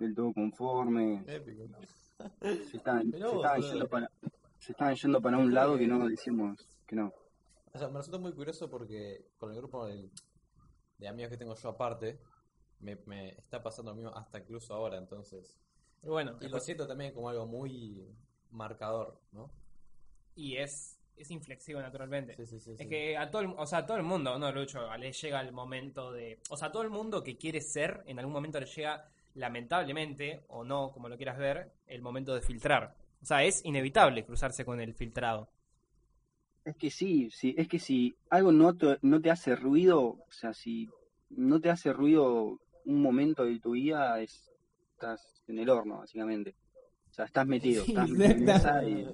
del 0.04 0.14
todo 0.14 0.32
conformes, 0.32 1.26
Épico. 1.28 1.68
se 2.42 2.76
estaban, 2.76 3.10
se 3.10 3.18
estaban 3.18 3.62
yendo 3.62 3.88
para, 3.88 4.10
se 4.58 4.72
estaban 4.72 4.94
yendo 4.94 5.20
para 5.20 5.38
un 5.38 5.54
lado 5.54 5.78
que 5.78 5.86
no 5.86 6.08
decimos 6.08 6.66
que 6.86 6.96
no. 6.96 7.12
O 7.72 7.78
sea, 7.78 7.88
me 7.88 7.98
resulta 7.98 8.18
muy 8.18 8.32
curioso 8.32 8.68
porque 8.68 9.26
con 9.38 9.50
el 9.50 9.56
grupo 9.56 9.86
de 9.86 11.08
amigos 11.08 11.30
que 11.30 11.36
tengo 11.36 11.54
yo 11.54 11.68
aparte, 11.68 12.18
me, 12.80 12.96
me 13.06 13.30
está 13.30 13.62
pasando 13.62 13.92
lo 13.92 13.96
mismo 13.96 14.14
hasta 14.14 14.38
incluso 14.38 14.74
ahora, 14.74 14.98
entonces. 14.98 15.58
Y 16.02 16.08
bueno, 16.08 16.36
Y 16.40 16.48
lo 16.48 16.58
siento 16.60 16.86
también 16.86 17.12
como 17.12 17.28
algo 17.28 17.46
muy 17.46 18.08
marcador, 18.50 19.20
¿no? 19.32 19.50
y 20.40 20.56
es, 20.56 20.98
es 21.16 21.30
inflexivo 21.30 21.80
naturalmente. 21.80 22.34
Sí, 22.36 22.46
sí, 22.46 22.58
sí. 22.60 22.72
Es 22.72 22.78
sí. 22.78 22.88
que 22.88 23.16
a 23.16 23.30
todo, 23.30 23.42
el, 23.42 23.48
o 23.56 23.66
sea, 23.66 23.80
a 23.80 23.86
todo 23.86 23.96
el 23.96 24.02
mundo, 24.02 24.38
¿no, 24.38 24.50
Lucho? 24.52 24.80
Le 24.96 25.12
llega 25.12 25.40
el 25.40 25.52
momento 25.52 26.12
de... 26.12 26.38
O 26.48 26.56
sea, 26.56 26.68
a 26.68 26.72
todo 26.72 26.82
el 26.82 26.90
mundo 26.90 27.22
que 27.22 27.36
quiere 27.36 27.60
ser, 27.60 28.02
en 28.06 28.18
algún 28.18 28.32
momento 28.32 28.58
le 28.58 28.66
llega, 28.66 29.06
lamentablemente, 29.34 30.40
o 30.48 30.64
no, 30.64 30.90
como 30.92 31.08
lo 31.08 31.16
quieras 31.16 31.38
ver, 31.38 31.72
el 31.86 32.02
momento 32.02 32.34
de 32.34 32.42
filtrar. 32.42 32.94
O 33.22 33.26
sea, 33.26 33.44
es 33.44 33.64
inevitable 33.64 34.24
cruzarse 34.24 34.64
con 34.64 34.80
el 34.80 34.94
filtrado. 34.94 35.48
Es 36.64 36.76
que 36.76 36.90
sí, 36.90 37.30
sí, 37.30 37.54
es 37.56 37.68
que 37.68 37.78
si 37.78 38.14
algo 38.28 38.52
no 38.52 38.76
te, 38.76 38.98
no 39.02 39.20
te 39.20 39.30
hace 39.30 39.56
ruido, 39.56 40.00
o 40.00 40.26
sea, 40.30 40.52
si 40.52 40.88
no 41.30 41.60
te 41.60 41.70
hace 41.70 41.92
ruido 41.92 42.58
un 42.84 43.02
momento 43.02 43.44
de 43.44 43.58
tu 43.60 43.72
vida, 43.72 44.20
es, 44.20 44.50
estás 44.92 45.42
en 45.48 45.58
el 45.58 45.70
horno, 45.70 45.98
básicamente. 45.98 46.54
O 47.10 47.12
sea, 47.12 47.24
estás 47.24 47.46
metido, 47.46 47.84
Sí, 47.84 47.92
estás 47.92 48.08
metido 48.10 48.88
y- 48.88 49.04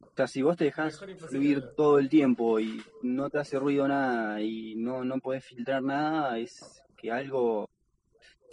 o 0.00 0.16
sea, 0.16 0.28
si 0.28 0.42
vos 0.42 0.56
te 0.56 0.64
dejás 0.64 0.96
fluir 1.28 1.60
todo 1.74 1.98
el 1.98 2.08
tiempo 2.08 2.60
y 2.60 2.80
no 3.02 3.28
te 3.30 3.38
hace 3.40 3.58
ruido 3.58 3.88
nada 3.88 4.40
y 4.40 4.76
no, 4.76 5.04
no 5.04 5.18
podés 5.18 5.44
filtrar 5.44 5.82
nada, 5.82 6.38
es 6.38 6.84
que 6.96 7.10
algo, 7.10 7.68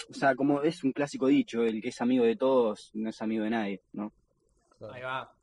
o 0.09 0.13
sea, 0.13 0.35
como 0.35 0.61
es 0.61 0.83
un 0.83 0.91
clásico 0.91 1.27
dicho, 1.27 1.63
el 1.63 1.81
que 1.81 1.89
es 1.89 2.01
amigo 2.01 2.25
de 2.25 2.35
todos 2.35 2.91
no 2.93 3.09
es 3.09 3.21
amigo 3.21 3.43
de 3.43 3.49
nadie, 3.49 3.81
¿no? 3.93 4.11
Ahí 4.91 5.01
va. 5.01 5.33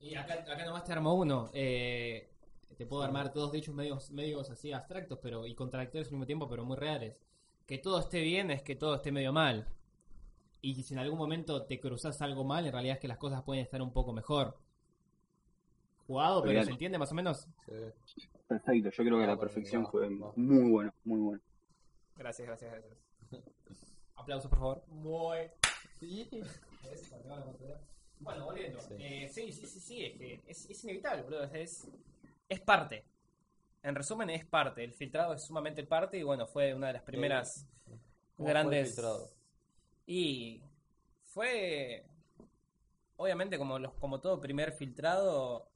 Y 0.00 0.14
acá, 0.14 0.34
acá 0.34 0.64
nomás 0.64 0.84
te 0.84 0.92
armo 0.92 1.14
uno. 1.14 1.50
Eh, 1.52 2.30
te 2.76 2.86
puedo 2.86 3.02
armar 3.02 3.32
todos 3.32 3.52
dichos 3.52 3.74
medios, 3.74 4.10
medios 4.10 4.48
así 4.50 4.72
abstractos 4.72 5.18
pero 5.22 5.46
y 5.46 5.54
contradictorios 5.54 6.08
al 6.08 6.12
mismo 6.12 6.26
tiempo, 6.26 6.48
pero 6.48 6.64
muy 6.64 6.76
reales. 6.76 7.16
Que 7.66 7.78
todo 7.78 8.00
esté 8.00 8.20
bien 8.22 8.50
es 8.50 8.62
que 8.62 8.74
todo 8.74 8.94
esté 8.94 9.12
medio 9.12 9.32
mal. 9.32 9.68
Y 10.62 10.82
si 10.82 10.94
en 10.94 11.00
algún 11.00 11.18
momento 11.18 11.64
te 11.64 11.78
cruzas 11.78 12.20
algo 12.22 12.44
mal, 12.44 12.66
en 12.66 12.72
realidad 12.72 12.94
es 12.96 13.00
que 13.00 13.08
las 13.08 13.18
cosas 13.18 13.42
pueden 13.42 13.62
estar 13.62 13.80
un 13.82 13.92
poco 13.92 14.12
mejor. 14.12 14.58
Jugado, 16.06 16.40
pero 16.42 16.54
Real. 16.54 16.64
¿se 16.64 16.72
entiende 16.72 16.98
más 16.98 17.12
o 17.12 17.14
menos? 17.14 17.46
Sí. 17.66 18.22
Perfecto, 18.48 18.90
yo 18.90 19.04
creo 19.04 19.18
que 19.18 19.24
Ah, 19.24 19.28
la 19.28 19.38
perfección 19.38 19.86
fue 19.86 20.10
muy 20.10 20.70
bueno, 20.70 20.92
muy 21.04 21.20
bueno. 21.20 21.42
Gracias, 22.16 22.48
gracias, 22.48 22.72
gracias. 22.72 23.09
Aplausos, 24.16 24.50
por 24.50 24.58
favor. 24.58 24.84
Muy. 24.88 25.38
Bueno, 28.20 28.44
volviendo. 28.44 28.78
Sí. 28.80 28.94
Eh, 28.98 29.28
sí, 29.32 29.50
sí, 29.52 29.66
sí, 29.66 29.80
sí, 29.80 30.04
es 30.04 30.18
que 30.18 30.42
es, 30.46 30.68
es 30.68 30.84
inevitable, 30.84 31.22
boludo. 31.22 31.44
Es, 31.54 31.88
es 32.48 32.60
parte. 32.60 33.04
En 33.82 33.94
resumen, 33.94 34.28
es 34.28 34.44
parte. 34.44 34.84
El 34.84 34.92
filtrado 34.92 35.32
es 35.32 35.42
sumamente 35.42 35.84
parte 35.84 36.18
y 36.18 36.22
bueno, 36.22 36.46
fue 36.46 36.74
una 36.74 36.88
de 36.88 36.92
las 36.94 37.02
primeras 37.02 37.66
¿Cómo 37.86 38.00
fue 38.36 38.48
grandes. 38.50 38.88
filtrado? 38.88 39.30
Y 40.06 40.62
fue. 41.24 42.04
Obviamente, 43.16 43.56
como, 43.56 43.78
los, 43.78 43.94
como 43.94 44.20
todo 44.20 44.38
primer 44.40 44.72
filtrado, 44.72 45.70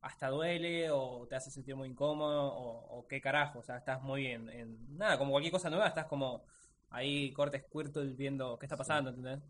hasta 0.00 0.28
duele 0.28 0.90
o 0.90 1.26
te 1.28 1.36
hace 1.36 1.50
sentir 1.50 1.76
muy 1.76 1.88
incómodo 1.88 2.46
o, 2.54 2.98
o 2.98 3.06
qué 3.06 3.20
carajo. 3.20 3.58
O 3.58 3.62
sea, 3.62 3.76
estás 3.76 4.02
muy 4.02 4.26
en, 4.26 4.48
en- 4.48 4.96
Nada, 4.96 5.18
como 5.18 5.32
cualquier 5.32 5.52
cosa 5.52 5.68
nueva, 5.68 5.88
estás 5.88 6.06
como 6.06 6.44
ahí 6.90 7.32
corte 7.32 7.60
Squirtle 7.60 8.14
viendo 8.14 8.58
qué 8.58 8.66
está 8.66 8.76
pasando, 8.76 9.10
¿entendés? 9.10 9.40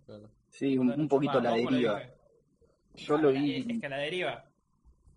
Sí, 0.51 0.77
un, 0.79 0.91
un 0.91 1.09
poquito 1.09 1.41
la 1.41 1.53
deriva. 1.53 2.03
Yo 2.95 3.17
Ah, 3.17 3.23
lo 3.23 3.31
la- 3.33 3.41
vi, 3.41 3.67
Es 3.71 3.81
que 3.81 3.89
la 3.89 3.99
deriva. 3.99 4.45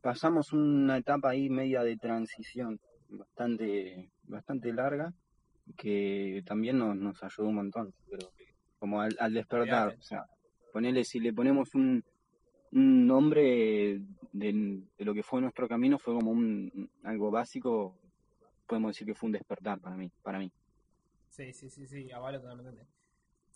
pasamos 0.02 0.54
una 0.54 0.98
etapa 0.98 1.30
ahí 1.30 1.50
media 1.50 1.84
de 1.84 1.98
transición 1.98 2.80
bastante, 3.10 4.12
bastante 4.24 4.72
larga, 4.74 5.14
que 5.78 6.44
también 6.46 6.78
nos, 6.78 6.96
nos 6.96 7.24
ayudó 7.24 7.50
un 7.50 7.56
montón, 7.56 7.94
pero 8.10 8.32
como 8.80 9.02
al, 9.02 9.16
al 9.20 9.34
despertar, 9.34 9.96
o 10.00 10.02
sea, 10.02 10.26
ponele, 10.72 11.04
si 11.04 11.20
le 11.20 11.34
ponemos 11.34 11.74
un, 11.76 12.04
un 12.72 13.08
nombre 13.08 14.00
de, 14.32 14.82
de 14.98 15.06
lo 15.06 15.14
que 15.14 15.24
fue 15.24 15.42
nuestro 15.42 15.68
camino, 15.68 15.98
fue 16.00 16.14
como 16.14 16.32
un 16.32 16.90
algo 17.04 17.30
básico, 17.32 17.96
podemos 18.66 18.92
decir 18.92 19.06
que 19.08 19.14
fue 19.16 19.28
un 19.28 19.34
despertar 19.34 19.80
para 19.80 19.96
mí, 19.98 20.10
para 20.24 20.40
mí. 20.40 20.52
Sí, 21.32 21.54
sí, 21.54 21.70
sí, 21.70 21.88
sí, 21.88 22.12
avalo 22.12 22.40
totalmente. 22.40 22.86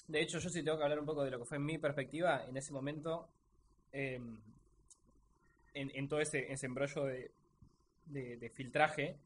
De 0.08 0.22
hecho, 0.22 0.40
yo 0.40 0.50
sí 0.50 0.64
tengo 0.64 0.78
que 0.78 0.84
hablar 0.84 1.00
un 1.00 1.06
poco 1.06 1.24
de 1.24 1.32
lo 1.32 1.40
que 1.40 1.46
fue 1.46 1.60
mi 1.60 1.78
perspectiva 1.78 2.46
en 2.48 2.56
ese 2.58 2.72
momento, 2.72 3.28
eh, 3.92 4.20
en, 5.74 5.92
en 5.94 6.08
todo 6.08 6.22
ese, 6.22 6.52
ese 6.52 6.66
embrollo 6.66 7.04
de, 7.04 7.32
de, 8.06 8.38
de 8.38 8.50
filtraje 8.50 9.18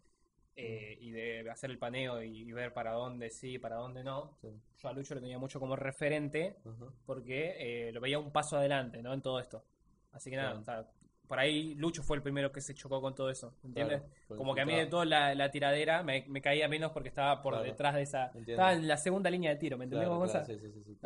eh, 0.55 0.97
y 0.99 1.11
de 1.11 1.49
hacer 1.49 1.69
el 1.69 1.77
paneo 1.77 2.21
y, 2.21 2.51
ver 2.51 2.73
para 2.73 2.91
dónde 2.91 3.29
sí, 3.29 3.59
para 3.59 3.75
dónde 3.75 4.03
no. 4.03 4.35
Sí. 4.41 4.49
Yo 4.81 4.89
a 4.89 4.93
Lucho 4.93 5.15
lo 5.15 5.21
tenía 5.21 5.37
mucho 5.37 5.59
como 5.59 5.75
referente 5.75 6.57
porque 7.05 7.55
eh, 7.59 7.91
lo 7.91 8.01
veía 8.01 8.19
un 8.19 8.31
paso 8.31 8.57
adelante, 8.57 9.01
¿no? 9.01 9.13
En 9.13 9.21
todo 9.21 9.39
esto. 9.39 9.63
Así 10.11 10.29
que 10.29 10.37
nada, 10.37 10.59
o 10.59 10.63
sea, 10.63 10.87
por 11.29 11.37
ahí 11.37 11.75
Lucho 11.75 12.01
fue 12.01 12.17
el 12.17 12.23
primero 12.23 12.51
que 12.51 12.59
se 12.59 12.73
chocó 12.73 12.99
con 13.01 13.13
todo 13.13 13.29
eso, 13.29 13.53
¿entiendes? 13.63 14.01
Claro, 14.01 14.35
Como 14.39 14.55
que 14.55 14.61
a 14.61 14.65
mí 14.65 14.73
de 14.73 14.87
toda 14.87 15.05
la, 15.05 15.35
la 15.35 15.51
tiradera 15.51 16.01
me, 16.01 16.25
me 16.27 16.41
caía 16.41 16.67
menos 16.67 16.91
porque 16.91 17.09
estaba 17.09 17.43
por 17.43 17.53
Claro. 17.53 17.65
detrás 17.65 17.93
de 17.93 18.01
esa... 18.01 18.25
Entiendo. 18.29 18.51
Estaba 18.53 18.73
en 18.73 18.87
la 18.87 18.97
segunda 18.97 19.29
línea 19.29 19.51
de 19.51 19.57
tiro, 19.57 19.77
¿me 19.77 19.83
entendés, 19.83 20.07
Claro, 20.07 20.19
Gonza? 20.19 20.43
claro, 20.43 20.59
sí, 20.59 20.71
sí, 20.73 20.83
sí. 20.83 20.97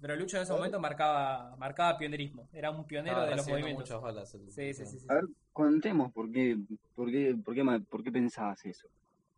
Pero 0.00 0.14
Lucho 0.14 0.36
en 0.36 0.44
ese 0.44 0.52
momento 0.52 0.78
marcaba, 0.78 1.56
marcaba 1.56 1.98
pionerismo. 1.98 2.48
Era 2.52 2.70
un 2.70 2.86
pionero 2.86 3.16
Estaba 3.16 3.30
de 3.30 3.36
los 3.36 3.48
movimientos. 3.48 3.88
muchas 3.90 4.00
balas 4.00 4.34
el- 4.34 4.52
Sí, 4.52 4.72
sí, 4.72 4.86
sí. 4.86 5.00
sí. 5.00 5.06
A 5.08 5.14
ver, 5.14 5.24
contemos 5.52 6.12
por 6.12 6.30
qué, 6.30 6.56
por 6.94 7.10
qué, 7.10 7.34
por 7.44 7.52
qué, 7.52 7.64
por 7.90 8.04
qué 8.04 8.12
pensabas 8.12 8.64
eso. 8.64 8.86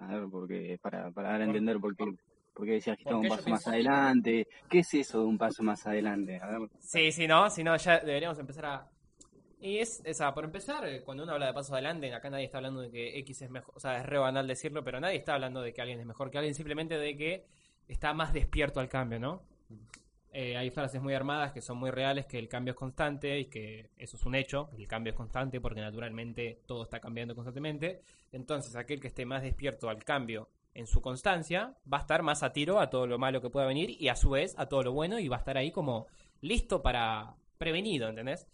A 0.00 0.08
ver, 0.08 0.28
porque 0.30 0.78
para, 0.82 1.10
para 1.12 1.30
dar 1.30 1.40
a 1.40 1.44
entender 1.44 1.80
por 1.80 1.96
qué, 1.96 2.04
por 2.58 2.66
qué 2.66 2.72
decías 2.72 2.96
que 2.96 3.04
estaba 3.04 3.20
un 3.20 3.28
porque 3.28 3.42
paso 3.44 3.50
más 3.50 3.66
adelante. 3.68 4.48
¿Qué 4.68 4.80
es 4.80 4.94
eso 4.94 5.20
de 5.20 5.26
un 5.26 5.38
paso 5.38 5.62
más 5.62 5.86
adelante? 5.86 6.40
A 6.42 6.58
ver, 6.58 6.68
Sí, 6.80 7.12
sí, 7.12 7.28
no, 7.28 7.48
si 7.50 7.62
no, 7.62 7.76
ya 7.76 8.00
deberíamos 8.00 8.36
empezar 8.40 8.66
a. 8.66 8.88
Y 9.60 9.78
es, 9.78 10.02
esa, 10.04 10.34
por 10.34 10.44
empezar, 10.44 10.84
eh, 10.88 11.02
cuando 11.04 11.22
uno 11.22 11.32
habla 11.32 11.46
de 11.46 11.52
paso 11.52 11.72
adelante, 11.72 12.12
acá 12.12 12.30
nadie 12.30 12.46
está 12.46 12.58
hablando 12.58 12.80
de 12.80 12.90
que 12.90 13.16
X 13.20 13.42
es 13.42 13.50
mejor, 13.50 13.74
o 13.76 13.80
sea, 13.80 13.98
es 13.98 14.06
re 14.06 14.18
banal 14.18 14.48
decirlo, 14.48 14.82
pero 14.82 14.98
nadie 14.98 15.18
está 15.18 15.34
hablando 15.34 15.62
de 15.62 15.72
que 15.72 15.80
alguien 15.80 16.00
es 16.00 16.06
mejor 16.06 16.32
que 16.32 16.38
alguien, 16.38 16.54
simplemente 16.56 16.98
de 16.98 17.16
que 17.16 17.46
está 17.86 18.12
más 18.12 18.32
despierto 18.32 18.80
al 18.80 18.88
cambio, 18.88 19.20
¿no? 19.20 19.42
Eh, 20.32 20.56
hay 20.56 20.70
frases 20.70 21.00
muy 21.00 21.14
armadas 21.14 21.52
que 21.52 21.60
son 21.60 21.78
muy 21.78 21.92
reales, 21.92 22.26
que 22.26 22.40
el 22.40 22.48
cambio 22.48 22.72
es 22.72 22.76
constante 22.76 23.38
y 23.38 23.44
que 23.44 23.90
eso 23.96 24.16
es 24.16 24.26
un 24.26 24.34
hecho, 24.34 24.68
el 24.76 24.88
cambio 24.88 25.12
es 25.12 25.16
constante 25.16 25.60
porque 25.60 25.80
naturalmente 25.80 26.60
todo 26.66 26.82
está 26.82 26.98
cambiando 26.98 27.36
constantemente. 27.36 28.02
Entonces, 28.32 28.74
aquel 28.74 29.00
que 29.00 29.06
esté 29.06 29.24
más 29.24 29.42
despierto 29.42 29.88
al 29.88 30.02
cambio 30.02 30.48
en 30.78 30.86
su 30.86 31.00
constancia 31.02 31.74
va 31.92 31.98
a 31.98 32.00
estar 32.02 32.22
más 32.22 32.42
a 32.44 32.52
tiro 32.52 32.78
a 32.78 32.88
todo 32.88 33.06
lo 33.06 33.18
malo 33.18 33.40
que 33.40 33.50
pueda 33.50 33.66
venir 33.66 33.90
y 34.00 34.08
a 34.08 34.14
su 34.14 34.30
vez 34.30 34.54
a 34.58 34.66
todo 34.66 34.84
lo 34.84 34.92
bueno 34.92 35.18
y 35.18 35.26
va 35.26 35.36
a 35.36 35.40
estar 35.40 35.56
ahí 35.56 35.72
como 35.72 36.06
listo 36.40 36.80
para 36.82 37.34
prevenido, 37.58 38.08
¿entendés? 38.08 38.46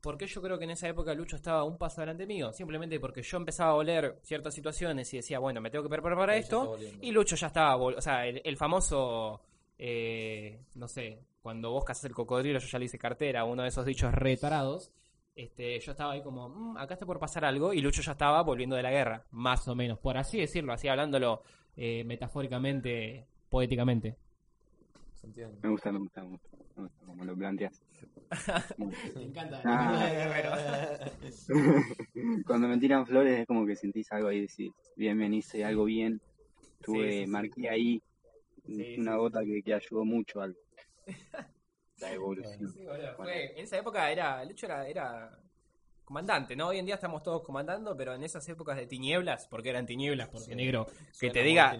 Porque 0.00 0.26
yo 0.28 0.40
creo 0.40 0.56
que 0.58 0.64
en 0.64 0.70
esa 0.70 0.86
época 0.86 1.14
Lucho 1.14 1.34
estaba 1.34 1.64
un 1.64 1.76
paso 1.76 2.00
adelante 2.00 2.26
mío, 2.26 2.52
simplemente 2.52 3.00
porque 3.00 3.22
yo 3.22 3.38
empezaba 3.38 3.70
a 3.72 3.74
oler 3.74 4.20
ciertas 4.22 4.54
situaciones 4.54 5.12
y 5.14 5.16
decía, 5.16 5.38
bueno, 5.40 5.60
me 5.60 5.70
tengo 5.70 5.82
que 5.82 5.90
preparar 5.90 6.16
para 6.18 6.36
esto, 6.36 6.76
y 7.02 7.10
Lucho 7.10 7.34
ya 7.36 7.48
estaba, 7.48 7.74
o 7.76 8.00
sea, 8.00 8.24
el, 8.26 8.40
el 8.44 8.56
famoso, 8.56 9.40
eh, 9.78 10.60
no 10.76 10.86
sé, 10.86 11.18
cuando 11.42 11.70
vos 11.72 11.84
cazas 11.84 12.04
el 12.04 12.14
cocodrilo, 12.14 12.58
yo 12.60 12.68
ya 12.68 12.78
le 12.78 12.84
hice 12.84 12.98
cartera, 12.98 13.44
uno 13.44 13.62
de 13.62 13.68
esos 13.68 13.84
dichos 13.84 14.12
retarados. 14.14 14.92
Este, 15.36 15.80
yo 15.80 15.90
estaba 15.90 16.12
ahí 16.12 16.22
como, 16.22 16.48
"Mm, 16.48 16.76
acá 16.76 16.94
está 16.94 17.06
por 17.06 17.18
pasar 17.18 17.44
algo, 17.44 17.72
y 17.72 17.80
Lucho 17.80 18.00
ya 18.02 18.12
estaba 18.12 18.40
volviendo 18.42 18.76
de 18.76 18.82
la 18.84 18.90
guerra, 18.92 19.24
más 19.32 19.66
o 19.66 19.74
menos, 19.74 19.98
por 19.98 20.16
así 20.16 20.38
decirlo, 20.38 20.72
así 20.72 20.86
hablándolo 20.86 21.42
eh, 21.76 22.04
metafóricamente, 22.04 23.26
poéticamente. 23.48 24.16
Me 25.62 25.70
gusta, 25.70 25.90
me 25.90 25.98
gusta, 26.00 26.22
me 26.22 26.28
gusta, 26.30 26.48
me 26.76 26.82
gusta 26.82 27.06
como 27.06 27.24
lo 27.24 27.34
planteas. 27.36 27.80
Me 28.78 29.22
encanta, 29.22 29.62
Ah. 29.64 30.06
de 30.10 30.16
guerrero. 30.16 30.52
Cuando 32.46 32.68
me 32.68 32.78
tiran 32.78 33.06
flores 33.06 33.40
es 33.40 33.46
como 33.46 33.64
que 33.66 33.76
sentís 33.76 34.10
algo 34.12 34.28
ahí 34.28 34.38
y 34.38 34.40
decís, 34.42 34.72
bien, 34.96 35.16
bien, 35.18 35.34
hice 35.34 35.64
algo 35.64 35.84
bien. 35.84 36.20
Tuve, 36.82 37.10
Sí, 37.10 37.18
sí, 37.18 37.24
sí. 37.24 37.30
marqué 37.30 37.68
ahí 37.68 38.02
Sí, 38.66 38.96
una 38.98 39.12
sí. 39.12 39.18
gota 39.18 39.44
que, 39.44 39.62
que 39.62 39.74
ayudó 39.74 40.04
mucho 40.04 40.40
al, 40.40 40.56
la 42.00 42.12
evolución. 42.12 42.68
Sí, 42.72 42.84
boludo, 42.84 43.14
fue- 43.16 43.52
en 43.58 43.64
esa 43.64 43.78
época 43.78 44.10
era, 44.10 44.44
Lucho 44.44 44.66
era, 44.66 44.86
era 44.88 45.38
comandante, 46.04 46.54
¿no? 46.56 46.68
Hoy 46.68 46.78
en 46.78 46.86
día 46.86 46.94
estamos 46.96 47.22
todos 47.22 47.42
comandando, 47.42 47.96
pero 47.96 48.14
en 48.14 48.22
esas 48.22 48.48
épocas 48.48 48.76
de 48.76 48.86
tinieblas, 48.86 49.46
porque 49.48 49.70
eran 49.70 49.86
tinieblas, 49.86 50.28
porque 50.28 50.50
Sí. 50.50 50.54
negro, 50.54 50.86
que 51.18 51.30
te 51.30 51.42
diga, 51.42 51.76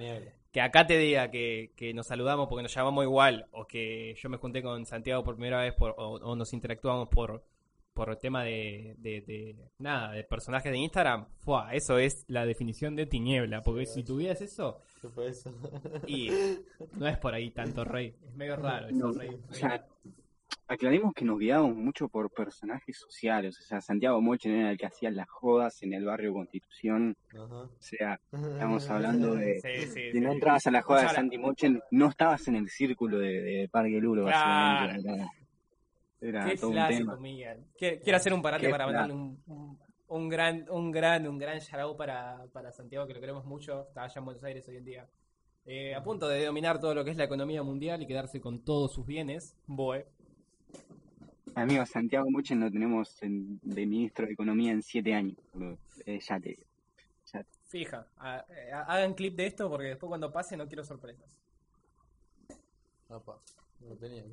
que 0.50 0.60
acá 0.60 0.87
te 0.87 0.96
diga 0.98 1.30
que, 1.30 1.72
que 1.76 1.92
nos 1.94 2.06
saludamos 2.06 2.48
porque 2.48 2.62
nos 2.62 2.74
llamamos 2.74 3.04
igual, 3.04 3.46
o 3.52 3.66
que 3.66 4.14
yo 4.16 4.28
me 4.28 4.37
junté 4.38 4.62
con 4.62 4.87
Santiago 4.87 5.22
por 5.24 5.34
primera 5.34 5.60
vez 5.60 5.74
por, 5.74 5.94
o, 5.98 6.14
o 6.14 6.37
nos 6.37 6.52
interactuamos 6.52 7.08
por 7.08 7.44
por 7.92 8.16
tema 8.16 8.42
de, 8.42 8.96
de, 8.98 9.20
de- 9.20 9.54
nada, 9.78 10.10
de 10.10 10.24
personajes 10.24 10.72
de 10.72 10.78
Instagram, 10.78 11.28
¡fua! 11.38 11.72
eso 11.74 11.96
es 11.96 12.24
la 12.26 12.44
definición 12.44 12.96
de 12.96 13.06
tiniebla, 13.06 13.62
porque 13.62 13.87
si 13.87 14.02
tuvieras 14.02 14.40
eso, 14.40 14.80
y 16.08 16.28
no 16.94 17.06
es 17.06 17.16
por 17.18 17.34
ahí 17.34 17.52
tanto 17.52 17.84
rey, 17.84 18.16
es 18.26 18.34
medio 18.34 18.56
raro 18.56 18.88
eso, 18.88 18.96
No, 18.96 19.12
rey. 19.12 19.30
o 19.48 19.54
sea, 19.54 19.87
aclaremos 20.66 21.12
que 21.14 21.24
nos 21.24 21.38
guiábamos 21.38 21.76
mucho 21.76 22.09
por 22.09 22.30
personajes 22.30 22.98
sociales. 22.98 23.59
O 23.61 23.62
sea, 23.62 23.80
Santiago 23.80 24.20
Mochen 24.20 24.52
era 24.54 24.70
el 24.70 24.78
que 24.78 24.87
hacía 24.87 25.11
las 25.11 25.28
jodas 25.28 25.83
en 25.83 25.92
el 25.92 26.04
barrio 26.04 26.33
Constitución. 26.33 27.16
O 27.38 27.68
sea, 27.78 28.20
estamos 28.33 28.88
hablando 28.90 29.35
de. 29.35 29.61
Sí, 29.61 29.87
sí, 29.87 30.12
Si 30.12 30.20
no 30.20 30.30
sí. 30.30 30.35
entrabas 30.35 30.66
a 30.66 30.70
la 30.70 30.83
joda 30.83 31.02
de 31.02 31.09
Santi 31.11 31.38
Mochen, 31.38 31.83
no 31.90 32.09
estabas 32.09 32.46
en 32.48 32.57
el 32.57 32.68
círculo 32.68 33.18
de, 33.18 33.42
de 33.42 33.68
Parque 33.68 34.00
Lulo, 34.00 34.24
Claro. 34.24 34.87
básicamente. 35.02 35.30
Era, 36.20 36.40
era 36.40 36.50
Qué 36.50 36.57
todo 36.57 36.70
un 36.70 36.88
tema. 36.88 37.16
Miguel. 37.16 37.64
Quiero 37.76 38.16
hacer 38.16 38.33
un 38.33 38.42
parate 38.42 38.66
Qué 38.66 38.70
para 38.70 38.87
mandarle 38.87 39.12
un, 39.14 39.42
un, 39.46 39.78
un 40.09 40.28
gran, 40.28 40.64
un 40.70 40.90
gran, 40.90 41.26
un 41.28 41.38
gran 41.38 41.59
out 41.80 41.96
para, 41.96 42.46
para 42.52 42.72
Santiago, 42.72 43.07
que 43.07 43.14
lo 43.14 43.20
queremos 43.20 43.44
mucho. 43.44 43.83
Está 43.88 44.04
allá 44.04 44.18
en 44.18 44.24
Buenos 44.24 44.42
Aires 44.44 44.66
hoy 44.68 44.76
en 44.76 44.85
día. 44.85 45.07
Eh, 45.66 45.94
a 45.94 46.02
punto 46.02 46.28
de 46.28 46.44
dominar 46.44 46.78
todo 46.78 46.94
lo 46.94 47.04
que 47.04 47.11
es 47.11 47.16
la 47.16 47.24
economía 47.24 47.62
mundial 47.62 48.02
y 48.02 48.07
quedarse 48.07 48.40
con 48.40 48.64
todos 48.64 48.92
sus 48.92 49.07
bienes. 49.07 49.57
Boe. 49.66 50.07
Amigo, 51.56 51.87
Santiago 51.87 52.28
Mochen 52.30 52.60
lo 52.60 52.70
tenemos 52.70 53.22
en- 53.22 53.60
de 53.62 53.87
ministro 53.87 54.26
de 54.26 54.32
Economía 54.32 54.72
en 54.72 54.82
siete 54.82 55.14
años. 55.14 55.37
Eh, 56.04 56.18
ya 56.20 56.40
te 56.40 56.48
digo. 56.50 56.62
Ya- 57.32 57.46
Fija, 57.66 58.06
ha- 58.18 58.44
eh, 58.50 58.72
hagan 58.72 59.14
clip 59.14 59.37
de 59.37 59.46
esto 59.46 59.68
porque 59.70 59.87
después 59.88 60.08
cuando 60.08 60.32
pase 60.32 60.56
no 60.56 60.66
quiero 60.66 60.84
sorpresas. 60.84 61.37
Apa, 63.08 63.38
no 63.80 63.88
lo 63.90 63.96
tenía. 63.96 64.24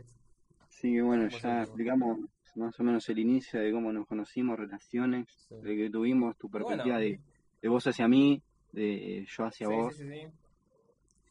Así 0.67 0.93
que 0.93 1.01
bueno, 1.01 1.25
¿Cómo 1.27 1.37
se 1.39 1.47
ya 1.47 1.61
explicamos 1.63 2.19
más 2.55 2.79
o 2.79 2.83
menos 2.83 3.07
el 3.09 3.19
inicio 3.19 3.59
de 3.59 3.71
cómo 3.71 3.91
nos 3.93 4.07
conocimos, 4.07 4.57
relaciones, 4.57 5.27
Sí. 5.47 5.55
de 5.55 5.75
que 5.75 5.89
tuvimos 5.89 6.35
tu 6.37 6.49
Bueno. 6.49 6.65
perspectiva 6.67 6.97
de, 6.97 7.19
de 7.61 7.69
vos 7.69 7.85
hacia 7.85 8.07
mí, 8.07 8.41
de 8.71 9.25
yo 9.29 9.45
hacia 9.45 9.67
Sí, 9.67 9.73
vos. 9.73 9.95
sí, 9.95 10.03
sí, 10.03 10.09
sí. 10.09 10.27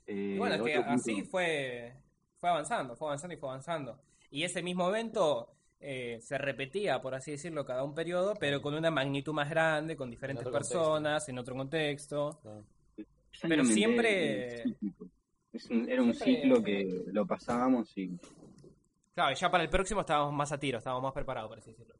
eh, 0.06 0.34
bueno, 0.38 0.54
es 0.56 0.62
que 0.62 0.74
punto- 0.76 0.90
así 0.90 1.22
fue, 1.22 1.94
fue 2.38 2.48
avanzando, 2.50 2.96
fue 2.96 3.08
avanzando 3.08 3.34
y 3.34 3.36
fue 3.38 3.48
avanzando. 3.48 3.98
Y 4.30 4.44
ese 4.44 4.62
mismo 4.62 4.88
evento 4.88 5.54
eh, 5.80 6.18
se 6.20 6.36
repetía, 6.38 7.00
por 7.00 7.14
así 7.14 7.30
decirlo, 7.32 7.64
cada 7.64 7.82
un 7.84 7.94
periodo, 7.94 8.34
pero 8.38 8.60
con 8.60 8.74
una 8.74 8.90
magnitud 8.90 9.32
más 9.32 9.48
grande, 9.48 9.96
con 9.96 10.10
diferentes 10.10 10.44
contexto. 10.44 10.78
personas, 10.78 11.28
en 11.28 11.38
otro 11.38 11.54
contexto. 11.56 12.40
Pero 13.42 13.64
siempre- 13.64 14.54
es 14.56 14.62
cíclico. 14.64 15.06
Es 15.52 15.70
un- 15.70 15.88
era 15.90 16.02
un 16.02 16.14
Siempre- 16.14 16.42
ciclo 16.42 16.62
que 16.62 17.04
lo 17.12 17.26
pasábamos 17.26 17.96
y 17.96 18.10
Claro, 19.14 19.32
y 19.32 19.34
ya 19.34 19.50
para 19.50 19.64
el 19.64 19.70
próximo 19.70 20.00
estábamos 20.02 20.32
más 20.32 20.52
a 20.52 20.58
tiro, 20.58 20.78
estábamos 20.78 21.02
más 21.02 21.12
preparados, 21.12 21.48
por 21.48 21.58
así 21.58 21.70
decirlo. 21.72 21.94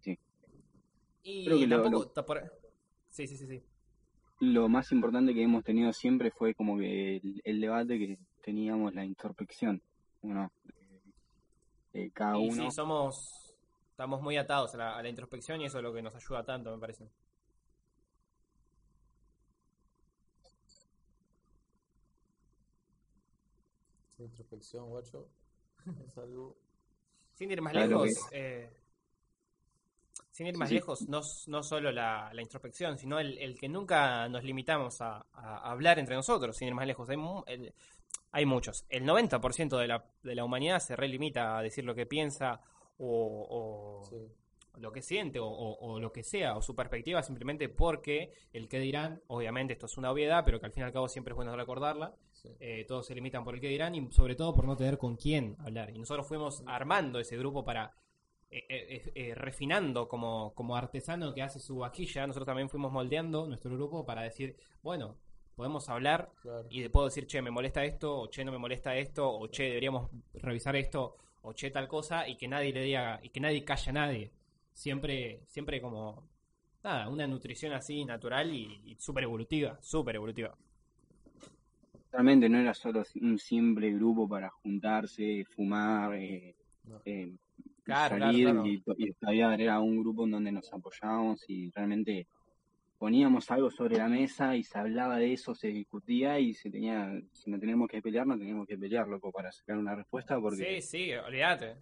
sí. 0.00 0.18
Y 1.22 1.44
Creo 1.44 1.58
que 1.60 1.68
tampoco... 1.68 2.12
lo- 2.16 2.26
por- 2.26 2.52
Sí, 3.10 3.26
sí, 3.28 3.36
sí, 3.36 3.46
sí. 3.46 3.62
lo 4.40 4.68
más 4.68 4.90
importante 4.90 5.32
que 5.34 5.42
hemos 5.42 5.62
tenido 5.62 5.92
siempre 5.92 6.30
fue 6.32 6.54
como 6.54 6.76
que 6.78 7.16
el, 7.16 7.40
el 7.44 7.60
debate 7.60 7.96
que 7.98 8.18
teníamos, 8.42 8.92
la 8.94 9.04
introspección, 9.04 9.80
¿no? 10.22 10.50
Eh, 11.94 12.10
cada 12.12 12.38
Y 12.38 12.48
uno. 12.48 12.70
sí, 12.70 12.70
somos... 12.70 13.54
Estamos 13.90 14.22
muy 14.22 14.36
atados 14.36 14.74
a 14.74 14.78
la, 14.78 14.96
a 14.96 15.02
la 15.02 15.08
introspección 15.08 15.60
y 15.60 15.66
eso 15.66 15.78
es 15.78 15.84
lo 15.84 15.92
que 15.92 16.02
nos 16.02 16.14
ayuda 16.14 16.44
tanto, 16.44 16.72
me 16.72 16.78
parece. 16.80 17.08
Introspección, 24.18 24.88
guacho. 24.88 25.28
Es 26.06 26.16
algo. 26.16 26.56
Sin 27.34 27.50
ir 27.50 27.60
más 27.60 27.72
Claro 27.72 28.04
lejos, 28.04 28.28
eh, 28.30 28.70
sin 30.42 30.46
ir 30.54 30.58
más 30.58 30.68
sí. 30.68 30.74
lejos, 30.76 31.08
no, 31.08 31.20
no 31.46 31.62
solo 31.62 31.90
la, 31.92 32.30
la 32.32 32.42
introspección, 32.42 32.98
sino 32.98 33.18
el, 33.18 33.38
el 33.38 33.58
que 33.58 33.68
nunca 33.68 34.28
nos 34.28 34.44
limitamos 34.44 35.00
a, 35.00 35.26
a 35.32 35.70
hablar 35.70 35.98
entre 35.98 36.14
nosotros, 36.16 36.56
sin 36.56 36.68
ir 36.68 36.74
más 36.74 36.86
lejos. 36.86 37.08
Hay, 37.10 37.16
el- 37.46 37.72
hay 38.34 38.46
muchos. 38.46 38.86
El 38.88 39.04
90% 39.04 39.78
de 39.78 39.86
la, 39.86 40.04
de 40.22 40.34
la 40.34 40.44
humanidad 40.44 40.78
se 40.80 40.96
relimita 40.96 41.58
a 41.58 41.62
decir 41.62 41.84
lo 41.84 41.94
que 41.94 42.06
piensa 42.06 42.60
o, 42.98 43.46
o 43.50 44.04
Sí. 44.08 44.16
lo 44.80 44.90
que 44.90 45.02
siente 45.02 45.38
o, 45.38 45.46
o- 45.46 45.76
o 45.92 46.00
lo 46.00 46.12
que 46.12 46.22
sea, 46.22 46.56
o 46.56 46.62
su 46.62 46.74
perspectiva 46.74 47.22
simplemente 47.22 47.68
porque 47.68 48.32
el 48.54 48.68
que 48.68 48.78
dirán, 48.78 49.20
obviamente 49.26 49.74
esto 49.74 49.84
es 49.86 49.98
una 49.98 50.10
obviedad, 50.10 50.44
pero 50.46 50.58
que 50.60 50.66
al 50.66 50.72
fin 50.72 50.82
y 50.82 50.86
al 50.86 50.92
cabo 50.92 51.08
siempre 51.08 51.32
es 51.32 51.36
bueno 51.36 51.54
recordarla, 51.54 52.14
Sí. 52.32 52.48
eh, 52.58 52.84
todos 52.88 53.06
se 53.06 53.14
limitan 53.14 53.44
por 53.44 53.54
el 53.54 53.60
que 53.60 53.68
dirán 53.68 53.94
y 53.94 54.10
sobre 54.12 54.34
todo 54.34 54.54
por 54.54 54.64
no 54.64 54.76
tener 54.76 54.96
con 54.98 55.14
quién 55.16 55.54
hablar. 55.60 55.90
Y 55.90 55.98
nosotros 55.98 56.26
fuimos 56.26 56.62
armando 56.66 57.20
ese 57.20 57.36
grupo 57.36 57.64
para, 57.64 57.92
eh, 58.52 58.64
eh, 58.68 59.12
eh, 59.14 59.34
refinando 59.34 60.08
como, 60.08 60.52
como 60.54 60.76
artesano 60.76 61.32
que 61.34 61.42
hace 61.42 61.60
su 61.60 61.78
vaquilla, 61.78 62.26
nosotros 62.26 62.46
también 62.46 62.68
fuimos 62.68 62.92
moldeando 62.92 63.46
nuestro 63.46 63.72
grupo 63.74 64.04
para 64.04 64.22
decir, 64.22 64.56
bueno, 64.82 65.16
podemos 65.56 65.88
hablar 65.88 66.30
Claro. 66.42 66.66
y 66.70 66.88
puedo 66.88 67.06
decir, 67.06 67.26
che, 67.26 67.42
me 67.42 67.50
molesta 67.50 67.84
esto, 67.84 68.20
o 68.22 68.28
che, 68.30 68.44
no 68.44 68.52
me 68.52 68.58
molesta 68.58 68.96
esto, 68.96 69.28
o 69.28 69.48
che, 69.50 69.64
deberíamos 69.64 70.10
revisar 70.34 70.76
esto, 70.76 71.16
o 71.42 71.52
che, 71.54 71.70
tal 71.70 71.88
cosa, 71.88 72.28
y 72.28 72.36
que 72.36 72.48
nadie 72.48 72.72
le 72.72 72.82
diga, 72.82 73.20
y 73.22 73.30
que 73.30 73.40
nadie 73.40 73.64
calle 73.64 73.90
a 73.90 73.92
nadie. 73.92 74.32
Siempre, 74.72 75.42
siempre 75.46 75.80
como, 75.80 76.28
nada, 76.82 77.08
una 77.08 77.26
nutrición 77.26 77.72
así 77.74 78.04
natural 78.04 78.52
y, 78.54 78.80
y 78.86 78.96
súper 78.98 79.24
evolutiva, 79.24 79.78
súper 79.82 80.16
evolutiva. 80.16 80.56
Realmente 82.12 82.48
no 82.48 82.58
era 82.58 82.74
solo 82.74 83.02
un 83.20 83.38
simple 83.38 83.90
grupo 83.92 84.28
para 84.28 84.50
juntarse, 84.50 85.44
fumar, 85.46 86.14
eh, 86.14 86.54
No. 86.84 87.00
eh, 87.04 87.32
Claro, 87.84 88.18
salir 88.18 88.44
claro, 88.44 88.62
claro. 88.62 88.94
Y, 88.96 89.04
y 89.04 89.08
estudiar. 89.10 89.60
Era 89.60 89.80
un 89.80 89.98
grupo 89.98 90.24
en 90.24 90.30
donde 90.32 90.52
nos 90.52 90.72
apoyábamos 90.72 91.44
y 91.48 91.70
realmente 91.70 92.26
poníamos 93.02 93.50
algo 93.50 93.68
sobre 93.68 93.96
la 93.96 94.08
mesa 94.08 94.54
y 94.54 94.62
se 94.62 94.78
hablaba 94.78 95.16
de 95.18 95.32
eso, 95.32 95.56
se 95.56 95.66
discutía 95.66 96.38
y 96.38 96.54
se 96.54 96.70
tenía, 96.70 97.12
si 97.32 97.50
no 97.50 97.58
teníamos 97.58 97.88
que 97.88 98.00
pelear, 98.00 98.24
no 98.24 98.38
teníamos 98.38 98.64
que 98.64 98.78
pelear, 98.78 99.08
loco, 99.08 99.32
para 99.32 99.50
sacar 99.50 99.76
una 99.76 99.96
respuesta 99.96 100.40
porque 100.40 100.80
Sí, 100.80 100.82
sí, 100.82 101.12
olvídate. 101.12 101.78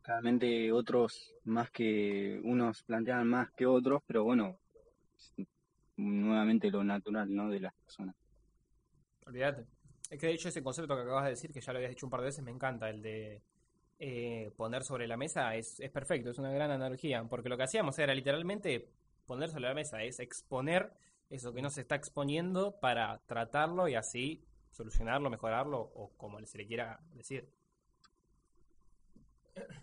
claramente 0.00 0.70
otros 0.70 1.34
más 1.42 1.72
que, 1.72 2.40
unos 2.44 2.84
planteaban 2.84 3.26
más 3.26 3.50
que 3.50 3.66
otros, 3.66 4.00
pero 4.06 4.22
bueno, 4.22 4.60
nuevamente 5.96 6.70
lo 6.70 6.84
natural, 6.84 7.34
¿no? 7.34 7.50
De 7.50 7.58
las 7.58 7.74
personas. 7.74 8.14
Olvídate. 9.26 9.66
Es 10.08 10.20
que 10.20 10.28
de 10.28 10.34
hecho 10.34 10.50
ese 10.50 10.62
concepto 10.62 10.94
que 10.94 11.02
acabas 11.02 11.24
de 11.24 11.30
decir, 11.30 11.52
que 11.52 11.60
ya 11.60 11.72
lo 11.72 11.78
habías 11.78 11.90
dicho 11.90 12.06
un 12.06 12.10
par 12.10 12.20
de 12.20 12.26
veces, 12.26 12.44
me 12.44 12.52
encanta, 12.52 12.88
el 12.88 13.02
de 13.02 13.42
eh, 13.98 14.52
poner 14.56 14.82
sobre 14.84 15.06
la 15.06 15.16
mesa, 15.16 15.54
es, 15.54 15.80
es 15.80 15.90
perfecto, 15.90 16.30
es 16.30 16.38
una 16.38 16.50
gran 16.50 16.70
analogía, 16.70 17.24
porque 17.24 17.48
lo 17.48 17.56
que 17.56 17.64
hacíamos 17.64 17.98
era 17.98 18.14
literalmente 18.14 18.90
poner 19.26 19.48
sobre 19.48 19.68
la 19.68 19.74
mesa, 19.74 20.02
es 20.02 20.20
exponer 20.20 20.92
eso 21.30 21.52
que 21.52 21.62
no 21.62 21.70
se 21.70 21.80
está 21.80 21.96
exponiendo 21.96 22.78
para 22.80 23.20
tratarlo 23.26 23.88
y 23.88 23.94
así 23.94 24.44
solucionarlo, 24.70 25.30
mejorarlo 25.30 25.80
o 25.80 26.12
como 26.16 26.44
se 26.44 26.58
le 26.58 26.66
quiera 26.66 27.00
decir. 27.14 27.48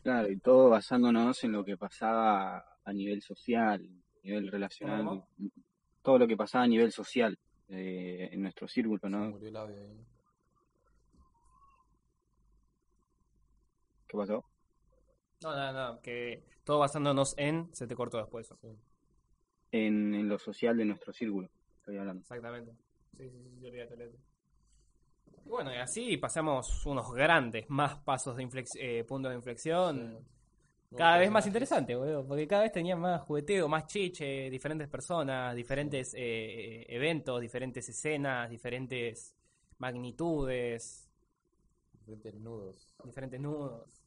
Claro, 0.04 0.30
y 0.30 0.38
todo 0.38 0.70
basándonos 0.70 1.44
en 1.44 1.52
lo 1.52 1.66
que 1.66 1.78
pasaba 1.78 2.78
a 2.84 2.94
nivel 2.94 3.22
social, 3.22 3.82
a 3.82 4.20
nivel 4.24 4.52
relacional, 4.52 5.04
¿Cómo, 5.04 5.28
todo 6.02 6.20
lo 6.20 6.28
que 6.28 6.38
pasaba 6.38 6.66
a 6.66 6.68
nivel 6.68 6.92
social 6.92 7.38
eh, 7.70 8.30
en 8.32 8.42
nuestro 8.44 8.68
círculo, 8.68 9.00
Se 9.02 9.10
¿no? 9.10 9.30
murió 9.30 9.50
el 9.50 9.56
audio 9.56 9.82
ahí. 9.82 10.06
¿Qué 14.14 14.18
pasó? 14.20 14.46
No, 15.42 15.50
nada, 15.56 15.74
nada, 15.74 16.02
que 16.04 16.44
todo 16.64 16.78
basándonos 16.80 17.34
en, 17.38 17.74
se 17.74 17.88
te 17.88 17.96
cortó 17.96 18.18
después 18.20 18.46
eso. 18.46 18.56
Sí. 18.62 18.68
En, 19.72 20.14
en 20.14 20.30
lo 20.30 20.38
social 20.38 20.78
de 20.78 20.86
nuestro 20.86 21.12
círculo, 21.12 21.50
estoy 21.80 21.98
hablando. 21.98 22.22
Exactamente. 22.22 22.72
Sí, 23.18 23.30
sí, 23.30 23.38
sí, 23.60 23.66
olvídate, 23.66 23.94
olvídate. 23.96 24.18
Y 25.46 25.50
bueno, 25.50 25.74
y 25.74 25.78
así 25.78 26.18
pasamos 26.18 26.86
unos 26.86 27.12
grandes 27.12 27.68
más 27.70 27.98
pasos 28.04 28.36
de 28.38 28.44
inflex- 28.44 28.78
eh, 28.80 29.04
puntos 29.04 29.32
de 29.32 29.36
inflexión. 29.38 30.20
Sí. 30.90 30.96
Cada 30.96 31.18
vez 31.18 31.32
más 31.32 31.48
interesante, 31.48 31.96
boludo, 31.96 32.24
porque 32.28 32.48
cada 32.48 32.62
vez 32.62 32.72
tenía 32.72 32.96
más 32.96 33.22
jugueteo, 33.24 33.68
más 33.68 33.88
chiche, 33.88 34.48
diferentes 34.52 34.88
personas, 34.88 35.56
diferentes 35.56 36.14
eh, 36.16 36.86
eventos, 36.88 37.42
diferentes 37.42 37.90
escenas, 37.90 38.48
diferentes 38.52 39.36
magnitudes, 39.80 41.10
Diferentes 42.06 42.36
nudos. 42.36 42.94
diferentes 43.04 43.40
nudos. 43.40 44.03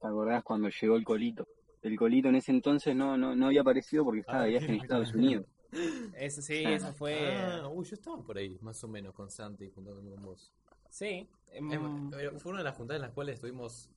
¿Te 0.00 0.06
acordás 0.06 0.42
cuando 0.44 0.68
llegó 0.68 0.96
el 0.96 1.04
colito? 1.04 1.46
El 1.82 1.96
colito 1.98 2.28
en 2.28 2.36
ese 2.36 2.50
entonces 2.50 2.94
no, 2.96 3.16
no, 3.16 3.36
no 3.36 3.46
había 3.46 3.60
aparecido 3.60 4.04
porque 4.04 4.20
estaba 4.20 4.40
Ah, 4.40 4.44
de 4.44 4.50
viaje 4.50 4.66
en 4.66 4.80
Estados. 4.80 5.12
Unidos. 5.14 5.46
Eso 6.16 6.40
sí, 6.40 6.62
Ah. 6.64 6.72
eso 6.74 6.92
fue... 6.92 7.34
Ah, 7.34 7.68
uy, 7.68 7.84
yo 7.84 7.94
estaba 7.96 8.22
por 8.22 8.38
ahí, 8.38 8.56
más 8.62 8.82
o 8.84 8.88
menos, 8.88 9.12
con 9.12 9.28
Santi, 9.28 9.68
juntándome 9.70 10.10
con 10.12 10.22
vos. 10.22 10.52
Sí. 10.88 11.28
em, 11.52 12.10
pero 12.10 12.38
fue 12.38 12.50
una 12.52 12.58
de 12.60 12.64
las 12.64 12.76
juntadas 12.76 12.98
en 13.00 13.02
las 13.02 13.10
cuales 13.12 13.34
estuvimos. 13.34 13.90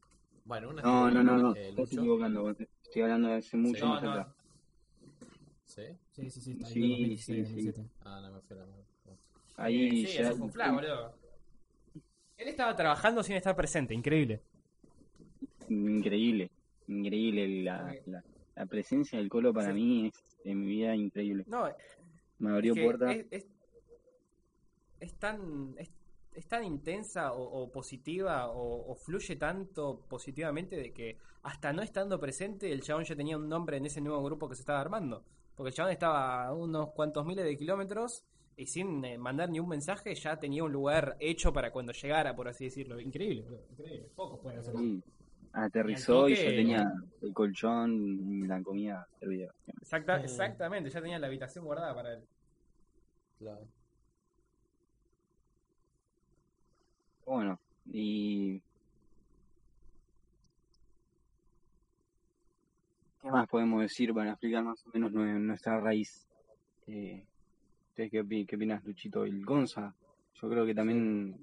Bueno, 0.43 0.69
una 0.69 0.81
No, 0.81 1.11
no, 1.11 1.23
no, 1.23 1.37
no, 1.37 1.55
eh, 1.55 1.69
estás 1.69 1.93
equivocando. 1.93 2.49
Estoy 2.49 3.01
hablando 3.03 3.27
de 3.27 3.35
hace 3.35 3.57
mucho 3.57 3.85
no, 3.85 3.93
más 3.93 4.03
no. 4.03 4.09
atrás. 4.11 4.27
¿Sí? 5.65 5.83
Sí, 6.13 6.29
sí, 6.31 6.41
sí, 6.41 6.51
está 6.53 6.67
ahí, 6.67 6.73
Sí, 6.73 6.79
2016, 6.81 7.47
sí, 7.47 7.53
sí. 7.61 7.67
2017. 7.67 7.89
Ah, 8.05 8.19
no 8.21 8.31
me 8.31 8.41
fui 8.41 8.57
a 8.57 8.59
la 8.59 8.65
mano. 8.65 8.83
Ahí 9.57 10.05
sí, 10.07 10.13
ya- 10.13 10.21
eso 10.21 10.35
fue 10.35 10.45
un 10.47 10.51
flash, 10.51 10.73
boludo. 10.73 11.13
Él 12.37 12.47
estaba 12.47 12.75
trabajando 12.75 13.21
sin 13.21 13.35
estar 13.35 13.55
presente, 13.55 13.93
increíble. 13.93 14.41
Increíble, 15.69 16.49
increíble. 16.87 17.63
La, 17.63 17.95
la, 18.05 18.23
la 18.55 18.65
presencia 18.65 19.17
del 19.19 19.29
colo 19.29 19.53
para 19.53 19.67
Sí. 19.69 19.73
mí 19.73 20.07
es 20.07 20.37
en 20.45 20.59
mi 20.61 20.67
vida 20.67 20.95
increíble. 20.95 21.43
No, 21.47 21.67
Me 22.39 22.51
abrió 22.51 22.73
que 22.73 22.83
puertas. 22.83 23.15
Es, 23.15 23.25
es- 23.31 23.47
es 24.99 25.13
tan. 25.15 25.75
Es, 25.77 25.91
es 26.33 26.47
tan 26.47 26.63
intensa 26.63 27.33
o, 27.33 27.41
o 27.63 27.71
positiva 27.71 28.49
o, 28.51 28.91
o 28.91 28.95
fluye 28.95 29.35
tanto 29.37 30.01
positivamente 30.07 30.75
de 30.75 30.93
que 30.93 31.17
hasta 31.41 31.73
no 31.73 31.81
estando 31.81 32.19
presente 32.19 32.71
el 32.71 32.81
chabón 32.81 33.05
ya 33.05 33.15
tenía 33.15 33.37
un 33.37 33.49
nombre 33.49 33.77
en 33.77 33.87
ese 33.87 34.01
nuevo 34.01 34.23
grupo 34.23 34.47
que 34.47 34.53
se 34.55 34.61
estaba 34.61 34.79
armando. 34.79 35.23
Porque 35.55 35.69
el 35.69 35.73
chabón 35.75 35.91
estaba 35.93 36.45
a 36.45 36.53
unos 36.53 36.91
cuantos 36.91 37.25
miles 37.25 37.43
de 37.43 37.57
kilómetros 37.57 38.23
y 38.55 38.67
sin 38.67 39.03
eh, 39.03 39.17
mandar 39.17 39.49
ni 39.49 39.59
un 39.59 39.67
mensaje 39.67 40.13
ya 40.13 40.39
tenía 40.39 40.63
un 40.63 40.71
lugar 40.71 41.17
hecho 41.19 41.51
para 41.51 41.71
cuando 41.71 41.91
llegara, 41.91 42.35
por 42.35 42.47
así 42.47 42.65
decirlo. 42.65 42.99
Increíble. 42.99 43.43
Pocos 44.15 44.39
pueden 44.39 44.59
hacer 44.59 44.75
eso. 44.75 44.83
Sí. 45.57 45.63
Aterrizó 45.63 46.29
y 46.29 46.33
toque- 46.35 46.43
ya 46.43 46.49
tenía 46.55 46.93
el 47.21 47.33
colchón 47.33 47.91
y 48.43 48.47
la 48.47 48.61
comida 48.61 49.07
servida. 49.19 49.51
Exacta, 49.81 50.17
Mm. 50.19 50.23
exactamente, 50.23 50.89
ya 50.89 51.01
tenía 51.01 51.19
la 51.19 51.27
habitación 51.27 51.65
guardada 51.65 51.95
para 51.95 52.13
él. 52.13 52.23
Claro. 53.39 53.67
Bueno, 57.25 57.59
y... 57.91 58.61
¿Qué 63.21 63.31
más 63.31 63.47
podemos 63.49 63.81
decir 63.81 64.13
para 64.13 64.29
explicar 64.31 64.63
más 64.63 64.85
o 64.85 64.89
menos 64.93 65.11
nue- 65.11 65.39
nuestra 65.39 65.79
raíz? 65.81 66.25
Eh, 66.85 67.25
¿Ustedes 67.89 68.11
qué, 68.11 68.23
opi- 68.23 68.45
qué 68.45 68.55
opinas, 68.55 68.83
Luchito? 68.85 69.25
El 69.25 69.43
Gonza. 69.43 69.93
Yo 70.39 70.49
creo 70.49 70.65
que 70.65 70.75
también 70.75 71.35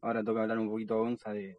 ahora 0.00 0.22
toca 0.22 0.42
hablar 0.42 0.58
un 0.58 0.70
poquito 0.70 0.94
a 0.94 0.98
Gonza 0.98 1.32
de... 1.32 1.58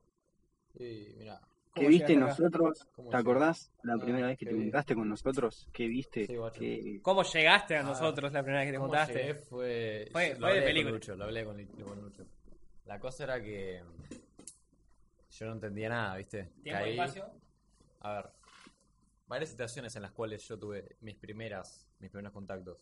Y 0.79 1.13
mira, 1.17 1.39
¿Qué 1.77 1.83
¿Cómo 1.85 1.89
viste 1.89 2.15
nosotros? 2.15 2.87
¿Cómo 2.95 3.09
¿Te 3.11 3.17
acordás 3.17 3.71
la 3.83 3.93
Ah, 3.93 3.97
primera 3.99 4.27
vez 4.27 4.37
que 4.37 4.45
te 4.45 4.51
bien. 4.53 4.63
juntaste 4.65 4.95
con 4.95 5.07
nosotros? 5.09 5.69
¿Qué 5.71 5.87
viste? 5.87 6.25
Sí, 6.25 6.35
guacho. 6.35 6.59
¿Qué- 6.59 6.99
¿Cómo 7.03 7.23
llegaste 7.23 7.75
a 7.75 7.81
Ah, 7.81 7.83
nosotros 7.83 8.31
la 8.33 8.41
primera 8.41 8.61
vez 8.61 8.67
que 8.69 8.71
te 8.73 8.77
¿Cómo 8.77 8.89
juntaste? 8.89 9.33
Fue, 9.35 10.09
Fue- 10.11 10.29
lo 10.33 10.39
fue 10.39 10.49
de 10.53 10.57
hablé 10.57 10.59
con 10.59 10.65
película. 10.65 10.91
Lucho, 10.93 11.15
lo 11.15 11.23
hablé 11.25 11.45
con, 11.45 11.65
con 11.65 12.01
Lucho. 12.01 12.25
La 12.85 12.99
cosa 12.99 13.23
era 13.25 13.41
que 13.43 13.83
yo 15.29 15.45
no 15.45 15.51
entendía 15.53 15.89
nada, 15.89 16.17
¿viste? 16.17 16.45
¿Tiempo 16.63 16.85
y 16.85 16.89
Caí- 16.89 16.91
espacio? 16.99 17.29
A 17.99 18.13
ver, 18.13 18.29
varias 19.27 19.49
situaciones 19.51 19.95
en 19.95 20.01
las 20.01 20.11
cuales 20.11 20.47
yo 20.47 20.57
tuve 20.57 20.95
mis 21.01 21.15
primeras, 21.15 21.87
mis 21.99 22.09
primeros 22.09 22.33
contactos. 22.33 22.77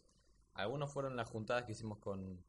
Algunos 0.53 0.91
fueron 0.93 1.15
las 1.17 1.29
juntadas 1.29 1.63
que 1.65 1.73
hicimos 1.73 1.97
con 1.99 2.41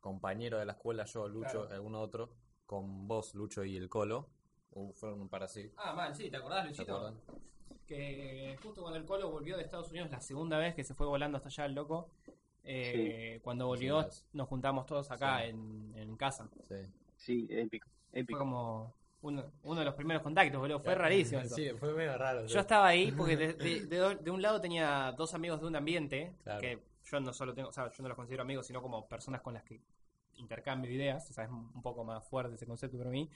compañeros 0.00 0.60
de 0.60 0.66
la 0.66 0.72
escuela, 0.74 1.04
yo, 1.06 1.28
Lucho, 1.28 1.62
Claro. 1.62 1.74
alguno 1.74 2.00
otro, 2.00 2.32
con 2.66 3.08
vos, 3.08 3.34
Lucho 3.34 3.64
y 3.64 3.76
el 3.76 3.88
Colo. 3.88 4.28
Uh, 4.72 4.92
fueron 4.92 5.20
un 5.22 5.28
par 5.28 5.42
así. 5.42 5.70
Ah, 5.76 5.92
mal, 5.92 6.14
sí, 6.14 6.30
¿te 6.30 6.36
acordás, 6.36 6.62
¿Se 6.64 6.68
Luchito? 6.68 7.14
que 7.86 8.58
justo 8.62 8.82
cuando 8.82 8.98
el 8.98 9.06
Colo 9.06 9.30
volvió 9.30 9.56
de 9.56 9.62
Estados 9.62 9.90
Unidos 9.90 10.10
la 10.10 10.20
segunda 10.20 10.58
vez 10.58 10.74
que 10.74 10.84
se 10.84 10.94
fue 10.94 11.06
volando 11.06 11.38
hasta 11.38 11.48
allá 11.48 11.64
el 11.64 11.74
loco, 11.74 12.10
eh, 12.64 13.40
cuando 13.42 13.66
volvió 13.66 14.02
Sí, 14.10 14.24
nos 14.34 14.46
juntamos 14.48 14.84
todos 14.84 15.10
acá 15.10 15.40
Sí. 15.40 15.48
en, 15.50 15.92
en 15.96 16.16
casa. 16.16 16.50
Sí. 16.68 16.74
Sí, 17.16 17.46
épico, 17.50 17.88
Fue 18.10 18.20
épico. 18.20 18.38
como 18.38 18.94
uno, 19.22 19.50
uno 19.62 19.80
de 19.80 19.86
los 19.86 19.94
primeros 19.94 20.22
contactos, 20.22 20.60
boludo. 20.60 20.80
Fue 20.80 20.94
rarísimo. 20.94 21.40
eso. 21.40 21.54
Sí, 21.56 21.70
fue 21.78 21.94
medio 21.94 22.16
raro. 22.18 22.44
Yo 22.46 22.60
estaba 22.60 22.86
ahí 22.88 23.10
porque 23.12 23.36
de, 23.36 23.52
de- 23.88 24.16
de 24.16 24.30
un 24.30 24.42
lado 24.42 24.60
tenía 24.60 25.12
dos 25.16 25.32
amigos 25.34 25.60
de 25.60 25.66
un 25.66 25.74
ambiente, 25.76 26.34
Claro. 26.44 26.60
que 26.60 26.82
yo 27.04 27.20
no 27.20 27.32
solo 27.32 27.54
tengo, 27.54 27.70
o 27.70 27.72
sea, 27.72 27.90
yo 27.90 28.02
no 28.02 28.08
los 28.10 28.16
considero 28.16 28.42
amigos, 28.42 28.66
sino 28.66 28.82
como 28.82 29.08
personas 29.08 29.40
con 29.40 29.54
las 29.54 29.62
que 29.64 29.80
intercambio 30.36 30.90
ideas, 30.92 31.28
o 31.30 31.32
sea, 31.32 31.44
es 31.44 31.50
un 31.50 31.80
poco 31.82 32.04
más 32.04 32.22
fuerte 32.22 32.54
ese 32.54 32.66
concepto 32.66 32.98
para 32.98 33.10
mí. 33.10 33.28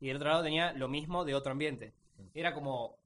Y 0.00 0.08
del 0.08 0.16
otro 0.16 0.28
lado 0.30 0.42
tenía 0.42 0.72
lo 0.72 0.88
mismo 0.88 1.24
de 1.24 1.34
otro 1.34 1.52
ambiente. 1.52 1.92
Era 2.34 2.54
como, 2.54 2.96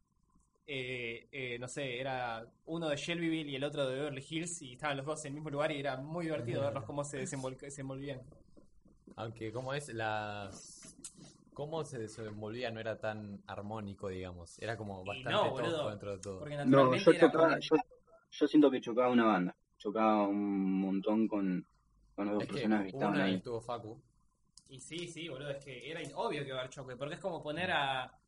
eh, 0.66 1.28
eh, 1.32 1.58
no 1.58 1.68
sé, 1.68 1.98
era 2.00 2.46
uno 2.66 2.88
de 2.88 2.96
Shelbyville 2.96 3.50
y 3.50 3.56
el 3.56 3.64
otro 3.64 3.86
de 3.88 3.96
Beverly 3.96 4.24
Hills 4.28 4.62
y 4.62 4.72
estaban 4.74 4.96
los 4.96 5.06
dos 5.06 5.24
en 5.24 5.30
el 5.30 5.34
mismo 5.34 5.50
lugar 5.50 5.72
y 5.72 5.78
era 5.80 5.96
muy 5.96 6.24
divertido 6.26 6.62
verlos 6.62 6.84
cómo 6.84 7.04
se 7.04 7.20
desenvol- 7.22 7.58
desenvolvían. 7.58 8.20
Aunque, 9.16 9.52
como 9.52 9.74
es? 9.74 9.88
Las. 9.92 10.96
Cómo 11.52 11.84
se 11.84 11.98
desenvolvía 12.00 12.72
no 12.72 12.80
era 12.80 12.98
tan 12.98 13.40
armónico, 13.46 14.08
digamos. 14.08 14.58
Era 14.60 14.76
como 14.76 15.04
bastante 15.04 15.30
no, 15.30 15.50
boludo. 15.50 15.70
tosco 15.70 15.90
dentro 15.90 16.10
de 16.12 16.18
todo. 16.18 16.64
No, 16.66 16.96
yo 16.96 17.12
chocaba, 17.12 17.58
yo, 17.60 17.76
yo 18.32 18.48
siento 18.48 18.70
que 18.72 18.80
chocaba 18.80 19.10
una 19.10 19.24
banda. 19.24 19.56
Chocaba 19.78 20.26
un 20.26 20.80
montón 20.80 21.28
con, 21.28 21.64
con 22.16 22.24
los 22.26 22.34
dos 22.34 22.42
Es 22.42 22.48
que 22.48 22.54
personajes 22.54 22.86
que 22.90 22.96
estaban 22.96 23.20
ahí. 23.20 23.34
estuvo 23.34 23.60
Facu. 23.60 24.00
Y 24.68 24.78
sí, 24.80 25.08
sí, 25.08 25.28
boludo, 25.28 25.50
es 25.50 25.64
que 25.64 25.90
era 25.90 26.00
obvio 26.16 26.42
que 26.42 26.48
iba 26.48 26.56
a 26.58 26.60
haber 26.60 26.70
choque, 26.70 26.96
porque 26.96 27.14
es 27.14 27.20
como 27.20 27.42
poner 27.42 27.70
a... 27.72 28.18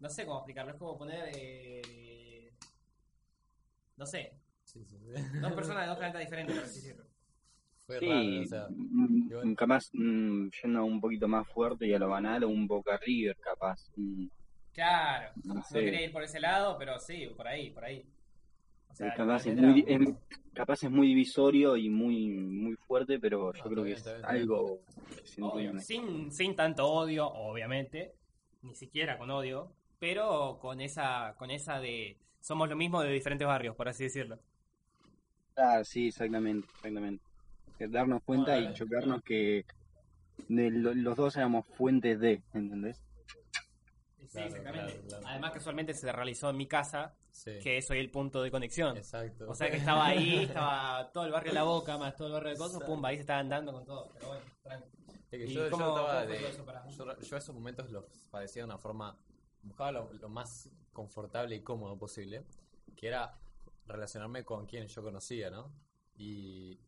No 0.00 0.08
sé 0.08 0.24
cómo 0.24 0.38
explicarlo, 0.38 0.72
es 0.72 0.78
como 0.78 0.96
poner... 0.98 1.30
eh, 1.34 2.52
No 3.96 4.06
sé, 4.06 4.22
Sí, 4.64 4.84
sí, 4.84 4.98
dos 5.40 5.52
personas 5.54 5.82
de 5.84 5.88
dos 5.88 5.96
planetas 5.98 6.20
diferentes, 6.22 6.54
por 6.54 6.64
así 6.64 6.80
decirlo. 6.80 7.04
Fue 7.86 8.00
Sí, 8.00 8.08
raro, 8.08 8.40
o 8.42 8.46
sea. 8.46 8.70
mm, 8.70 9.54
capaz 9.54 9.90
mm, 9.92 10.50
yendo 10.62 10.84
un 10.84 11.00
poquito 11.00 11.26
más 11.28 11.46
fuerte 11.48 11.86
y 11.86 11.94
a 11.94 11.98
lo 11.98 12.08
banal, 12.08 12.44
un 12.44 12.66
Boca 12.66 12.96
River, 12.98 13.36
capaz. 13.40 13.90
Claro, 14.72 15.32
No 15.44 15.62
no 15.62 15.62
sé. 15.62 15.82
quería 15.82 16.02
ir 16.02 16.12
por 16.12 16.22
ese 16.22 16.38
lado, 16.40 16.76
pero 16.78 16.98
sí, 17.00 17.26
por 17.36 17.48
ahí, 17.48 17.70
por 17.70 17.84
ahí. 17.84 18.06
O 18.96 18.98
sea, 18.98 19.14
capaz, 19.14 19.46
es 19.46 19.56
muy, 19.56 19.84
es- 19.86 20.14
capaz 20.54 20.82
es 20.84 20.90
muy 20.90 21.08
divisorio 21.08 21.76
y 21.76 21.90
muy, 21.90 22.28
muy 22.30 22.74
fuerte, 22.86 23.18
pero 23.18 23.52
yo 23.52 23.62
No, 23.64 23.70
creo 23.70 23.84
que 23.84 23.92
es 23.92 24.06
algo 24.22 24.80
Obvio, 25.38 25.70
entiende. 25.70 25.82
sin, 25.84 26.32
sin 26.32 26.56
tanto 26.56 26.86
odio, 26.88 27.26
obviamente, 27.28 28.14
ni 28.62 28.74
siquiera 28.74 29.18
con 29.18 29.30
odio, 29.30 29.72
pero 29.98 30.58
con 30.60 30.80
esa, 30.80 31.34
con 31.38 31.50
esa 31.50 31.78
de 31.80 32.16
somos 32.40 32.68
lo 32.68 32.76
mismo 32.76 33.02
de 33.02 33.10
diferentes 33.12 33.46
barrios, 33.46 33.76
por 33.76 33.88
así 33.88 34.04
decirlo. 34.04 34.38
Ah, 35.56 35.82
sí, 35.84 36.08
exactamente, 36.08 36.66
exactamente. 36.76 37.22
Darnos 37.78 38.22
cuenta 38.24 38.58
y 38.58 38.72
chocarnos 38.72 39.22
que 39.22 39.64
de 40.48 40.70
lo- 40.72 40.94
los 40.94 41.16
dos 41.16 41.36
éramos 41.36 41.66
fuentes 41.76 42.20
de, 42.20 42.42
¿entendés? 42.54 43.02
Sí, 44.28 44.38
exactamente. 44.40 44.92
claro, 44.92 45.06
claro. 45.08 45.26
Además, 45.26 45.52
casualmente 45.52 45.94
se 45.94 46.10
realizó 46.12 46.50
en 46.50 46.56
mi 46.56 46.66
casa, 46.66 47.14
Sí. 47.30 47.58
que 47.62 47.80
soy 47.82 47.98
el 47.98 48.10
punto 48.10 48.42
de 48.42 48.50
conexión. 48.50 48.96
Exacto. 48.96 49.48
O 49.48 49.54
sea 49.54 49.70
que 49.70 49.76
estaba 49.76 50.06
ahí, 50.06 50.44
estaba 50.64 51.10
todo 51.12 51.24
el 51.26 51.32
barrio 51.32 51.50
de 51.52 51.54
La 51.54 51.62
Boca, 51.64 51.98
más 51.98 52.16
todo 52.16 52.28
el 52.28 52.32
barrio 52.34 52.50
de 52.50 52.56
Coso, 52.56 52.80
pumba, 52.80 53.10
ahí 53.10 53.16
se 53.16 53.20
estaban 53.22 53.48
dando 53.48 53.72
con 53.72 53.84
todo. 53.84 54.10
Pero 54.14 54.28
bueno, 54.28 54.44
tranqui. 54.62 54.88
Es 55.08 55.30
que 55.30 55.44
¿Y 55.46 55.54
yo, 55.54 55.70
cómo- 55.70 55.76
trataba 55.94 56.08
cómo 56.08 56.24
fue 56.24 56.26
de- 56.32 56.38
todo 56.38 56.48
eso 56.48 56.64
para- 56.64 56.88
yo, 56.88 57.20
yo 57.20 57.36
esos 57.36 57.54
momentos 57.54 57.90
los 57.90 58.04
padecía 58.30 58.62
de 58.62 58.64
una 58.66 58.78
forma. 58.78 59.16
Buscaba 59.62 59.90
lo, 59.92 60.12
lo 60.12 60.28
más 60.28 60.70
confortable 60.92 61.56
y 61.56 61.60
cómodo 61.62 61.98
posible, 61.98 62.44
que 62.96 63.08
era 63.08 63.36
relacionarme 63.86 64.44
con 64.44 64.64
quien 64.66 64.86
yo 64.86 65.02
conocía, 65.02 65.50
¿no? 65.50 65.72
Y 66.16 66.78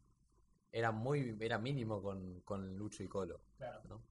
era 0.73 0.93
muy. 0.93 1.37
Era 1.41 1.59
mínimo 1.59 2.01
con, 2.03 2.41
con 2.43 2.77
Lucho 2.77 3.03
y 3.03 3.09
Colo, 3.09 3.41
Claro. 3.57 3.81
¿no? 3.89 4.03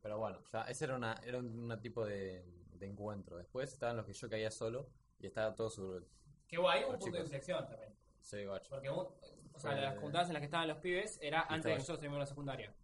Pero 0.00 0.18
bueno, 0.18 0.38
ya 0.52 0.62
ese 0.62 0.84
era, 0.84 0.96
una, 0.96 1.14
era 1.24 1.38
un 1.38 1.58
una 1.58 1.80
tipo 1.80 2.04
de, 2.04 2.44
de 2.84 2.90
encuentro. 2.92 3.36
Después 3.36 3.72
estaban 3.72 3.96
los 3.96 4.06
que 4.06 4.12
yo 4.12 4.28
caía 4.28 4.50
solo 4.50 4.88
y 5.18 5.26
estaba 5.26 5.54
todo 5.54 5.70
sobre. 5.70 6.06
Que 6.46 6.56
guay, 6.58 6.84
un 6.84 6.98
punto 6.98 7.16
de 7.16 7.22
inflexión 7.22 7.66
también. 7.66 7.94
Sí, 8.20 8.44
guacho. 8.44 8.70
Porque 8.70 8.88
o 8.90 9.12
sea, 9.58 9.72
Fue- 9.72 9.80
las 9.80 9.98
juntadas 9.98 10.28
en 10.28 10.34
las 10.34 10.40
que 10.40 10.46
estaban 10.46 10.68
los 10.68 10.78
pibes 10.78 11.18
era 11.22 11.42
antes 11.42 11.64
de 11.64 11.70
que 11.70 11.76
nosotros 11.78 11.98
terminemos 12.00 12.20
la 12.20 12.26
secundaria. 12.26 12.74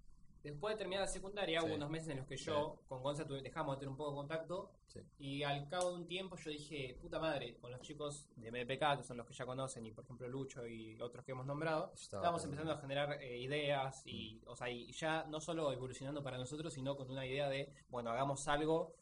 Después 0.42 0.74
de 0.74 0.78
terminar 0.78 1.02
la 1.02 1.06
secundaria 1.08 1.60
Sí. 1.60 1.66
hubo 1.66 1.74
unos 1.74 1.90
meses 1.90 2.08
en 2.08 2.16
los 2.16 2.26
que 2.26 2.36
yo 2.38 2.80
con 2.88 3.02
Gonza 3.02 3.24
dejamos 3.24 3.76
de 3.76 3.80
tener 3.80 3.90
un 3.90 3.96
poco 3.98 4.10
de 4.12 4.16
contacto 4.16 4.70
Sí. 4.86 5.00
y 5.18 5.42
al 5.42 5.68
cabo 5.68 5.90
de 5.90 5.96
un 5.96 6.06
tiempo 6.06 6.36
yo 6.36 6.50
dije, 6.50 6.96
puta 7.02 7.18
madre, 7.18 7.58
con 7.58 7.70
los 7.70 7.80
chicos 7.82 8.26
de 8.36 8.48
MPK, 8.50 8.96
que 8.96 9.02
son 9.04 9.18
los 9.18 9.26
que 9.26 9.34
ya 9.34 9.44
conocen, 9.44 9.84
y 9.84 9.90
por 9.92 10.04
ejemplo 10.04 10.26
Lucho 10.28 10.66
y 10.66 10.98
otros 11.02 11.26
que 11.26 11.32
hemos 11.32 11.44
nombrado, 11.44 11.92
estábamos 11.94 12.42
empezando 12.44 12.72
a 12.72 12.78
generar 12.78 13.20
eh, 13.20 13.36
ideas 13.38 14.02
y, 14.06 14.40
o 14.46 14.56
sea, 14.56 14.70
y 14.70 14.90
ya 14.92 15.24
no 15.24 15.40
solo 15.40 15.70
evolucionando 15.74 16.22
para 16.22 16.38
nosotros, 16.38 16.72
sino 16.72 16.96
con 16.96 17.10
una 17.10 17.26
idea 17.26 17.50
de, 17.50 17.70
bueno, 17.90 18.08
hagamos 18.10 18.48
algo 18.48 18.94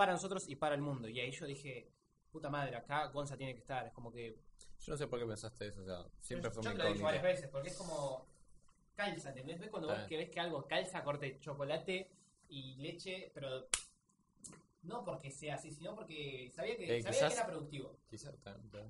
para 0.00 0.12
nosotros 0.12 0.48
y 0.48 0.56
para 0.56 0.74
el 0.74 0.80
mundo. 0.80 1.10
Y 1.10 1.20
ahí 1.20 1.30
yo 1.30 1.44
dije, 1.44 1.92
puta 2.32 2.48
madre, 2.48 2.74
acá 2.74 3.08
Gonza 3.08 3.36
tiene 3.36 3.52
que 3.52 3.58
estar. 3.60 3.86
Es 3.86 3.92
como 3.92 4.10
que 4.10 4.34
Yo 4.78 4.92
no 4.94 4.96
sé 4.96 5.06
por 5.06 5.18
qué 5.18 5.26
pensaste 5.26 5.66
eso, 5.66 5.82
o 5.82 5.84
sea, 5.84 6.06
siempre 6.22 6.48
yo, 6.48 6.54
fue 6.54 6.62
yo 6.62 6.70
muy 6.70 6.78
te 6.78 6.82
lo 6.84 6.88
he 6.88 6.92
dicho 6.94 7.04
varias 7.04 7.22
veces, 7.22 7.48
porque 7.50 7.68
es 7.68 7.76
como 7.76 8.26
calza, 8.94 9.28
¿entendés? 9.28 9.60
¿Ves 9.60 9.68
cuando 9.68 9.88
vos 9.88 9.98
que 10.08 10.16
ves 10.16 10.30
que 10.30 10.40
algo 10.40 10.66
calza, 10.66 11.04
corte 11.04 11.38
chocolate 11.38 12.10
y 12.48 12.76
leche, 12.76 13.30
pero 13.34 13.68
no 14.84 15.04
porque 15.04 15.30
sea 15.30 15.56
así, 15.56 15.70
sino 15.70 15.94
porque 15.94 16.50
sabía 16.54 16.78
que, 16.78 16.84
Eh, 16.96 17.02
sabía 17.02 17.18
quizás- 17.18 17.28
que 17.34 17.38
era 17.40 17.46
productivo. 17.46 17.98
Quizá, 18.08 18.30
está- 18.30 18.56
está- 18.56 18.86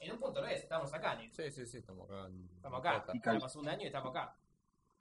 En 0.00 0.12
un 0.12 0.18
punto 0.18 0.40
lo 0.40 0.46
es, 0.46 0.62
estamos 0.62 0.92
acá, 0.94 1.14
Nils. 1.14 1.36
Sí, 1.36 1.50
sí, 1.50 1.66
sí, 1.66 1.76
estamos 1.76 2.08
acá. 2.10 2.26
en- 2.26 2.48
Estamos 2.56 2.80
acá. 2.80 3.04
cal- 3.22 3.38
pasó 3.40 3.60
un 3.60 3.68
año 3.68 3.82
y 3.82 3.86
estamos 3.86 4.08
acá. 4.10 4.34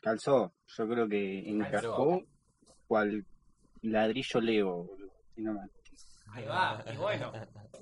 Calzó, 0.01 0.53
yo 0.67 0.87
creo 0.89 1.07
que 1.07 1.49
encajó 1.49 2.21
cual 2.85 3.25
ladrillo 3.81 4.41
Lego, 4.41 4.83
boludo. 4.83 5.00
Si 5.35 5.41
no. 5.41 5.59
Ahí 6.27 6.45
va, 6.45 6.83
y 6.93 6.95
bueno, 6.97 7.31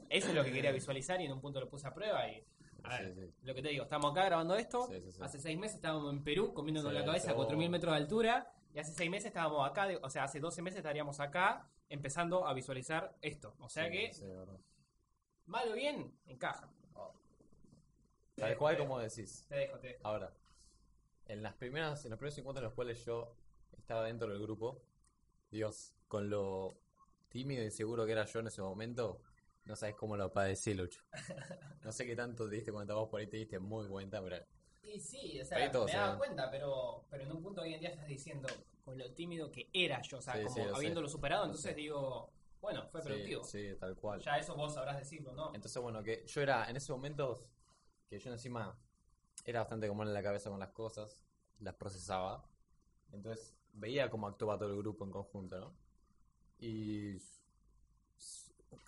eso 0.09 0.29
es 0.29 0.33
lo 0.33 0.43
que 0.43 0.51
quería 0.51 0.71
visualizar 0.71 1.21
y 1.21 1.25
en 1.25 1.31
un 1.33 1.41
punto 1.41 1.59
lo 1.59 1.69
puse 1.69 1.87
a 1.87 1.93
prueba 1.93 2.27
y... 2.27 2.43
A 2.83 2.97
ver, 2.97 3.13
Sí, 3.13 3.21
sí. 3.21 3.33
lo 3.43 3.53
que 3.53 3.61
te 3.61 3.69
digo, 3.69 3.83
estamos 3.83 4.11
acá 4.11 4.23
grabando 4.25 4.55
esto, 4.55 4.87
Sí, 4.87 5.01
sí, 5.01 5.11
sí. 5.11 5.19
hace 5.21 5.37
seis 5.39 5.59
meses 5.59 5.75
estábamos 5.75 6.11
en 6.13 6.23
Perú 6.23 6.53
comiéndonos 6.53 6.91
Sí, 6.91 6.97
la 6.97 7.05
cabeza 7.05 7.31
a 7.31 7.35
oh. 7.35 7.47
4.000 7.47 7.69
metros 7.69 7.91
de 7.93 7.97
altura 7.97 8.53
y 8.73 8.79
hace 8.79 8.93
seis 8.93 9.09
meses 9.11 9.27
estábamos 9.27 9.69
acá, 9.69 9.85
de- 9.87 9.97
o 9.97 10.09
sea, 10.09 10.23
hace 10.23 10.39
12 10.39 10.61
meses 10.61 10.77
estaríamos 10.77 11.19
acá 11.19 11.69
empezando 11.89 12.47
a 12.47 12.53
visualizar 12.53 13.15
esto. 13.21 13.55
O 13.59 13.67
sea 13.69 13.85
Sí, 13.85 13.91
que, 13.91 14.11
mal 15.45 15.69
o 15.69 15.73
bien, 15.75 16.11
encaja. 16.27 16.69
Te 18.35 18.41
Tal 18.41 18.49
dejo, 18.51 18.59
cual 18.59 18.77
como 18.77 18.99
decís. 18.99 19.45
Te 19.49 19.55
dejo, 19.55 19.77
te 19.79 19.87
dejo. 19.89 20.07
Ahora, 20.07 20.33
en 21.25 21.43
las 21.43 21.53
primeras, 21.55 22.05
en 22.05 22.11
los 22.11 22.17
primeros 22.19 22.37
encuentros 22.37 22.61
en 22.61 22.65
los 22.65 22.73
cuales 22.73 23.03
yo 23.05 23.35
estaba 23.77 24.03
dentro 24.05 24.29
del 24.29 24.41
grupo, 24.41 24.81
Dios, 25.51 25.93
con 26.07 26.29
lo 26.29 26.79
tímido 27.29 27.61
e 27.61 27.65
inseguro 27.65 28.05
que 28.05 28.11
era 28.11 28.25
yo 28.25 28.39
en 28.39 28.47
ese 28.47 28.61
momento, 28.61 29.21
no 29.65 29.75
sabes 29.75 29.95
cómo 29.95 30.17
lo 30.17 30.31
padecí, 30.31 30.73
Lucho. 30.73 31.01
No 31.83 31.91
sé 31.93 32.05
qué 32.05 32.15
tanto 32.15 32.49
te 32.49 32.55
diste 32.57 32.71
cuenta 32.73 32.93
vos 32.93 33.07
por 33.09 33.21
ahí, 33.21 33.27
te 33.27 33.37
diste 33.37 33.57
muy 33.57 33.87
cuenta, 33.87 34.21
pero 34.21 34.37
Y 34.83 34.99
sí, 34.99 35.39
o 35.39 35.45
sea, 35.45 35.57
me 35.71 35.91
daba 35.93 36.17
cuenta, 36.17 36.51
pero, 36.51 37.05
pero 37.09 37.23
en 37.23 37.31
un 37.31 37.41
punto 37.41 37.61
hoy 37.61 37.73
en 37.73 37.79
día 37.79 37.89
estás 37.89 38.07
diciendo 38.07 38.47
con 38.83 38.97
lo 38.97 39.11
tímido 39.13 39.49
que 39.51 39.69
era 39.71 40.01
yo, 40.01 40.17
o 40.17 40.21
sea, 40.21 40.33
Sí, 40.35 40.43
como 40.43 40.55
sí, 40.55 40.61
lo 40.61 40.69
sé. 40.71 40.75
habiéndolo 40.75 41.07
superado, 41.07 41.45
entonces 41.45 41.75
digo, 41.75 42.31
bueno, 42.59 42.87
fue 42.89 43.01
productivo. 43.01 43.43
sí, 43.43 43.75
tal 43.79 43.95
cual. 43.95 44.19
Ya 44.21 44.37
eso 44.37 44.55
vos 44.55 44.73
sabrás 44.73 44.97
decirlo, 44.97 45.33
¿no? 45.33 45.53
Entonces, 45.53 45.81
bueno, 45.81 46.03
que 46.03 46.25
yo 46.25 46.41
era, 46.41 46.69
en 46.69 46.75
ese 46.75 46.91
momento, 46.91 47.41
que 48.09 48.19
yo 48.19 48.31
encima 48.31 48.77
era 49.45 49.59
bastante 49.59 49.87
común 49.87 50.07
en 50.07 50.13
la 50.13 50.23
cabeza 50.23 50.49
con 50.49 50.59
las 50.59 50.69
cosas, 50.71 51.23
las 51.59 51.75
procesaba. 51.75 52.43
Entonces, 53.11 53.55
veía 53.73 54.09
cómo 54.09 54.27
actuaba 54.27 54.57
todo 54.57 54.71
el 54.71 54.77
grupo 54.77 55.05
en 55.05 55.11
conjunto, 55.11 55.59
¿no? 55.59 55.73
Y 56.59 57.17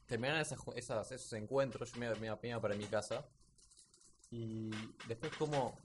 terminaron 0.07 0.41
esas, 0.41 0.59
ju- 0.59 0.73
esas- 0.75 1.11
esos 1.11 1.31
encuentros, 1.33 1.91
yo 1.93 1.99
me, 1.99 2.09
me 2.15 2.27
iba- 2.27 2.39
me 2.41 2.49
iba 2.49 2.61
para 2.61 2.75
mi 2.75 2.85
casa. 2.85 3.25
Y 4.29 4.69
después, 5.07 5.31
como, 5.37 5.77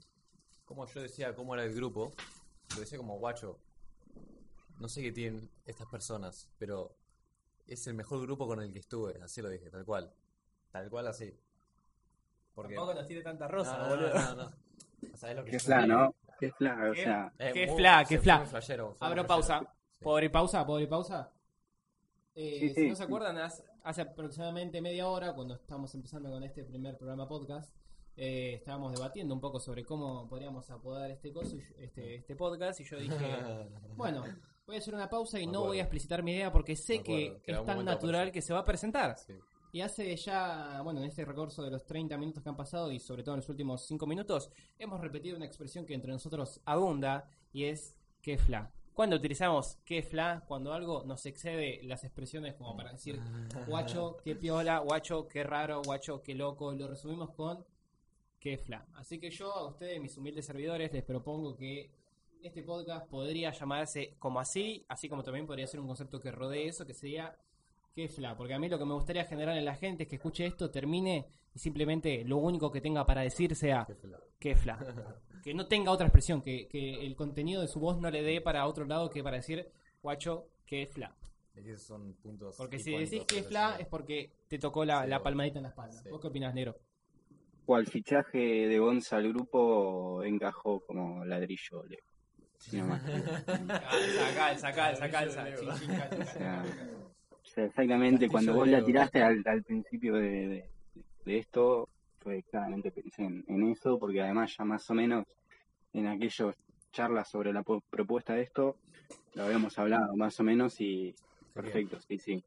como 0.65 0.85
yo 0.87 1.01
decía 1.01 1.33
cómo 1.35 1.53
era 1.53 1.63
el 1.63 1.73
grupo, 1.73 2.11
lo 2.75 2.79
decía 2.81 2.97
como 2.97 3.17
guacho. 3.19 3.59
No 4.79 4.87
sé 4.89 5.01
qué 5.01 5.11
tienen 5.11 5.49
estas 5.65 5.87
personas, 5.87 6.49
pero 6.59 6.95
es 7.67 7.87
el 7.87 7.93
mejor 7.95 8.21
grupo 8.21 8.47
con 8.47 8.61
el 8.61 8.71
que 8.71 8.79
estuve, 8.79 9.19
así 9.23 9.41
lo 9.41 9.49
dije, 9.49 9.69
tal 9.69 9.85
cual. 9.85 10.13
Tal 10.71 10.89
cual 10.89 11.07
así. 11.07 11.33
Porque... 12.53 12.75
Tampoco 12.75 12.95
nos 12.97 13.07
tiene 13.07 13.21
tanta 13.23 13.47
rosa, 13.47 13.77
No, 13.77 13.83
no, 13.83 13.89
boludo. 13.89 14.13
no, 14.13 14.35
no, 14.35 14.43
no. 14.43 14.53
O 15.13 15.17
sea, 15.17 15.31
es 15.31 15.35
lo 15.37 15.43
que 15.45 15.51
Qué 15.51 15.59
fla. 15.59 15.85
¿no? 15.85 16.15
Qué 16.39 16.51
fla, 16.51 16.89
o 16.89 16.93
¿Qué? 16.93 17.03
sea, 17.03 17.33
Qué 17.37 17.67
fla, 17.75 18.05
qué 18.07 18.19
fla. 18.19 18.45
Abro 18.99 19.25
pausa. 19.25 19.59
Sí. 19.59 19.65
¿Puedo 20.03 20.17
abrir 20.17 20.31
pausa? 20.31 20.65
¿Puedo 20.65 20.77
abrir 20.77 20.89
pausa? 20.89 21.31
Eh, 22.39 22.59
Sí, 22.59 22.69
si 22.83 22.89
no 22.89 22.95
se 22.95 23.03
acuerdan, 23.03 23.37
hace, 23.39 23.63
hace 23.83 24.01
aproximadamente 24.03 24.79
media 24.81 25.07
hora, 25.07 25.33
cuando 25.33 25.55
estamos 25.55 25.93
empezando 25.95 26.29
con 26.29 26.43
este 26.43 26.63
primer 26.63 26.95
programa 26.97 27.27
podcast, 27.27 27.73
eh, 28.15 28.53
estábamos 28.55 28.93
debatiendo 28.93 29.33
un 29.33 29.41
poco 29.41 29.59
sobre 29.59 29.83
cómo 29.83 30.27
podríamos 30.29 30.69
apodar 30.69 31.09
este, 31.11 31.31
coso, 31.33 31.55
y 31.55 31.59
yo- 31.61 31.75
este, 31.79 32.15
este 32.15 32.35
podcast, 32.35 32.79
y 32.79 32.83
yo 32.83 32.97
dije, 32.99 33.15
bueno, 33.97 34.23
voy 34.67 34.75
a 34.75 34.79
hacer 34.79 34.93
una 34.93 35.09
pausa 35.09 35.39
y 35.39 35.47
no 35.47 35.61
voy 35.65 35.79
a 35.79 35.81
explicitar 35.83 36.21
mi 36.21 36.33
idea 36.33 36.51
porque 36.51 36.75
sé 36.75 37.01
que 37.01 37.39
es 37.43 37.65
tan 37.65 37.83
natural 37.85 38.31
que 38.31 38.41
se 38.43 38.53
va 38.53 38.59
a 38.59 38.65
presentar. 38.65 39.17
Sí. 39.17 39.33
Y 39.73 39.81
hace 39.81 40.15
ya, 40.15 40.81
bueno, 40.83 40.99
en 41.01 41.07
este 41.07 41.25
recurso 41.25 41.61
de 41.63 41.69
los 41.71 41.85
30 41.85 42.17
minutos 42.17 42.41
que 42.41 42.49
han 42.49 42.55
pasado 42.55 42.91
y 42.91 42.99
sobre 42.99 43.21
todo 43.23 43.35
en 43.35 43.39
los 43.41 43.49
últimos 43.49 43.85
5 43.85 44.07
minutos, 44.07 44.49
hemos 44.79 45.01
repetido 45.01 45.35
una 45.37 45.45
expresión 45.45 45.85
que 45.85 45.93
entre 45.93 46.11
nosotros 46.11 46.61
abunda 46.65 47.29
y 47.51 47.65
es 47.65 47.95
que 48.21 48.37
fla. 48.37 48.71
Cuando 48.97 49.15
utilizamos 49.15 49.77
que 49.85 50.01
fla, 50.01 50.43
cuando 50.47 50.73
algo 50.73 51.03
nos 51.05 51.23
excede 51.27 51.83
las 51.83 52.03
expresiones 52.03 52.55
como 52.55 52.75
para 52.75 52.93
decir 52.93 53.21
guacho, 53.67 54.17
qué 54.23 54.35
piola, 54.35 54.79
guacho, 54.79 55.27
qué 55.27 55.43
raro, 55.43 55.83
guacho, 55.83 56.23
qué 56.23 56.33
loco, 56.33 56.71
lo 56.71 56.87
resumimos 56.87 57.29
con 57.35 57.63
que 58.39 58.57
fla. 58.57 58.87
Así 58.95 59.19
que 59.19 59.29
yo 59.29 59.53
a 59.53 59.67
ustedes, 59.67 60.01
mis 60.01 60.17
humildes 60.17 60.47
servidores, 60.47 60.91
les 60.91 61.03
propongo 61.03 61.55
que 61.55 61.91
este 62.41 62.63
podcast 62.63 63.07
podría 63.07 63.51
llamarse 63.51 64.15
como 64.17 64.39
así, 64.39 64.83
así 64.89 65.07
como 65.07 65.21
también 65.21 65.45
podría 65.45 65.67
ser 65.67 65.79
un 65.79 65.85
concepto 65.85 66.19
que 66.19 66.31
rodee 66.31 66.67
eso, 66.67 66.83
que 66.83 66.95
sería 66.95 67.37
que 67.97 68.07
fla. 68.07 68.37
Porque 68.37 68.53
a 68.53 68.59
mí 68.59 68.69
lo 68.69 68.77
que 68.77 68.85
me 68.85 68.93
gustaría 68.93 69.25
generar 69.25 69.57
en 69.57 69.65
la 69.65 69.75
gente 69.75 70.03
es 70.03 70.09
que 70.09 70.17
escuche 70.17 70.45
esto, 70.45 70.69
termine 70.69 71.25
y 71.55 71.57
simplemente 71.59 72.23
lo 72.25 72.37
único 72.37 72.71
que 72.71 72.79
tenga 72.79 73.03
para 73.07 73.21
decir 73.21 73.55
sea 73.55 73.85
Qué 73.87 73.95
fla. 73.95 74.19
que 74.39 74.55
fla. 74.55 74.77
Que 75.43 75.53
no 75.55 75.65
tenga 75.67 75.91
otra 75.91 76.05
expresión, 76.05 76.41
que, 76.43 76.67
que 76.67 77.03
el 77.05 77.15
contenido 77.15 77.61
de 77.61 77.67
su 77.67 77.79
voz 77.79 77.99
no 77.99 78.11
le 78.11 78.21
dé 78.21 78.39
para 78.39 78.67
otro 78.67 78.85
lado 78.85 79.09
que 79.09 79.23
para 79.23 79.37
decir 79.37 79.67
guacho, 80.03 80.45
que 80.65 80.85
fla. 80.85 81.15
Es 81.55 81.63
que 81.63 81.71
esos 81.71 81.87
son 81.87 82.13
puntos 82.21 82.55
Porque 82.55 82.77
si 82.77 82.95
decís 82.95 83.23
que 83.25 83.41
fla 83.41 83.77
es 83.79 83.87
porque 83.87 84.31
te 84.47 84.59
tocó 84.59 84.85
la, 84.85 85.03
Sí, 85.05 85.09
la 85.09 85.23
palmadita 85.23 85.57
en 85.57 85.63
la 85.63 85.69
espalda. 85.69 85.99
Sí. 86.03 86.09
¿Vos 86.09 86.21
qué 86.21 86.27
opinás, 86.27 86.53
negro? 86.53 86.75
cual 87.65 87.85
fichaje 87.87 88.37
de 88.67 88.79
Gonza 88.79 89.17
al 89.17 89.27
grupo 89.33 90.23
encajó 90.23 90.79
como 90.85 91.25
ladrillo. 91.25 91.83
le- 91.89 91.99
si 92.59 92.77
no 92.77 92.85
más. 92.87 93.01
Calza, 93.03 94.73
calza, 94.73 94.73
calza, 94.73 95.09
calza. 95.09 95.43
Calza, 95.43 96.87
sea, 97.57 97.71
sea, 97.71 97.83
exactamente, 97.83 98.29
cuando 98.29 98.53
vos 98.53 98.67
la 98.67 98.83
tiraste 98.83 99.21
al, 99.21 99.41
al 99.45 99.63
principio 99.63 100.15
de, 100.15 100.47
de- 100.47 100.69
de 101.25 101.37
esto, 101.39 101.89
fue 102.19 102.43
claramente 102.43 102.91
pensé 102.91 103.23
en, 103.23 103.43
en 103.47 103.67
eso, 103.71 103.97
porque 103.99 104.21
además 104.21 104.55
ya 104.57 104.63
más 104.65 104.89
o 104.89 104.93
menos 104.93 105.25
en 105.93 106.07
aquellas 106.07 106.55
charlas 106.91 107.29
sobre 107.29 107.51
la 107.53 107.63
propuesta 107.63 108.33
de 108.33 108.43
esto, 108.43 108.77
lo 109.33 109.43
habíamos 109.43 109.77
hablado 109.77 110.15
más 110.15 110.39
o 110.39 110.43
menos 110.43 110.79
y 110.79 111.13
perfecto, 111.53 111.99
sí, 111.99 112.17
sí. 112.17 112.43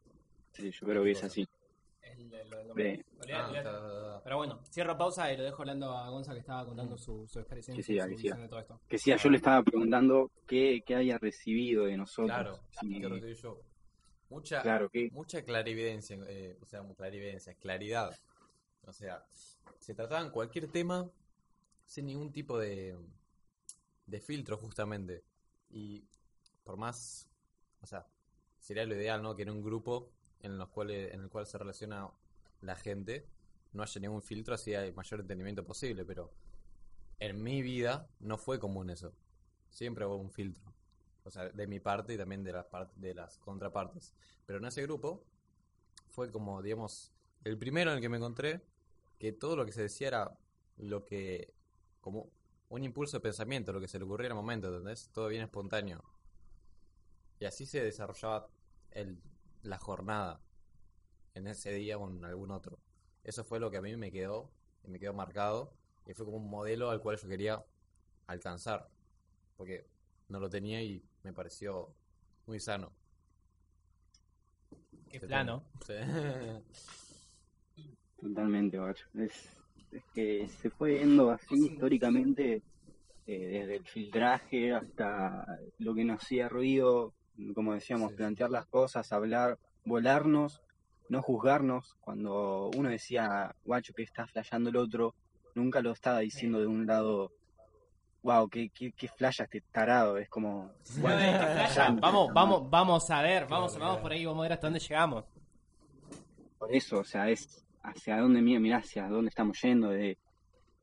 Sí, 0.53 0.71
yo 0.71 0.87
creo 0.87 1.05
que 1.05 1.11
es 1.13 1.25
así. 1.25 1.47
El- 2.03 2.33
el- 2.33 2.51
Ah. 3.33 4.21
Pero 4.25 4.37
bueno, 4.39 4.61
cierro 4.65 4.97
pausa 4.97 5.33
y 5.33 5.37
lo 5.37 5.43
dejo 5.45 5.63
hablando 5.63 5.93
a 5.93 6.09
Gonza 6.09 6.33
que 6.33 6.41
estaba 6.41 6.65
contando 6.65 6.97
su, 6.97 7.27
su 7.29 7.39
experiencia 7.41 7.75
y 7.75 7.97
dale, 7.99 8.15
su 8.15 8.19
siga. 8.19 8.35
visión 8.35 8.43
de 8.43 8.49
todo 8.49 8.61
esto. 8.61 8.81
Que 8.89 8.99
sí, 8.99 9.13
yo 9.17 9.31
le 9.31 9.37
estaba 9.37 9.63
preguntando 9.63 10.31
qué, 10.47 10.83
qué 10.85 10.95
había 10.97 11.19
recibido 11.19 11.85
de 11.85 11.97
nosotros. 11.97 12.27
Claro, 12.27 12.55
Sí, 12.71 13.01
¿qué 13.01 13.09
recibí 13.09 13.35
yo? 13.35 13.61
Mucha, 14.31 14.62
claro, 14.62 14.91
mucha 15.12 15.45
clarividencia, 15.45 16.16
eh, 16.28 16.57
o 16.62 16.66
sea, 16.66 16.83
clarividencia, 16.97 17.55
claridad. 17.55 18.16
O 18.87 18.93
sea, 18.93 19.24
se 19.78 19.95
trataban 19.95 20.31
cualquier 20.31 20.68
tema 20.68 21.11
sin 21.85 22.07
ningún 22.07 22.33
tipo 22.33 22.59
de, 22.59 22.97
de 24.07 24.20
filtro, 24.20 24.57
justamente. 24.57 25.24
Y 25.68 26.05
por 26.62 26.76
más, 26.76 27.28
o 27.81 27.87
sea, 27.87 28.07
sería 28.61 28.87
lo 28.87 28.95
ideal, 28.95 29.20
¿no? 29.22 29.35
Que 29.35 29.43
en 29.43 29.51
un 29.51 29.62
grupo 29.62 30.12
en, 30.41 30.59
los 30.59 30.68
cuales, 30.68 31.12
en 31.12 31.20
el 31.20 31.28
cual 31.28 31.47
se 31.47 31.59
relaciona 31.59 32.09
la 32.61 32.76
gente 32.76 33.26
no 33.72 33.83
haya 33.83 34.01
ningún 34.01 34.22
filtro, 34.22 34.55
así 34.55 34.74
hay 34.74 34.93
mayor 34.93 35.20
entendimiento 35.20 35.64
posible. 35.64 36.05
Pero 36.05 36.33
en 37.18 37.43
mi 37.43 37.62
vida 37.62 38.09
no 38.20 38.39
fue 38.39 38.59
común 38.59 38.91
eso. 38.91 39.12
Siempre 39.70 40.05
hubo 40.07 40.16
un 40.16 40.31
filtro. 40.31 40.72
O 41.25 41.31
sea, 41.31 41.49
de 41.49 41.66
mi 41.66 41.81
parte 41.81 42.14
y 42.14 42.16
también 42.16 42.43
de 42.43 42.53
las, 42.53 42.66
de 42.97 43.14
las 43.14 43.39
contrapartes. 43.39 44.14
Pero 44.47 44.59
en 44.59 44.64
ese 44.64 44.83
grupo 44.83 45.25
fue 46.09 46.31
como, 46.31 46.62
digamos, 46.62 47.12
el 47.45 47.59
primero 47.59 47.91
en 47.91 47.97
el 47.97 48.03
que 48.03 48.09
me 48.09 48.16
encontré 48.16 48.62
que 49.18 49.33
todo 49.33 49.57
lo 49.57 49.66
que 49.66 49.73
se 49.73 49.83
decía 49.83 50.09
era 50.09 50.39
lo 50.77 51.05
que, 51.05 51.53
como 52.01 52.31
un 52.71 52.85
impulso 52.85 53.18
de 53.18 53.21
pensamiento, 53.21 53.73
lo 53.73 53.81
que 53.81 53.89
se 53.89 53.99
le 53.99 54.05
ocurría 54.05 54.27
en 54.27 54.33
el 54.33 54.37
momento, 54.37 54.68
¿entendés? 54.68 55.11
Todo 55.12 55.29
bien 55.29 55.43
espontáneo. 55.43 56.03
Y 57.39 57.45
así 57.45 57.66
se 57.66 57.83
desarrollaba 57.83 58.49
el, 58.91 59.21
la 59.62 59.79
jornada 59.79 60.41
en 61.35 61.47
ese 61.47 61.73
día 61.73 61.99
o 61.99 62.09
en 62.09 62.25
algún 62.25 62.51
otro. 62.51 62.79
Eso 63.25 63.45
fue 63.45 63.61
lo 63.61 63.71
que 63.71 63.77
a 63.77 63.83
mí 63.83 63.95
me 63.97 64.11
quedó, 64.11 64.51
y 64.85 64.89
me 64.89 64.99
quedó 64.99 65.12
marcado, 65.12 65.73
y 66.07 66.14
fue 66.14 66.25
como 66.25 66.39
un 66.39 66.49
modelo 66.49 66.91
al 66.91 67.01
cual 67.01 67.18
yo 67.18 67.29
quería 67.29 67.64
alcanzar, 68.27 68.89
porque 69.57 69.87
no 70.31 70.41
lo 70.41 70.49
tenía 70.49 70.83
y 70.83 71.03
me 71.22 71.33
pareció 71.33 71.95
muy 72.47 72.59
sano. 72.61 72.93
Qué 75.11 75.20
plano. 75.20 75.64
Totalmente, 78.20 78.78
guacho. 78.78 79.07
Es, 79.14 79.33
es 79.93 80.05
que 80.14 80.49
se 80.49 80.70
fue 80.70 80.95
viendo 80.95 81.31
así 81.31 81.55
históricamente, 81.66 82.62
eh, 83.26 83.47
desde 83.47 83.76
el 83.76 83.85
filtraje 83.87 84.72
hasta 84.72 85.45
lo 85.78 85.95
que 85.95 86.05
nos 86.05 86.22
hacía 86.22 86.49
ruido, 86.49 87.14
como 87.55 87.74
decíamos, 87.74 88.11
Sí. 88.11 88.16
plantear 88.16 88.51
las 88.51 88.66
cosas, 88.66 89.12
hablar, 89.12 89.59
volarnos, 89.85 90.61
no 91.09 91.22
juzgarnos. 91.22 91.95
Cuando 92.01 92.70
uno 92.76 92.89
decía, 92.89 93.55
guacho, 93.64 93.95
que 93.95 94.03
está 94.03 94.26
flasheando 94.26 94.70
el 94.70 94.76
otro, 94.76 95.14
nunca 95.55 95.81
lo 95.81 95.93
estaba 95.93 96.20
diciendo 96.20 96.61
de 96.61 96.66
un 96.66 96.87
lado, 96.87 97.33
wow, 98.23 98.49
que, 98.49 98.68
que, 98.71 98.93
que 98.93 99.09
flasha 99.09 99.45
este 99.45 99.62
tarado. 99.73 100.16
Es 100.18 100.29
como, 100.29 100.71
qué. 100.95 101.01
Vamos, 102.01 102.33
vamos, 102.33 102.71
vamos 102.71 103.11
a 103.11 103.23
ver, 103.23 103.47
vamos, 103.47 103.77
vamos 103.79 103.99
por 103.99 104.12
ahí, 104.12 104.25
vamos 104.25 104.41
a 104.41 104.43
ver 104.43 104.53
hasta 104.53 104.66
dónde 104.66 104.81
llegamos. 104.81 105.25
Por 106.59 106.75
eso, 106.75 106.99
o 106.99 107.05
sea, 107.05 107.29
es 107.31 107.64
hacia 107.83 108.18
dónde, 108.18 108.43
mira, 108.43 108.61
mira 108.61 108.77
hacia 108.79 109.09
dónde 109.09 109.31
estamos 109.31 109.61
yendo, 109.62 109.89
de 109.89 110.18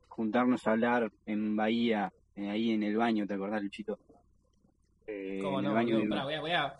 juntarnos 0.08 0.66
a 0.66 0.72
hablar 0.72 1.12
en 1.26 1.56
Bahía, 1.56 2.12
eh, 2.36 2.50
ahí 2.50 2.72
en 2.72 2.82
el 2.84 2.98
baño, 2.98 3.28
¿te 3.28 3.36
acordás, 3.36 3.62
Luchito? 3.62 4.00
Eh, 5.06 5.40
¿Cómo 5.44 5.60
en 5.60 5.66
no? 5.66 5.70
el 5.72 5.76
baño 5.76 6.00
de- 6.00 6.08
voy 6.08 6.34
a, 6.34 6.42
voy 6.42 6.52
a- 6.52 6.80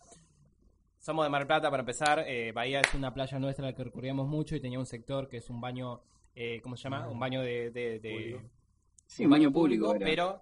Somos 1.00 1.24
de 1.26 1.30
Mar 1.30 1.42
del 1.42 1.48
Plata 1.48 1.70
para 1.70 1.82
empezar. 1.82 2.24
eh, 2.28 2.52
Bahía 2.52 2.82
es 2.82 2.94
una 2.96 3.14
playa 3.14 3.38
nuestra 3.40 3.68
a 3.68 3.70
la 3.72 3.76
que 3.78 3.84
recurríamos 3.84 4.28
mucho 4.28 4.56
y 4.56 4.60
tenía 4.60 4.80
un 4.80 4.86
sector 4.88 5.30
que 5.30 5.38
es 5.38 5.50
un 5.50 5.62
baño, 5.62 6.02
eh, 6.36 6.60
¿cómo 6.62 6.76
se 6.76 6.84
llama? 6.84 7.08
Un 7.08 7.20
baño 7.20 7.42
de, 7.42 7.70
de- 7.72 8.42
sí, 9.06 9.24
un 9.26 9.32
baño 9.32 9.52
público, 9.52 9.94
era. 9.96 10.06
pero, 10.06 10.42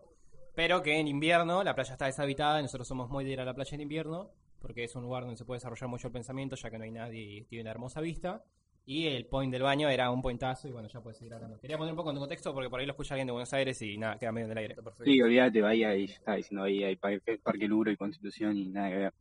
pero 0.55 0.81
que 0.81 0.99
en 0.99 1.07
invierno 1.07 1.63
la 1.63 1.75
playa 1.75 1.93
está 1.93 2.05
deshabitada 2.05 2.59
y 2.59 2.63
nosotros 2.63 2.87
somos 2.87 3.09
muy 3.09 3.23
de 3.25 3.31
ir 3.31 3.41
a 3.41 3.45
la 3.45 3.53
playa 3.53 3.75
en 3.75 3.81
invierno 3.81 4.31
porque 4.59 4.83
es 4.83 4.95
un 4.95 5.03
lugar 5.03 5.23
donde 5.23 5.37
se 5.37 5.45
puede 5.45 5.57
desarrollar 5.57 5.89
mucho 5.89 6.07
el 6.07 6.13
pensamiento 6.13 6.55
ya 6.55 6.71
que 6.71 6.77
no 6.77 6.83
hay 6.85 6.91
nadie 6.91 7.21
y 7.21 7.43
tiene 7.43 7.61
una 7.63 7.71
hermosa 7.71 8.01
vista. 8.01 8.43
Y 8.87 9.07
el 9.07 9.25
point 9.25 9.51
del 9.51 9.63
baño 9.63 9.89
era 9.89 10.11
un 10.11 10.21
pointazo 10.21 10.67
y 10.67 10.71
bueno, 10.71 10.87
ya 10.87 11.01
puedes 11.01 11.17
seguir 11.17 11.33
hablando. 11.33 11.59
Quería 11.59 11.75
poner 11.77 11.93
un 11.93 11.97
poco 11.97 12.11
en 12.11 12.17
contexto 12.17 12.53
porque 12.53 12.69
por 12.69 12.79
ahí 12.79 12.85
lo 12.85 12.91
escucha 12.91 13.15
alguien 13.15 13.25
de 13.27 13.33
Buenos 13.33 13.51
Aires 13.53 13.81
y 13.81 13.97
nada, 13.97 14.17
queda 14.19 14.31
medio 14.31 14.45
en 14.45 14.51
el 14.51 14.57
aire. 14.59 14.75
Sí, 15.03 15.19
olvídate, 15.21 15.61
Bahía 15.61 15.95
y 15.95 16.05
ya 16.07 16.13
está 16.13 16.35
diciendo 16.35 16.61
Bahía 16.61 16.91
y 16.91 16.95
Parque, 16.95 17.39
Parque 17.39 17.67
Luro 17.67 17.89
y 17.91 17.97
Constitución 17.97 18.55
y 18.57 18.67
nada 18.69 18.89
que 18.89 18.95
ver. 18.97 19.13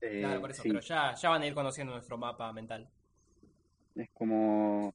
Eh, 0.00 0.20
Claro, 0.20 0.40
por 0.40 0.50
eso, 0.50 0.62
sí, 0.62 0.68
pero 0.70 0.80
ya, 0.80 1.14
ya 1.14 1.28
van 1.28 1.42
a 1.42 1.46
ir 1.46 1.54
conociendo 1.54 1.92
nuestro 1.92 2.16
mapa 2.16 2.50
mental. 2.54 2.88
es 3.94 4.10
como 4.12 4.94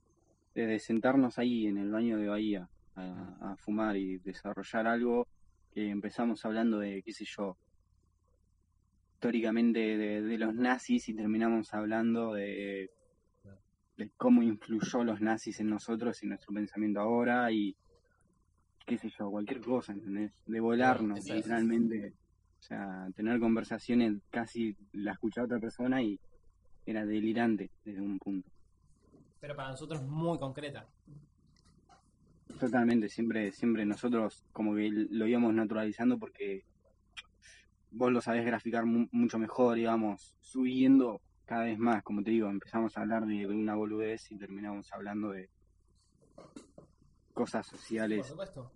desde 0.55 0.79
sentarnos 0.79 1.37
ahí 1.39 1.67
en 1.67 1.77
el 1.77 1.91
baño 1.91 2.17
de 2.17 2.27
Bahía 2.27 2.69
a, 2.95 3.51
a 3.51 3.55
fumar 3.55 3.97
y 3.97 4.17
desarrollar 4.17 4.87
algo 4.87 5.27
que 5.73 5.89
empezamos 5.89 6.43
hablando 6.45 6.79
de, 6.79 7.01
qué 7.03 7.13
sé 7.13 7.25
yo, 7.25 7.57
históricamente 9.15 9.79
de, 9.97 10.21
de 10.21 10.37
los 10.37 10.53
nazis 10.55 11.07
y 11.09 11.15
terminamos 11.15 11.73
hablando 11.73 12.33
de, 12.33 12.89
de 13.97 14.09
cómo 14.17 14.41
influyó 14.41 15.03
los 15.03 15.21
nazis 15.21 15.59
en 15.59 15.69
nosotros 15.69 16.21
y 16.23 16.27
nuestro 16.27 16.53
pensamiento 16.53 16.99
ahora 17.01 17.51
y 17.51 17.75
qué 18.85 18.97
sé 18.97 19.09
yo, 19.17 19.29
cualquier 19.29 19.61
cosa, 19.61 19.93
¿entendés? 19.93 20.33
De 20.45 20.59
volarnos, 20.59 21.19
es- 21.19 21.25
literalmente. 21.35 22.13
O 22.59 22.63
sea, 22.63 23.07
tener 23.15 23.39
conversaciones, 23.39 24.13
casi 24.29 24.75
la 24.93 25.13
escuchaba 25.13 25.45
otra 25.45 25.59
persona 25.59 26.01
y 26.03 26.19
era 26.85 27.05
delirante 27.05 27.71
desde 27.83 28.01
un 28.01 28.19
punto. 28.19 28.49
Pero 29.39 29.55
para 29.55 29.69
nosotros 29.69 30.03
muy 30.03 30.37
concreta. 30.37 30.87
Totalmente, 32.61 33.09
siempre, 33.09 33.51
siempre 33.51 33.87
nosotros 33.87 34.45
como 34.51 34.75
que 34.75 34.87
lo 34.91 35.25
íbamos 35.25 35.51
naturalizando 35.51 36.19
porque 36.19 36.63
vos 37.89 38.11
lo 38.11 38.21
sabés 38.21 38.45
graficar 38.45 38.85
mu- 38.85 39.07
mucho 39.11 39.39
mejor, 39.39 39.77
digamos, 39.77 40.35
subiendo 40.41 41.21
cada 41.45 41.63
vez 41.63 41.79
más, 41.79 42.03
como 42.03 42.21
te 42.21 42.29
digo, 42.29 42.47
empezamos 42.51 42.95
a 42.95 43.01
hablar 43.01 43.25
de, 43.25 43.47
una 43.47 43.73
boludez 43.73 44.31
y 44.31 44.37
terminamos 44.37 44.93
hablando 44.93 45.31
de 45.31 45.49
cosas 47.33 47.67
Por 47.67 47.79
sociales. 47.79 48.27
supuesto. 48.27 48.71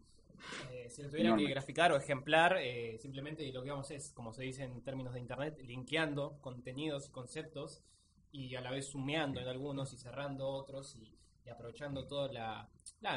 Eh, 0.72 0.90
si 0.90 1.04
lo 1.04 1.12
tuviera 1.12 1.38
que 1.38 1.48
graficar 1.48 1.92
o 1.92 1.98
ejemplar, 1.98 2.58
eh, 2.60 2.98
simplemente 3.00 3.48
lo 3.54 3.62
que 3.62 3.70
vamos 3.70 3.92
es, 3.92 4.12
como 4.14 4.34
se 4.34 4.42
dice 4.42 4.64
en 4.64 4.82
términos 4.82 5.14
de 5.14 5.20
internet, 5.20 5.60
linkeando 5.62 6.40
contenidos 6.42 7.08
y 7.08 7.12
conceptos 7.12 7.84
y 8.32 8.56
a 8.56 8.62
la 8.62 8.72
vez 8.72 8.88
sumeando 8.88 9.40
en 9.40 9.48
algunos 9.48 9.94
y 9.94 9.98
cerrando 9.98 10.48
otros 10.48 10.96
y, 10.96 11.16
y 11.46 11.50
aprovechando 11.50 12.08
toda 12.08 12.32
la, 12.32 12.70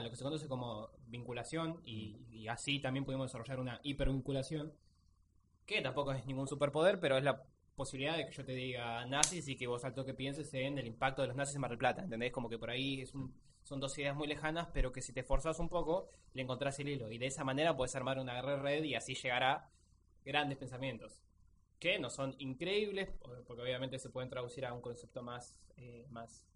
lo 0.03 0.11
que 0.11 0.16
se 0.16 0.24
conoce 0.24 0.49
como 0.49 0.91
vinculación 1.07 1.81
y, 1.85 2.47
así 2.49 2.81
también 2.81 3.05
podemos 3.05 3.26
desarrollar 3.26 3.61
una 3.61 3.81
hipervinculación 3.83 4.72
que 5.66 5.83
tampoco 5.83 6.12
es 6.12 6.24
ningún 6.24 6.49
superpoder, 6.49 6.99
pero 6.99 7.18
es 7.18 7.24
la 7.24 7.43
posibilidad 7.74 8.16
de 8.16 8.26
que 8.26 8.33
yo 8.33 8.45
te 8.45 8.53
diga 8.53 9.05
nazis 9.05 9.49
y 9.49 9.57
que 9.57 9.66
vos 9.66 9.85
al 9.85 9.95
toque 9.95 10.14
pienses 10.14 10.53
en 10.55 10.79
el 10.79 10.87
impacto 10.87 11.22
de 11.22 11.29
los 11.29 11.37
nazis 11.37 11.57
en 11.57 11.61
Mar 11.61 11.70
del 11.70 11.79
Plata, 11.79 12.03
¿entendés? 12.03 12.33
Como 12.33 12.49
que 12.49 12.59
por 12.59 12.70
ahí 12.70 13.05
son 13.07 13.81
dos 13.81 13.97
ideas 13.99 14.16
muy 14.16 14.26
lejanas, 14.26 14.68
pero 14.72 14.93
que 14.93 15.03
si 15.03 15.12
te 15.12 15.20
esforzas 15.20 15.59
un 15.59 15.68
poco, 15.68 16.09
le 16.33 16.43
encontrás 16.43 16.79
el 16.81 16.89
hilo. 16.89 17.12
Y 17.12 17.18
de 17.18 17.26
esa 17.26 17.45
manera 17.45 17.76
puedes 17.76 17.95
armar 17.95 18.18
una 18.18 18.41
red 18.41 18.83
y 18.83 18.95
así 18.95 19.14
llegar 19.14 19.43
a 19.43 19.70
grandes 20.24 20.57
pensamientos. 20.57 21.22
Que 21.79 21.99
no 21.99 22.09
son 22.09 22.35
increíbles, 22.39 23.11
porque 23.47 23.62
obviamente 23.62 23.99
se 23.99 24.09
pueden 24.09 24.31
traducir 24.31 24.64
a 24.64 24.72
un 24.72 24.81
concepto 24.81 25.22
más, 25.22 25.61
eh, 25.76 26.07
más, 26.09 26.49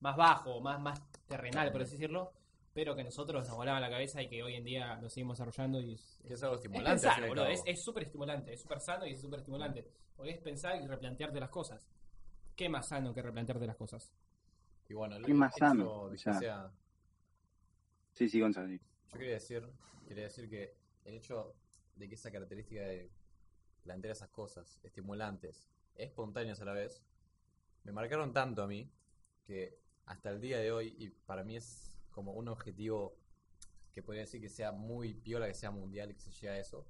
más 0.00 0.16
bajo, 0.16 0.60
más, 0.60 0.80
más 0.80 1.00
terrenal, 1.26 1.70
por 1.72 1.82
así 1.82 1.92
decirlo, 1.92 2.32
pero 2.72 2.94
que 2.94 3.04
nosotros 3.04 3.46
nos 3.46 3.56
volaban 3.56 3.82
la 3.82 3.90
cabeza 3.90 4.22
y 4.22 4.28
que 4.28 4.42
hoy 4.42 4.54
en 4.54 4.64
día 4.64 4.96
lo 4.96 5.08
seguimos 5.10 5.36
desarrollando 5.38 5.80
y 5.80 5.94
es, 5.94 6.20
Que 6.26 6.34
es 6.34 6.42
algo 6.42 6.54
es 6.56 6.60
estimulante. 6.62 6.90
pensar, 7.06 7.20
boludo, 7.28 7.44
cabo. 7.44 7.54
es- 7.54 7.62
es 7.66 7.82
súper 7.84 8.02
estimulante, 8.04 8.52
es 8.54 8.60
súper 8.62 8.80
sano 8.80 9.06
y 9.06 9.12
es 9.12 9.20
súper 9.20 9.40
estimulante. 9.40 9.86
Porque 10.16 10.32
es 10.32 10.38
pensar 10.38 10.80
y 10.82 10.86
replantearte 10.86 11.40
las 11.40 11.50
cosas. 11.50 11.86
¿Qué 12.54 12.68
más 12.68 12.88
sano 12.88 13.14
que 13.14 13.22
replantearte 13.22 13.66
las 13.66 13.76
cosas? 13.76 14.12
Y 14.88 14.94
bueno, 14.94 15.16
¿Qué 15.24 15.32
más 15.34 15.56
hecho 15.56 15.66
sano? 15.66 15.90
O 16.02 16.16
sea, 16.16 16.32
que 16.34 16.38
sea 16.40 16.72
Sí, 18.12 18.28
sí, 18.28 18.40
Gonzalo. 18.40 18.68
sí. 18.68 18.80
Yo 19.12 19.18
quería 19.18 19.34
decir, 19.34 19.68
quería 20.06 20.24
decir 20.24 20.48
que 20.48 20.74
el 21.04 21.14
hecho 21.14 21.54
de 21.96 22.08
que 22.08 22.14
esa 22.16 22.30
característica 22.30 22.82
de 22.82 23.10
plantear 23.82 24.12
esas 24.12 24.28
cosas 24.30 24.78
estimulantes, 24.82 25.68
espontáneas 25.94 26.60
a 26.60 26.64
la 26.64 26.72
vez, 26.72 27.02
me 27.84 27.92
marcaron 27.92 28.32
tanto 28.32 28.62
a 28.62 28.66
mí 28.66 28.90
que 29.46 29.78
hasta 30.10 30.30
el 30.30 30.40
día 30.40 30.58
de 30.58 30.72
hoy, 30.72 30.94
y 30.98 31.08
para 31.10 31.44
mí 31.44 31.56
es 31.56 31.96
como 32.10 32.32
un 32.32 32.48
objetivo 32.48 33.14
que 33.92 34.02
podría 34.02 34.22
decir 34.22 34.40
que 34.40 34.48
sea 34.48 34.72
muy 34.72 35.14
piola, 35.14 35.46
que 35.46 35.54
sea 35.54 35.70
mundial 35.70 36.10
y 36.10 36.14
que 36.14 36.20
se 36.20 36.32
llegue 36.32 36.48
a 36.50 36.58
eso, 36.58 36.84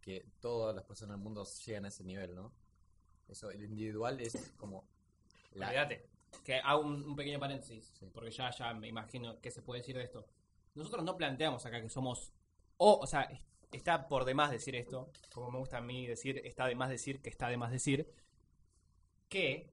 que 0.00 0.26
todas 0.40 0.74
las 0.74 0.84
personas 0.84 1.16
del 1.16 1.22
mundo 1.22 1.44
lleguen 1.64 1.84
a 1.84 1.88
ese 1.88 2.02
nivel, 2.04 2.34
¿no? 2.34 2.52
Eso, 3.28 3.50
el 3.50 3.62
individual 3.64 4.20
es 4.20 4.52
como 4.56 4.84
la, 5.52 5.68
Olvídate. 5.68 6.08
Que 6.44 6.56
hago 6.56 6.82
un, 6.82 7.04
un 7.04 7.14
pequeño 7.16 7.38
paréntesis, 7.38 7.92
Sí. 7.98 8.10
porque 8.12 8.30
ya, 8.32 8.50
ya 8.50 8.74
me 8.74 8.88
imagino 8.88 9.40
qué 9.40 9.50
se 9.52 9.62
puede 9.62 9.80
decir 9.80 9.96
de 9.96 10.02
esto. 10.02 10.26
Nosotros 10.74 11.04
no 11.04 11.16
planteamos 11.16 11.64
acá 11.64 11.80
que 11.80 11.88
somos. 11.88 12.32
O, 12.76 12.98
o 12.98 13.06
sea, 13.06 13.22
es- 13.22 13.40
está 13.70 14.08
por 14.08 14.24
demás 14.24 14.50
decir 14.50 14.74
esto, 14.74 15.10
como 15.32 15.50
me 15.52 15.58
gusta 15.58 15.78
a 15.78 15.80
mí 15.80 16.06
decir, 16.08 16.40
está 16.44 16.66
de 16.66 16.74
más 16.74 16.90
decir 16.90 17.22
que 17.22 17.30
está 17.30 17.48
de 17.48 17.56
más 17.56 17.70
decir, 17.70 18.12
que 19.28 19.72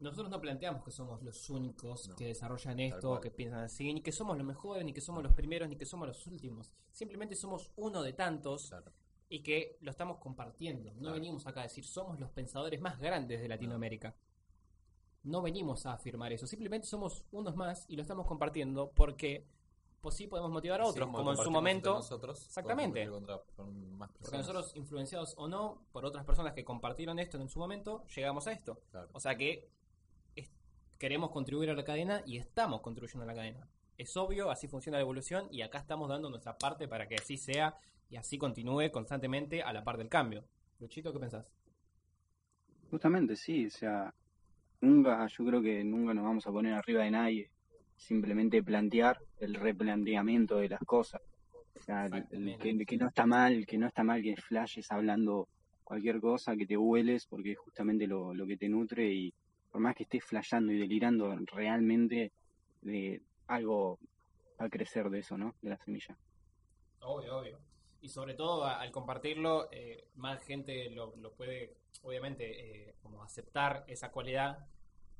nosotros 0.00 0.30
no 0.30 0.40
planteamos 0.40 0.82
que 0.82 0.90
somos 0.90 1.22
los 1.22 1.48
únicos 1.50 2.08
No. 2.08 2.16
que 2.16 2.26
desarrollan 2.26 2.80
esto, 2.80 3.20
que 3.20 3.30
piensan 3.30 3.60
así, 3.64 3.92
ni 3.92 4.00
que 4.02 4.12
somos 4.12 4.36
los 4.36 4.46
mejores, 4.46 4.84
ni 4.84 4.92
que 4.92 5.00
somos 5.00 5.22
los 5.22 5.32
primeros, 5.34 5.68
ni 5.68 5.76
que 5.76 5.84
somos 5.86 6.08
los 6.08 6.26
últimos. 6.26 6.72
Simplemente 6.90 7.34
somos 7.36 7.70
uno 7.76 8.02
de 8.02 8.12
tantos 8.12 8.68
claro, 8.68 8.92
y 9.28 9.42
que 9.42 9.76
lo 9.82 9.90
estamos 9.90 10.18
compartiendo. 10.18 10.92
No 10.94 11.00
Claro. 11.00 11.14
venimos 11.14 11.46
acá 11.46 11.60
a 11.60 11.62
decir 11.64 11.84
somos 11.84 12.18
los 12.18 12.30
pensadores 12.30 12.80
más 12.80 12.98
grandes 12.98 13.40
de 13.40 13.48
Latinoamérica. 13.48 14.16
No 15.22 15.42
venimos 15.42 15.84
a 15.84 15.92
afirmar 15.92 16.32
eso, 16.32 16.46
simplemente 16.46 16.86
somos 16.86 17.24
unos 17.30 17.54
más 17.54 17.84
y 17.88 17.96
lo 17.96 18.02
estamos 18.02 18.26
compartiendo 18.26 18.90
porque 18.92 19.46
pues 20.00 20.14
sí 20.16 20.26
podemos 20.26 20.50
motivar 20.50 20.80
a 20.80 20.86
otros, 20.86 21.08
como, 21.10 21.30
en 21.30 21.36
su 21.36 21.50
momento, 21.50 21.94
nosotros, 21.94 22.44
Exactamente. 22.46 23.06
contra- 23.08 23.40
con 23.56 23.98
más 23.98 24.10
porque 24.20 24.38
nosotros 24.38 24.72
influenciados 24.76 25.34
o 25.36 25.46
no 25.48 25.82
por 25.92 26.04
otras 26.06 26.24
personas 26.24 26.54
que 26.54 26.64
compartieron 26.64 27.18
esto 27.18 27.38
en 27.40 27.48
su 27.48 27.58
momento, 27.58 28.04
llegamos 28.14 28.46
a 28.46 28.52
esto. 28.52 28.80
Claro. 28.90 29.08
O 29.12 29.20
sea 29.20 29.36
que 29.36 29.68
es- 30.36 30.50
queremos 30.98 31.30
contribuir 31.30 31.70
a 31.70 31.74
la 31.74 31.84
cadena 31.84 32.22
y 32.26 32.38
estamos 32.38 32.80
contribuyendo 32.80 33.24
a 33.24 33.26
la 33.26 33.34
cadena. 33.34 33.68
Es 33.98 34.16
obvio, 34.16 34.50
así 34.50 34.66
funciona 34.68 34.96
la 34.96 35.02
evolución 35.02 35.48
y 35.50 35.60
acá 35.60 35.78
estamos 35.78 36.08
dando 36.08 36.30
nuestra 36.30 36.56
parte 36.56 36.88
para 36.88 37.06
que 37.06 37.16
así 37.16 37.36
sea 37.36 37.76
y 38.08 38.16
así 38.16 38.38
continúe 38.38 38.90
constantemente 38.90 39.62
a 39.62 39.72
la 39.74 39.84
par 39.84 39.98
del 39.98 40.08
cambio. 40.08 40.44
Luchito, 40.78 41.12
¿qué 41.12 41.18
pensás? 41.20 41.52
Justamente, 42.90 43.36
sí, 43.36 43.66
o 43.66 43.70
sea, 43.70 44.14
nunca, 44.80 45.26
yo 45.26 45.44
creo 45.44 45.62
que 45.62 45.84
nunca 45.84 46.14
nos 46.14 46.24
vamos 46.24 46.46
a 46.46 46.50
poner 46.50 46.72
arriba 46.74 47.04
de 47.04 47.10
nadie, 47.10 47.50
simplemente 48.00 48.62
plantear 48.62 49.18
el 49.38 49.54
replanteamiento 49.54 50.56
de 50.56 50.70
las 50.70 50.80
cosas. 50.80 51.20
O 51.76 51.80
sea, 51.82 52.06
el- 52.06 52.14
el 52.14 52.22
Exactamente. 52.48 52.78
que, 52.78 52.86
que 52.86 52.96
no 52.96 53.08
está 53.08 53.26
mal, 53.26 53.66
que 53.66 53.78
no 53.78 53.86
está 53.86 54.02
mal 54.02 54.22
que 54.22 54.36
flashes 54.36 54.90
hablando 54.90 55.48
cualquier 55.84 56.20
cosa, 56.20 56.56
que 56.56 56.66
te 56.66 56.76
hueles, 56.76 57.26
porque 57.26 57.52
es 57.52 57.58
justamente 57.58 58.06
lo, 58.06 58.34
lo 58.34 58.46
que 58.46 58.56
te 58.56 58.68
nutre 58.68 59.12
y 59.12 59.34
por 59.70 59.80
más 59.80 59.94
que 59.94 60.04
estés 60.04 60.24
flasheando 60.24 60.72
y 60.72 60.78
delirando, 60.78 61.36
realmente 61.46 62.32
de 62.80 63.20
algo 63.46 63.98
va 64.60 64.66
a 64.66 64.70
crecer 64.70 65.10
de 65.10 65.20
eso, 65.20 65.36
¿no? 65.36 65.54
De 65.62 65.70
la 65.70 65.76
semilla. 65.78 66.16
Obvio, 67.00 67.38
obvio. 67.38 67.58
Y 68.02 68.08
sobre 68.08 68.34
todo 68.34 68.64
a- 68.64 68.80
al 68.80 68.90
compartirlo, 68.90 69.68
eh, 69.72 70.04
más 70.16 70.42
gente 70.44 70.90
lo, 70.90 71.14
lo 71.16 71.32
puede, 71.32 71.76
obviamente, 72.02 72.88
eh, 72.88 72.94
como 73.02 73.22
aceptar 73.22 73.84
esa 73.88 74.10
cualidad 74.10 74.66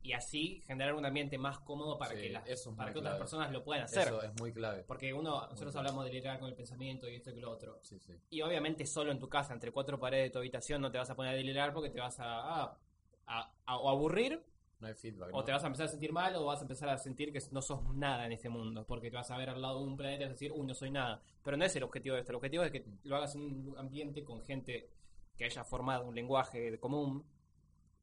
y 0.02 0.12
así 0.12 0.62
generar 0.66 0.94
un 0.94 1.04
ambiente 1.04 1.36
más 1.36 1.58
cómodo 1.58 1.98
para 1.98 2.14
Sí, 2.14 2.22
que, 2.22 2.30
las, 2.30 2.48
es 2.48 2.66
para 2.76 2.92
que 2.92 2.98
otras 3.00 3.16
personas 3.18 3.52
lo 3.52 3.62
puedan 3.62 3.84
hacer. 3.84 4.08
Eso 4.08 4.22
es 4.22 4.32
muy 4.40 4.52
clave. 4.52 4.82
Porque 4.84 5.12
uno, 5.12 5.46
nosotros 5.48 5.76
hablamos 5.76 6.04
de 6.06 6.12
liderar 6.12 6.38
con 6.38 6.48
el 6.48 6.54
pensamiento 6.54 7.08
y 7.08 7.16
esto 7.16 7.30
y 7.30 7.40
lo 7.40 7.50
otro. 7.50 7.78
Sí, 7.82 7.98
sí. 7.98 8.14
Y 8.30 8.40
obviamente 8.42 8.86
solo 8.86 9.12
en 9.12 9.18
tu 9.18 9.28
casa, 9.28 9.52
entre 9.52 9.72
cuatro 9.72 9.98
paredes 10.00 10.26
de 10.26 10.30
tu 10.30 10.38
habitación, 10.38 10.80
no 10.80 10.90
te 10.90 10.96
vas 10.98 11.10
a 11.10 11.14
poner 11.16 11.34
a 11.34 11.36
delirar 11.36 11.72
porque 11.74 11.90
te 11.90 12.00
vas 12.00 12.18
a, 12.20 12.62
a, 12.62 12.78
a- 13.26 13.52
a- 13.66 13.76
o 13.76 13.90
aburrir 13.90 14.42
No 14.80 14.86
hay 14.86 14.94
feedback. 14.94 15.28
o 15.34 15.38
¿no? 15.38 15.44
te 15.44 15.52
vas 15.52 15.62
a 15.62 15.66
empezar 15.66 15.86
a 15.86 15.90
sentir 15.90 16.12
mal 16.12 16.34
o 16.36 16.46
vas 16.46 16.60
a 16.60 16.62
empezar 16.62 16.88
a 16.88 16.96
sentir 16.96 17.30
que 17.30 17.40
no 17.52 17.60
sos 17.60 17.82
nada 17.94 18.24
en 18.24 18.32
este 18.32 18.48
mundo, 18.48 18.86
porque 18.86 19.10
te 19.10 19.16
vas 19.16 19.30
a 19.30 19.36
ver 19.36 19.50
al 19.50 19.60
lado 19.60 19.80
de 19.80 19.84
un 19.84 19.96
planeta 19.98 20.22
y 20.22 20.24
vas 20.24 20.30
a 20.30 20.32
decir, 20.32 20.52
uy, 20.52 20.66
no 20.66 20.72
soy 20.74 20.90
nada. 20.90 21.20
Pero 21.44 21.58
no 21.58 21.64
es 21.66 21.76
el 21.76 21.82
objetivo 21.82 22.14
de 22.14 22.22
esto, 22.22 22.32
el 22.32 22.36
objetivo 22.36 22.62
es 22.64 22.70
que 22.72 22.86
lo 23.04 23.16
hagas 23.16 23.34
en 23.34 23.42
un 23.42 23.74
ambiente 23.78 24.24
con 24.24 24.40
gente 24.42 24.88
que 25.36 25.44
haya 25.44 25.62
formado 25.64 26.06
un 26.06 26.14
lenguaje 26.14 26.78
común, 26.80 27.24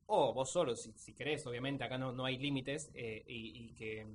o 0.07 0.33
vos 0.33 0.51
solo, 0.51 0.75
si, 0.75 0.91
si 0.93 1.13
querés, 1.13 1.45
obviamente, 1.47 1.83
acá 1.83 1.97
no, 1.97 2.11
no 2.11 2.25
hay 2.25 2.37
límites, 2.37 2.91
eh, 2.93 3.23
y, 3.27 3.65
y 3.65 3.73
que, 3.73 4.05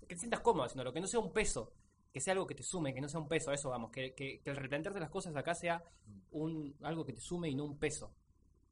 que 0.00 0.14
te 0.14 0.18
sientas 0.18 0.40
cómodo 0.40 0.64
haciéndolo, 0.64 0.92
que 0.92 1.00
no 1.00 1.06
sea 1.06 1.20
un 1.20 1.32
peso, 1.32 1.72
que 2.12 2.20
sea 2.20 2.32
algo 2.32 2.46
que 2.46 2.54
te 2.54 2.62
sume, 2.62 2.94
que 2.94 3.00
no 3.00 3.08
sea 3.08 3.20
un 3.20 3.28
peso, 3.28 3.52
eso 3.52 3.70
vamos, 3.70 3.90
que, 3.90 4.14
que, 4.14 4.40
que 4.40 4.50
el 4.50 4.56
replantearte 4.56 5.00
las 5.00 5.10
cosas 5.10 5.36
acá 5.36 5.54
sea 5.54 5.82
un, 6.32 6.74
algo 6.82 7.04
que 7.04 7.12
te 7.12 7.20
sume 7.20 7.48
y 7.48 7.54
no 7.54 7.64
un 7.64 7.78
peso. 7.78 8.12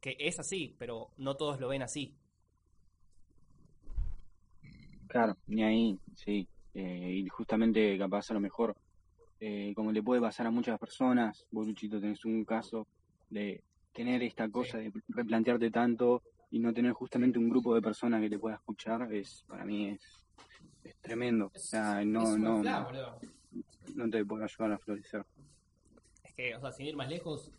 Que 0.01 0.17
es 0.19 0.39
así, 0.39 0.77
pero 0.79 1.11
no 1.17 1.37
todos 1.37 1.59
lo 1.61 1.69
ven 1.69 1.83
así. 1.83 2.15
Claro, 5.09 5.37
ni 5.47 5.63
ahí, 5.65 5.99
sí. 6.15 6.47
Eh, 6.75 7.13
y 7.25 7.29
justamente 7.29 7.99
capaz 7.99 8.31
a 8.31 8.35
lo 8.35 8.41
mejor, 8.41 8.77
eh, 9.41 9.73
como 9.75 9.91
le 9.91 10.03
puede 10.03 10.21
pasar 10.21 10.47
a 10.47 10.51
muchas 10.51 10.79
personas, 10.79 11.47
vos 11.51 11.67
Luchito 11.67 12.01
tenés 12.01 12.25
un 12.25 12.45
caso 12.45 12.87
de 13.31 13.63
tener 13.93 14.23
esta 14.23 14.49
cosa 14.49 14.79
de 14.79 14.93
replantearte 15.09 15.71
tanto 15.71 16.23
y 16.51 16.59
no 16.59 16.73
tener 16.73 16.93
justamente 16.93 17.39
un 17.39 17.49
grupo 17.49 17.75
de 17.75 17.83
personas 17.83 18.21
que 18.21 18.31
te 18.31 18.39
pueda 18.39 18.57
escuchar, 18.57 19.13
es 19.13 19.45
para 19.47 19.65
mí 19.65 19.89
es 19.89 20.01
es 20.89 20.97
tremendo. 21.01 21.51
O 21.55 21.59
sea, 21.59 22.05
no, 22.05 22.37
no, 22.37 22.63
no 22.63 24.11
te 24.11 24.25
puedo 24.25 24.45
ayudar 24.45 24.73
a 24.73 24.79
florecer. 24.79 25.25
Es 26.25 26.33
que, 26.35 26.55
o 26.55 26.61
sea, 26.61 26.73
sin 26.73 26.87
ir 26.87 26.97
más 26.97 27.09
lejos, 27.09 27.51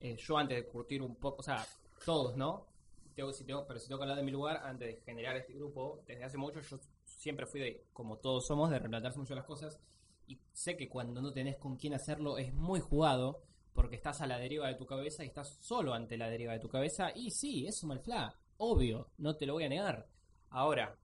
eh, 0.00 0.16
yo 0.16 0.38
antes 0.38 0.56
de 0.56 0.66
curtir 0.66 1.02
un 1.02 1.16
poco, 1.16 1.38
o 1.40 1.42
sea, 1.42 1.64
todos, 2.04 2.36
¿no? 2.36 2.66
Tengo, 3.14 3.32
si 3.32 3.44
tengo, 3.44 3.66
pero 3.66 3.80
si 3.80 3.88
tengo 3.88 3.98
que 3.98 4.04
hablar 4.04 4.18
de 4.18 4.24
mi 4.24 4.30
lugar, 4.30 4.60
antes 4.64 4.88
de 4.88 5.00
generar 5.02 5.36
este 5.36 5.52
grupo, 5.54 6.02
desde 6.06 6.24
hace 6.24 6.38
mucho, 6.38 6.60
yo 6.60 6.78
siempre 7.04 7.46
fui 7.46 7.60
de, 7.60 7.84
como 7.92 8.18
todos 8.18 8.46
somos, 8.46 8.70
de 8.70 8.78
relatarse 8.78 9.18
mucho 9.18 9.34
las 9.34 9.44
cosas. 9.44 9.80
Y 10.26 10.38
sé 10.52 10.76
que 10.76 10.88
cuando 10.88 11.22
no 11.22 11.32
tenés 11.32 11.56
con 11.56 11.76
quién 11.76 11.94
hacerlo 11.94 12.38
es 12.38 12.52
muy 12.54 12.80
jugado, 12.80 13.42
porque 13.78 13.94
estás 13.94 14.20
a 14.20 14.26
la 14.26 14.40
deriva 14.40 14.66
de 14.66 14.74
tu 14.74 14.86
cabeza 14.86 15.22
y 15.22 15.28
estás 15.28 15.56
solo 15.60 15.94
ante 15.94 16.16
la 16.16 16.28
deriva 16.28 16.52
de 16.52 16.58
tu 16.58 16.68
cabeza. 16.68 17.12
Y 17.14 17.30
sí, 17.30 17.64
es 17.64 17.80
un 17.84 17.90
malfla, 17.90 18.34
obvio, 18.56 19.10
no 19.18 19.36
te 19.36 19.46
lo 19.46 19.52
voy 19.52 19.62
a 19.62 19.68
negar. 19.68 20.08
Ahora, 20.50 20.98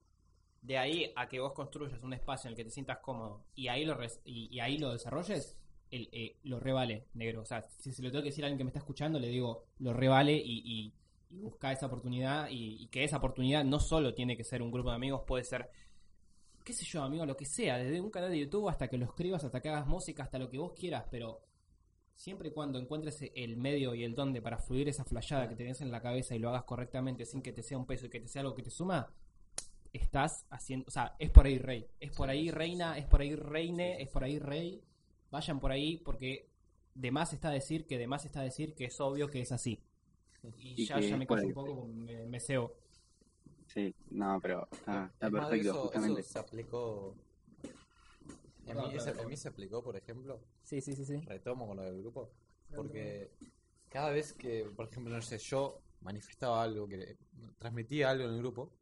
de 0.61 0.77
ahí 0.77 1.09
a 1.15 1.29
que 1.29 1.39
vos 1.39 1.53
construyas 1.53 2.03
un 2.03 2.11
espacio 2.11 2.49
en 2.49 2.51
el 2.51 2.57
que 2.57 2.65
te 2.65 2.71
sientas 2.71 2.97
cómodo 2.97 3.45
y 3.55 3.69
ahí 3.69 3.85
lo, 3.85 3.97
y, 4.25 4.53
y 4.53 4.59
ahí 4.59 4.77
lo 4.77 4.91
desarrolles, 4.91 5.57
el, 5.89 6.09
eh, 6.11 6.35
lo 6.43 6.59
revale, 6.59 7.05
negro. 7.13 7.43
O 7.43 7.45
sea, 7.45 7.61
si 7.61 7.93
se 7.93 8.03
lo 8.03 8.11
tengo 8.11 8.23
que 8.23 8.31
decir 8.31 8.43
a 8.43 8.47
alguien 8.47 8.57
que 8.57 8.65
me 8.65 8.71
está 8.71 8.79
escuchando, 8.79 9.19
le 9.19 9.29
digo, 9.29 9.63
lo 9.79 9.93
revale 9.93 10.33
y, 10.33 10.59
y, 10.65 10.93
y 11.29 11.39
busca 11.39 11.71
esa 11.71 11.85
oportunidad 11.85 12.49
y 12.51 12.87
que 12.87 13.05
esa 13.05 13.19
oportunidad 13.19 13.63
no 13.63 13.79
solo 13.79 14.13
tiene 14.13 14.35
que 14.35 14.43
ser 14.43 14.61
un 14.61 14.69
grupo 14.69 14.89
de 14.89 14.97
amigos, 14.97 15.21
puede 15.25 15.45
ser, 15.45 15.69
qué 16.65 16.73
sé 16.73 16.83
yo, 16.83 17.03
amigo, 17.03 17.25
lo 17.25 17.37
que 17.37 17.45
sea, 17.45 17.77
desde 17.77 18.01
un 18.01 18.11
canal 18.11 18.31
de 18.31 18.39
YouTube 18.39 18.67
hasta 18.67 18.89
que 18.89 18.97
lo 18.97 19.05
escribas, 19.05 19.45
hasta 19.45 19.61
que 19.61 19.69
hagas 19.69 19.87
música, 19.87 20.23
hasta 20.23 20.37
lo 20.37 20.49
que 20.49 20.57
vos 20.57 20.73
quieras, 20.73 21.05
pero 21.09 21.39
siempre 22.15 22.49
y 22.49 22.51
cuando 22.51 22.79
encuentres 22.79 23.23
el 23.35 23.57
medio 23.57 23.93
y 23.93 24.03
el 24.03 24.15
donde 24.15 24.41
para 24.41 24.57
fluir 24.57 24.87
esa 24.87 25.03
flayada 25.03 25.47
que 25.49 25.55
tenés 25.55 25.81
en 25.81 25.91
la 25.91 26.01
cabeza 26.01 26.35
y 26.35 26.39
lo 26.39 26.49
hagas 26.49 26.63
correctamente 26.63 27.25
sin 27.25 27.41
que 27.41 27.51
te 27.51 27.61
sea 27.61 27.77
un 27.77 27.85
peso 27.85 28.07
y 28.07 28.09
que 28.09 28.21
te 28.21 28.27
sea 28.27 28.41
algo 28.41 28.55
que 28.55 28.63
te 28.63 28.69
suma, 28.71 29.13
estás 29.93 30.45
haciendo, 30.49 30.85
o 30.87 30.91
sea, 30.91 31.15
es 31.19 31.29
por 31.29 31.45
ahí 31.45 31.57
rey, 31.57 31.87
es 31.99 32.11
por 32.11 32.29
ahí 32.29 32.51
reina, 32.51 32.97
es 32.97 33.05
por 33.05 33.21
ahí 33.21 33.35
reine, 33.35 34.01
es 34.01 34.09
por 34.09 34.23
ahí 34.23 34.39
rey, 34.39 34.81
vayan 35.29 35.59
por 35.59 35.71
ahí 35.71 35.97
porque 35.97 36.49
de 36.93 37.11
más 37.11 37.33
está 37.33 37.49
decir 37.49 37.85
que 37.85 37.97
de 37.97 38.07
más 38.07 38.25
está 38.25 38.41
decir 38.41 38.73
que 38.73 38.85
es 38.85 38.99
obvio 38.99 39.29
que 39.29 39.41
es 39.41 39.51
así. 39.51 39.81
Y, 40.57 40.81
Y 40.81 40.85
ya, 40.85 40.99
ya 40.99 41.17
me 41.17 41.27
callo 41.27 41.47
un 41.47 41.53
poco, 41.53 41.87
me, 41.87 42.25
me 42.25 42.39
cebo. 42.39 42.73
Sí, 43.67 43.93
no, 44.11 44.39
pero 44.41 44.67
está, 44.71 45.09
está 45.13 45.29
perfecto, 45.29 45.69
eso, 45.71 45.81
justamente. 45.83 46.21
eso 46.21 46.31
se 46.31 46.39
aplicó. 46.39 47.15
En 48.65 48.77
No, 48.77 48.87
mí, 48.87 48.95
ese- 48.95 49.11
claro. 49.11 49.21
en 49.21 49.29
mí 49.29 49.37
se 49.37 49.47
aplicó, 49.49 49.83
por 49.83 49.95
ejemplo, 49.95 50.41
Sí, 50.63 50.81
sí, 50.81 50.93
sí, 50.93 51.05
sí. 51.05 51.21
retomo 51.21 51.67
con 51.67 51.77
lo 51.77 51.83
del 51.83 52.01
grupo, 52.01 52.31
porque 52.75 53.31
cada 53.89 54.09
vez 54.09 54.33
que, 54.33 54.65
por 54.75 54.87
ejemplo, 54.89 55.13
no 55.13 55.21
sé, 55.21 55.37
yo 55.37 55.81
manifestaba 56.01 56.63
algo, 56.63 56.87
que 56.87 57.17
transmitía 57.59 58.09
algo 58.09 58.25
en 58.25 58.31
el 58.31 58.39
grupo, 58.39 58.73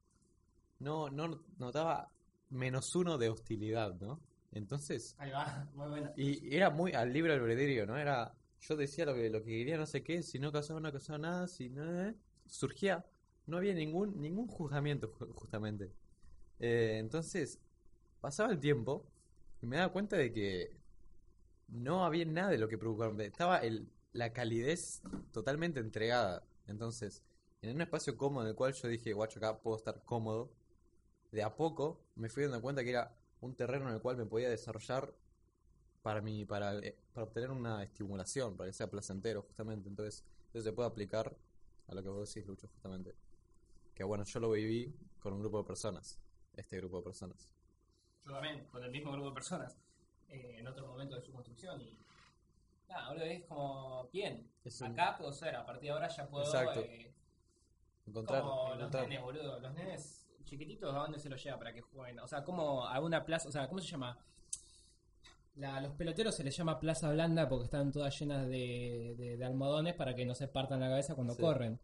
no, 0.79 1.09
no 1.09 1.43
notaba 1.57 2.11
menos 2.49 2.95
uno 2.95 3.17
de 3.17 3.29
hostilidad, 3.29 3.95
¿no? 3.99 4.19
Entonces, 4.51 5.15
Ahí 5.17 5.31
va, 5.31 5.69
muy 5.73 5.89
buena. 5.89 6.13
y 6.15 6.55
era 6.55 6.69
muy 6.69 6.93
al 6.93 7.11
libre 7.11 7.33
albedrío, 7.33 7.85
¿no? 7.85 7.97
Era, 7.97 8.35
yo 8.61 8.75
decía 8.75 9.05
lo 9.05 9.13
que, 9.15 9.29
lo 9.29 9.39
que 9.43 9.49
quería, 9.51 9.77
no 9.77 9.85
sé 9.85 10.03
qué, 10.03 10.23
si 10.23 10.39
no 10.39 10.51
casaba, 10.51 10.79
no 10.79 10.91
casaba 10.91 11.17
nada, 11.19 11.47
si 11.47 11.69
no, 11.69 12.07
eh, 12.07 12.15
surgía, 12.45 13.05
no 13.47 13.57
había 13.57 13.73
ningún, 13.73 14.21
ningún 14.21 14.47
juzgamiento, 14.47 15.11
ju- 15.11 15.33
justamente. 15.33 15.91
Eh, 16.59 16.97
entonces, 16.99 17.59
pasaba 18.21 18.51
el 18.51 18.59
tiempo 18.59 19.05
y 19.63 19.65
me 19.65 19.77
daba 19.77 19.93
cuenta 19.93 20.17
de 20.17 20.33
que 20.33 20.75
no 21.69 22.03
había 22.03 22.25
nada 22.25 22.49
de 22.49 22.57
lo 22.57 22.67
que 22.67 22.77
preocuparme. 22.77 23.25
Estaba 23.25 23.59
el, 23.59 23.89
la 24.11 24.33
calidez 24.33 25.01
totalmente 25.31 25.79
entregada. 25.79 26.45
Entonces, 26.67 27.23
en 27.61 27.73
un 27.73 27.81
espacio 27.81 28.17
cómodo 28.17 28.43
en 28.43 28.49
el 28.49 28.55
cual 28.55 28.73
yo 28.73 28.89
dije, 28.89 29.13
guacho, 29.13 29.39
acá 29.39 29.61
puedo 29.61 29.77
estar 29.77 30.03
cómodo, 30.03 30.51
de 31.31 31.43
a 31.43 31.55
poco 31.55 32.03
me 32.15 32.27
fui 32.27 32.43
dando 32.43 32.61
cuenta 32.61 32.83
que 32.83 32.89
era 32.89 33.15
un 33.39 33.55
terreno 33.55 33.87
en 33.87 33.95
el 33.95 34.01
cual 34.01 34.17
me 34.17 34.25
podía 34.25 34.49
desarrollar 34.49 35.13
para 36.01 36.19
mí, 36.19 36.43
para, 36.43 36.77
eh, 36.79 36.97
para 37.13 37.25
obtener 37.27 37.49
una 37.49 37.81
estimulación, 37.83 38.57
para 38.57 38.69
que 38.69 38.73
sea 38.73 38.91
placentero, 38.91 39.43
justamente. 39.43 39.87
Entonces, 39.87 40.25
eso 40.53 40.61
se 40.61 40.73
puede 40.73 40.89
aplicar 40.89 41.37
a 41.87 41.95
lo 41.95 42.03
que 42.03 42.09
vos 42.09 42.27
decís, 42.27 42.45
Lucho, 42.45 42.67
justamente. 42.67 43.15
Que 43.95 44.03
bueno, 44.03 44.25
yo 44.25 44.41
lo 44.41 44.51
viví 44.51 44.93
con 45.21 45.31
un 45.31 45.39
grupo 45.39 45.59
de 45.59 45.63
personas, 45.63 46.19
este 46.53 46.75
grupo 46.75 46.97
de 46.97 47.03
personas. 47.03 47.53
Yo 48.25 48.31
también, 48.33 48.65
con 48.71 48.83
el 48.83 48.91
mismo 48.91 49.11
grupo 49.11 49.29
de 49.29 49.33
personas, 49.33 49.77
eh, 50.29 50.55
en 50.59 50.67
otro 50.67 50.87
momento 50.87 51.15
de 51.15 51.21
su 51.21 51.31
construcción 51.31 51.81
y... 51.81 51.97
Nada, 52.89 53.09
boludo, 53.09 53.25
es 53.25 53.43
como, 53.45 54.07
bien, 54.13 54.49
un- 54.63 54.83
acá 54.85 55.17
puedo 55.17 55.31
ser, 55.33 55.55
a 55.55 55.65
partir 55.65 55.83
de 55.83 55.91
ahora 55.91 56.07
ya 56.09 56.27
puedo... 56.27 56.43
Exacto. 56.45 56.79
eh, 56.81 57.11
Encontrar, 58.05 58.41
como 58.41 58.75
los 58.75 58.91
nenes, 58.91 59.21
boludo, 59.21 59.59
los 59.59 59.73
nenes 59.73 60.27
chiquititos, 60.43 60.93
¿a 60.93 60.99
dónde 60.99 61.19
se 61.19 61.29
los 61.29 61.41
lleva 61.43 61.57
para 61.57 61.73
que 61.73 61.81
jueguen? 61.81 62.19
O 62.19 62.27
sea, 62.27 62.43
como 62.43 62.85
a 62.85 62.99
una 62.99 63.25
plaza, 63.25 63.47
o 63.47 63.51
sea, 63.51 63.67
¿cómo 63.67 63.79
se 63.79 63.87
llama? 63.87 64.17
La, 65.55 65.79
los 65.81 65.93
peloteros 65.93 66.35
se 66.35 66.43
les 66.43 66.55
llama 66.57 66.79
plaza 66.79 67.11
blanda 67.11 67.47
porque 67.47 67.65
están 67.65 67.91
todas 67.91 68.17
llenas 68.19 68.47
de, 68.47 69.15
de- 69.17 69.37
de 69.37 69.45
almohadones 69.45 69.93
para 69.93 70.15
que 70.15 70.25
no 70.25 70.33
se 70.35 70.47
partan 70.47 70.79
la 70.81 70.89
cabeza 70.89 71.15
cuando 71.15 71.33
Sí. 71.35 71.41
corren. 71.41 71.79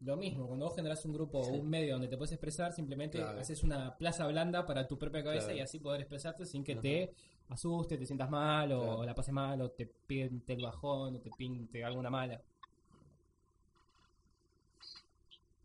Lo 0.00 0.16
mismo, 0.16 0.46
cuando 0.46 0.66
vos 0.66 0.74
generás 0.76 1.04
un 1.06 1.12
grupo 1.14 1.38
o 1.40 1.44
Sí. 1.44 1.52
un 1.52 1.68
medio 1.70 1.94
donde 1.94 2.08
te 2.08 2.16
puedes 2.16 2.32
expresar, 2.32 2.72
simplemente 2.72 3.18
Claro. 3.18 3.40
haces 3.40 3.62
una 3.62 3.96
plaza 3.96 4.26
blanda 4.26 4.66
para 4.66 4.86
tu 4.86 4.98
propia 4.98 5.22
cabeza 5.24 5.46
Claro. 5.46 5.58
y 5.58 5.60
así 5.62 5.78
poder 5.78 6.00
expresarte 6.02 6.44
sin 6.44 6.62
que 6.64 6.72
Ajá. 6.72 6.80
te 6.82 7.14
asuste, 7.48 7.96
te 7.96 8.04
sientas 8.06 8.28
mal 8.30 8.72
o, 8.72 8.80
Claro. 8.82 9.04
la 9.04 9.14
pases 9.14 9.32
mal 9.32 9.60
o 9.62 9.70
te 9.70 9.86
pinte 9.86 10.52
el 10.54 10.62
bajón 10.62 11.16
o 11.16 11.20
te 11.20 11.30
pinte 11.30 11.82
alguna 11.84 12.10
mala. 12.10 12.40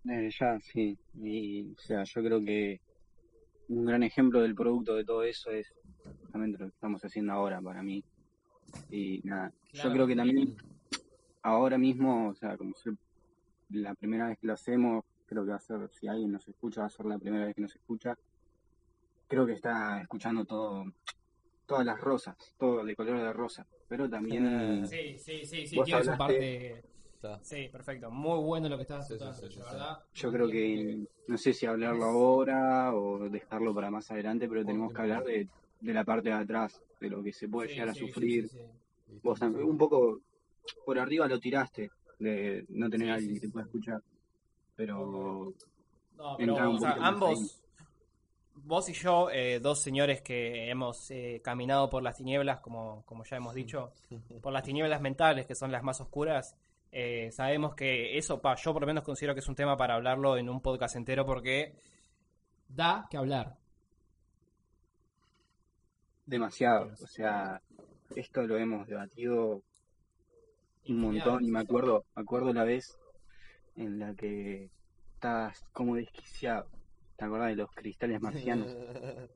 Eh, 0.10 0.30
ya, 0.40 0.60
sí. 0.62 0.98
Y, 1.22 1.72
o 1.74 1.80
sea, 1.80 2.04
yo 2.04 2.24
creo 2.24 2.44
que 2.44 2.80
un 3.68 3.86
gran 3.86 4.04
ejemplo 4.04 4.42
del 4.42 4.56
producto 4.56 4.96
de 4.96 5.04
todo 5.04 5.24
eso 5.24 5.52
es 5.52 5.72
justamente 6.22 6.58
lo 6.58 6.66
que 6.68 6.74
estamos 6.74 7.04
haciendo 7.04 7.34
ahora 7.34 7.62
para 7.62 7.84
mí. 7.84 8.04
Y 8.90 9.20
nada, 9.24 9.52
Claro. 9.72 9.90
yo 9.90 9.94
creo 9.96 10.08
que 10.08 10.16
también 10.16 10.56
ahora 11.42 11.78
mismo, 11.78 12.30
o 12.30 12.36
sea, 12.36 12.58
como 12.58 12.74
ser 12.76 12.94
la 13.70 13.96
primera 13.96 14.28
vez 14.28 14.38
que 14.40 14.48
lo 14.48 14.54
hacemos, 14.54 15.04
creo 15.26 15.44
que 15.44 15.52
va 15.52 15.58
a 15.58 15.60
ser, 15.60 15.90
si 15.92 16.08
alguien 16.08 16.32
nos 16.32 16.48
escucha, 16.48 16.82
va 16.82 16.88
a 16.88 16.90
ser 16.90 17.06
la 17.06 17.18
primera 17.20 17.46
vez 17.46 17.56
que 17.56 17.62
nos 17.62 17.76
escucha. 17.76 18.16
Creo 19.28 19.46
que 19.46 19.54
está 19.54 20.02
escuchando 20.02 20.44
todo, 20.46 20.86
todas 21.66 21.86
las 21.86 22.00
rosas, 22.00 22.36
todo 22.58 22.84
de 22.84 22.96
color 22.96 23.20
de 23.20 23.34
rosa. 23.34 23.66
Pero 23.88 24.10
también, 24.10 24.86
Sí, 24.90 25.18
sí, 25.20 25.46
sí, 25.46 25.66
sí, 25.68 25.84
tiene 25.84 26.04
su 26.04 26.18
parte... 26.18 26.84
Sí, 27.44 27.70
la 28.00 28.10
Muy 28.10 28.40
bueno 28.40 28.70
lo 28.70 28.78
que 28.78 28.86
sí, 28.86 28.92
sí, 29.10 29.20
la 29.20 29.32
sí, 29.32 29.60
verdad. 29.60 30.00
yo 30.14 30.32
creo 30.32 30.50
que 30.50 31.06
no 31.28 31.38
sé 31.38 31.54
si 31.54 31.66
hablarlo 31.66 32.06
ahora 32.06 32.94
o 32.96 33.30
dejarlo 33.30 33.76
para 33.76 33.92
más 33.92 34.10
adelante, 34.10 34.48
pero 34.48 34.66
tenemos 34.66 34.94
que 34.94 35.02
hablar 35.02 35.26
de, 35.26 35.48
de 35.82 35.94
la 35.94 36.06
parte 36.06 36.30
de 36.30 36.36
atrás, 36.36 36.82
de 37.02 37.10
lo 37.10 37.22
que 37.22 37.34
se 37.34 37.50
puede 37.50 37.68
Sí, 37.68 37.74
llegar 37.76 37.90
a 37.90 37.94
sufrir. 37.94 38.48
sí, 38.48 38.58
sí. 38.58 39.16
Y 39.16 39.20
Vos 39.22 39.42
un 39.42 39.78
poco 39.78 40.22
por 40.86 40.98
arriba 40.98 41.28
lo 41.28 41.40
tiraste, 41.40 41.90
de 42.20 42.66
no 42.70 42.90
tener 42.90 43.12
a 43.12 43.16
alguien 43.16 43.34
que 43.34 43.40
te 43.42 43.50
pueda 43.50 43.66
escuchar. 43.66 44.02
Pero 44.76 45.54
No, 46.18 46.36
pero 46.38 46.72
o 46.72 46.78
sea, 46.78 46.98
ambos, 47.00 47.62
vos 48.54 48.90
y 48.90 48.94
yo, 48.94 49.30
eh, 49.32 49.60
dos 49.60 49.82
señores 49.82 50.22
que 50.22 50.70
hemos 50.70 51.10
eh, 51.12 51.42
caminado 51.44 51.90
por 51.90 52.04
las 52.04 52.18
tinieblas, 52.18 52.60
como, 52.60 53.04
como 53.06 53.24
ya 53.24 53.38
hemos 53.38 53.56
dicho, 53.56 53.94
por 54.42 54.54
las 54.54 54.64
tinieblas 54.64 55.02
mentales, 55.02 55.46
que 55.46 55.56
son 55.56 55.72
las 55.72 55.84
más 55.84 56.00
oscuras, 56.02 56.56
eh, 56.92 57.30
sabemos 57.32 57.76
que 57.76 58.18
eso, 58.18 58.42
pa, 58.42 58.56
yo 58.56 58.74
por 58.74 58.82
lo 58.82 58.88
menos 58.88 59.04
considero 59.04 59.34
que 59.34 59.42
es 59.42 59.48
un 59.48 59.56
tema 59.56 59.78
para 59.78 59.96
hablarlo 59.96 60.38
en 60.38 60.50
un 60.50 60.62
podcast 60.62 60.96
entero 60.96 61.26
porque 61.26 61.76
da 62.68 63.08
que 63.10 63.18
hablar. 63.18 63.58
demasiado, 66.26 66.92
o 67.02 67.08
sea, 67.08 67.60
esto 68.16 68.44
lo 68.44 68.58
hemos 68.58 68.88
debatido 68.88 69.64
un 70.92 71.02
montón 71.02 71.44
y 71.44 71.52
me 71.52 71.60
acuerdo, 71.60 72.06
me 72.16 72.22
acuerdo 72.22 72.54
la 72.54 72.64
vez 72.64 72.98
en 73.76 74.00
la 74.00 74.14
que 74.16 74.70
estabas 75.14 75.64
como 75.74 75.96
desquiciado. 75.96 76.68
¿Te 77.18 77.26
acordás 77.26 77.50
de 77.50 77.56
los 77.56 77.72
cristales 77.72 78.22
marcianos? 78.22 78.76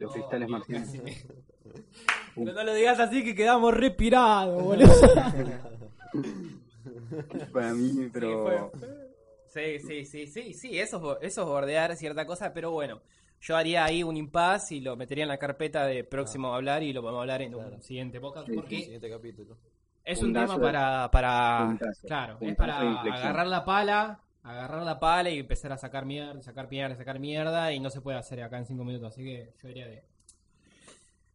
Los 0.00 0.12
cristales 0.12 0.48
marcianos. 0.48 0.88
Pero 2.34 2.52
no 2.52 2.64
lo 2.64 2.74
digas 2.74 2.98
así 2.98 3.24
que 3.24 3.34
quedamos 3.34 3.72
respirados, 3.74 4.60
boludo. 4.60 4.92
Para 7.52 7.72
mí, 7.72 8.10
pero 8.12 8.72
Sí, 9.46 9.78
sí, 9.78 10.04
sí, 10.04 10.26
sí, 10.26 10.52
sí, 10.52 10.78
eso, 10.78 11.18
es 11.20 11.28
eso 11.32 11.42
es 11.42 11.46
bordear 11.46 11.94
cierta 11.96 12.26
cosa, 12.26 12.52
pero 12.52 12.72
bueno, 12.72 13.00
yo 13.40 13.56
haría 13.56 13.84
ahí 13.84 14.02
un 14.02 14.16
impasse 14.16 14.74
y 14.74 14.80
lo 14.80 14.96
metería 14.96 15.22
en 15.22 15.28
la 15.28 15.38
carpeta 15.38 15.86
de 15.86 16.02
próximo 16.02 16.52
a 16.52 16.56
hablar 16.56 16.82
y 16.82 16.92
lo 16.92 17.02
podemos 17.02 17.20
hablar 17.20 17.42
en 17.42 17.54
un 17.54 17.80
siguiente 17.80 18.20
podcast, 18.20 18.46
Sí, 18.46 18.52
El 18.52 18.56
porque 18.56 18.82
siguiente 18.82 19.08
capítulo. 19.08 19.56
Es 20.04 20.22
un 20.22 20.32
tema 20.32 20.58
para, 20.58 21.10
para, 21.10 21.66
puntazo, 21.66 22.06
claro, 22.06 22.38
es 22.40 22.56
para 22.56 22.78
agarrar 22.78 23.46
la 23.46 23.64
pala, 23.64 24.20
agarrar 24.42 24.82
la 24.82 25.00
pala 25.00 25.30
y 25.30 25.38
empezar 25.38 25.72
a 25.72 25.78
sacar 25.78 26.04
mierda, 26.04 26.40
sacar 26.42 26.68
mierda, 26.68 26.96
sacar 26.96 27.18
mierda 27.18 27.72
y 27.72 27.80
no 27.80 27.90
se 27.90 28.00
puede 28.00 28.18
hacer 28.18 28.42
acá 28.42 28.58
en 28.58 28.66
cinco 28.66 28.84
minutos, 28.84 29.12
así 29.12 29.24
que 29.24 29.54
yo 29.62 29.68
diría 29.68 29.86
de... 29.86 30.04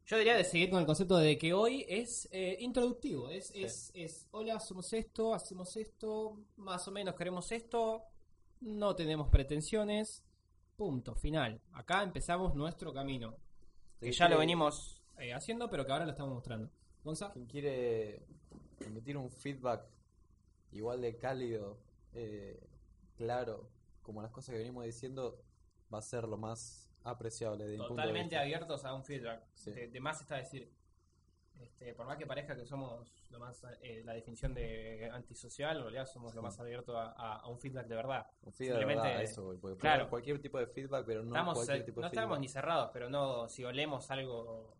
Yo 0.05 0.17
diría 0.17 0.35
de 0.35 0.43
seguir 0.43 0.71
con 0.71 0.79
el 0.79 0.87
concepto 0.87 1.17
de 1.17 1.37
que 1.37 1.53
hoy 1.53 1.85
es 1.87 2.27
eh, 2.31 2.57
introductivo, 2.61 3.29
es, 3.29 3.51
es, 3.53 3.91
es, 3.93 4.27
hola, 4.31 4.59
somos 4.59 4.91
esto, 4.93 5.35
hacemos 5.35 5.77
esto, 5.77 6.39
más 6.57 6.87
o 6.87 6.91
menos 6.91 7.13
queremos 7.13 7.51
esto, 7.51 8.05
no 8.61 8.95
tenemos 8.95 9.29
pretensiones, 9.29 10.23
Punto, 10.79 11.13
final. 11.13 11.59
Acá 11.73 12.03
empezamos 12.03 12.55
nuestro 12.55 12.93
camino. 12.93 13.35
Que 13.99 14.05
¿Quién 14.05 14.13
ya 14.13 14.29
lo 14.29 14.37
venimos 14.37 15.01
eh, 15.17 15.33
haciendo, 15.33 15.69
pero 15.69 15.85
que 15.85 15.91
ahora 15.91 16.05
lo 16.05 16.11
estamos 16.11 16.33
mostrando. 16.33 16.69
Gonza, 17.03 17.33
Quien 17.33 17.47
quiere 17.47 18.25
emitir 18.85 19.17
un 19.17 19.29
feedback 19.29 19.83
igual 20.71 21.01
de 21.01 21.17
cálido, 21.17 21.77
eh, 22.13 22.59
claro, 23.15 23.69
como 24.01 24.21
las 24.21 24.31
cosas 24.31 24.53
que 24.53 24.59
venimos 24.59 24.83
diciendo, 24.85 25.41
va 25.93 25.99
a 25.99 26.01
ser 26.01 26.27
lo 26.27 26.37
más 26.37 26.91
apreciable 27.03 27.65
de 27.65 27.77
totalmente 27.77 28.37
abiertos 28.37 28.85
a 28.85 28.93
un 28.93 29.03
feedback. 29.03 29.43
Sí. 29.55 29.71
De, 29.71 29.87
de 29.87 29.99
más 29.99 30.21
está 30.21 30.35
decir, 30.35 30.71
este, 31.59 31.93
por 31.93 32.05
más 32.05 32.17
que 32.17 32.25
parezca 32.25 32.55
que 32.55 32.65
somos 32.65 33.27
lo 33.29 33.39
más 33.39 33.63
eh, 33.81 34.01
la 34.05 34.13
definición 34.13 34.53
de 34.53 35.09
antisocial, 35.11 35.77
en 35.77 35.83
realidad 35.83 36.05
somos 36.05 36.33
lo 36.33 36.41
más 36.41 36.59
abiertos 36.59 36.95
a, 36.95 37.11
a- 37.11 37.35
a 37.39 37.47
un 37.47 37.59
feedback 37.59 37.87
de 37.87 37.95
verdad. 37.95 38.27
Un 38.43 38.53
feedback 38.53 38.75
de 38.75 38.79
Simplemente- 38.81 39.07
verdad, 39.09 39.23
eso, 39.23 39.77
claro. 39.77 40.09
cualquier 40.09 40.41
tipo 40.41 40.57
de 40.59 40.67
feedback, 40.67 41.05
pero 41.05 41.21
no 41.21 41.27
estamos, 41.29 41.53
cualquier 41.55 41.81
eh, 41.81 41.83
tipo 41.83 42.01
no 42.01 42.07
de 42.07 42.13
estamos 42.15 42.29
feedback. 42.37 42.41
ni 42.41 42.47
cerrados, 42.47 42.89
pero 42.93 43.09
no 43.09 43.47
si 43.49 43.63
olemos 43.63 44.09
algo 44.11 44.73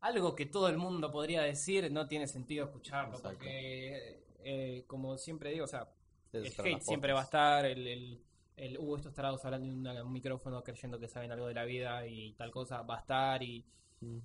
algo 0.00 0.34
que 0.34 0.46
todo 0.46 0.68
el 0.68 0.76
mundo 0.76 1.10
podría 1.10 1.42
decir, 1.42 1.90
no 1.90 2.06
tiene 2.06 2.26
sentido 2.26 2.66
escucharlo, 2.66 3.16
Exacto. 3.16 3.38
porque 3.38 4.22
eh, 4.44 4.84
como 4.86 5.18
siempre 5.18 5.50
digo, 5.50 5.64
o 5.64 5.68
sea, 5.68 5.88
el 6.32 6.46
hate 6.46 6.80
siempre 6.80 7.12
va 7.12 7.20
a 7.20 7.24
estar, 7.24 7.64
el, 7.64 7.86
el, 7.86 8.22
el 8.56 8.78
uh, 8.78 8.96
estos 8.96 9.14
tarados 9.14 9.44
hablando 9.44 9.90
en 9.90 10.06
un 10.06 10.12
micrófono 10.12 10.62
creyendo 10.62 10.98
que 10.98 11.08
saben 11.08 11.32
algo 11.32 11.46
de 11.46 11.54
la 11.54 11.64
vida 11.64 12.06
y 12.06 12.32
tal 12.32 12.50
cosa, 12.50 12.82
va 12.82 12.96
a 12.96 13.00
estar 13.00 13.42
y... 13.42 13.64
Mm. 14.00 14.18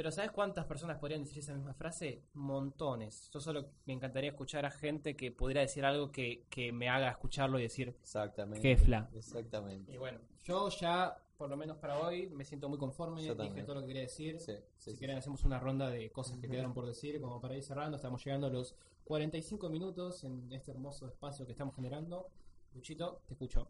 Pero 0.00 0.10
¿sabes 0.10 0.30
cuántas 0.30 0.64
personas 0.64 0.96
podrían 0.96 1.24
decir 1.24 1.40
esa 1.40 1.52
misma 1.52 1.74
frase? 1.74 2.22
Montones. 2.32 3.28
Yo 3.34 3.38
solo 3.38 3.66
me 3.84 3.92
encantaría 3.92 4.30
escuchar 4.30 4.64
a 4.64 4.70
gente 4.70 5.14
que 5.14 5.30
pudiera 5.30 5.60
decir 5.60 5.84
algo 5.84 6.10
que, 6.10 6.46
que 6.48 6.72
me 6.72 6.88
haga 6.88 7.10
escucharlo 7.10 7.58
y 7.58 7.64
decir, 7.64 7.94
Exactamente. 8.00 8.62
qué 8.62 8.78
fla. 8.78 9.10
Exactamente. 9.14 9.92
Y 9.92 9.98
bueno, 9.98 10.18
yo 10.42 10.70
ya, 10.70 11.14
por 11.36 11.50
lo 11.50 11.56
menos 11.58 11.76
para 11.76 11.98
hoy, 11.98 12.30
me 12.30 12.46
siento 12.46 12.70
muy 12.70 12.78
conforme. 12.78 13.22
Yo 13.22 13.34
Dije 13.34 13.44
también. 13.46 13.66
todo 13.66 13.74
lo 13.74 13.80
que 13.82 13.88
quería 13.88 14.00
decir. 14.04 14.40
Sí, 14.40 14.54
sí, 14.54 14.62
si 14.78 14.90
sí, 14.92 14.96
quieren, 14.96 15.16
sí. 15.16 15.18
hacemos 15.18 15.44
una 15.44 15.58
ronda 15.58 15.90
de 15.90 16.10
cosas 16.10 16.38
que 16.38 16.48
quedaron 16.48 16.72
por 16.72 16.86
decir, 16.86 17.20
como 17.20 17.38
para 17.38 17.58
ir 17.58 17.62
cerrando. 17.62 17.96
Estamos 17.96 18.24
llegando 18.24 18.46
a 18.46 18.50
los 18.50 18.74
45 19.04 19.68
minutos 19.68 20.24
en 20.24 20.50
este 20.50 20.70
hermoso 20.70 21.08
espacio 21.08 21.44
que 21.44 21.52
estamos 21.52 21.76
generando. 21.76 22.26
Luchito, 22.72 23.20
te 23.26 23.34
escucho. 23.34 23.68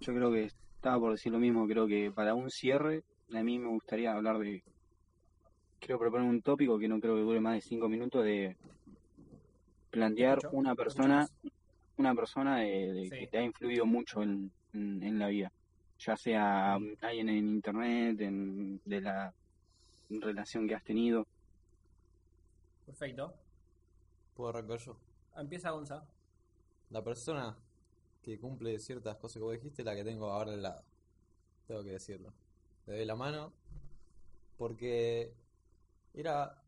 Yo 0.00 0.14
creo 0.14 0.32
que 0.32 0.44
estaba 0.44 0.98
por 0.98 1.12
decir 1.12 1.30
lo 1.30 1.38
mismo, 1.38 1.68
creo 1.68 1.86
que 1.86 2.10
para 2.10 2.32
un 2.32 2.48
cierre, 2.48 3.04
a 3.34 3.42
mí 3.42 3.58
me 3.58 3.68
gustaría 3.68 4.14
hablar 4.14 4.38
de, 4.38 4.64
quiero 5.80 5.98
proponer 5.98 6.28
un 6.28 6.42
tópico 6.42 6.78
que 6.78 6.88
no 6.88 7.00
creo 7.00 7.16
que 7.16 7.22
dure 7.22 7.40
más 7.40 7.54
de 7.54 7.60
cinco 7.62 7.88
minutos, 7.88 8.24
de 8.24 8.56
plantear 9.90 10.38
una 10.52 10.74
persona, 10.74 11.28
una 11.96 12.14
persona 12.14 12.58
de, 12.60 12.92
de 12.92 13.04
Sí. 13.04 13.10
que 13.18 13.26
te 13.26 13.38
ha 13.38 13.42
influido 13.42 13.86
mucho 13.86 14.22
en, 14.22 14.50
en, 14.72 15.02
en 15.02 15.18
la 15.18 15.28
vida, 15.28 15.52
ya 15.98 16.16
sea 16.16 16.74
alguien 16.74 17.28
en 17.28 17.48
internet, 17.48 18.20
en, 18.20 18.80
de 18.84 19.00
la 19.00 19.34
relación 20.10 20.68
que 20.68 20.74
has 20.74 20.84
tenido. 20.84 21.26
Perfecto. 22.86 23.34
¿Puedo 24.34 24.50
arrancar 24.50 24.78
yo? 24.78 24.96
Empieza 25.36 25.70
Gonza. 25.70 26.04
La 26.90 27.02
persona 27.02 27.56
que 28.22 28.38
cumple 28.38 28.78
ciertas 28.78 29.16
cosas 29.16 29.34
que 29.34 29.42
vos 29.44 29.52
dijiste, 29.52 29.84
la 29.84 29.94
que 29.94 30.04
tengo 30.04 30.30
ahora 30.30 30.52
al 30.52 30.62
lado. 30.62 30.82
Tengo 31.66 31.82
que 31.84 31.90
decirlo. 31.90 32.32
Le 32.86 32.96
doy 32.96 33.04
la 33.04 33.14
mano 33.14 33.52
porque 34.58 35.32
era, 36.14 36.62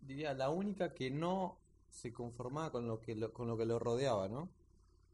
diría, 0.00 0.34
la 0.34 0.50
única 0.50 0.94
que 0.94 1.10
no 1.10 1.58
se 1.88 2.12
conformaba 2.12 2.72
con 2.72 2.86
lo 2.88 3.00
que 3.00 3.14
lo, 3.16 3.32
con 3.32 3.48
lo 3.48 3.56
que 3.58 3.66
lo 3.66 3.78
rodeaba, 3.78 4.28
¿no? 4.28 4.50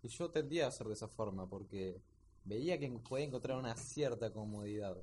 Y 0.03 0.09
yo 0.09 0.31
tendía 0.31 0.67
a 0.67 0.71
ser 0.73 0.89
de 0.89 0.95
esa 0.95 1.09
forma 1.09 1.49
porque 1.49 2.03
veía 2.45 2.79
que 2.79 2.91
podía 2.91 3.27
encontrar 3.27 3.59
una 3.59 3.77
cierta 3.77 4.33
comodidad. 4.33 4.97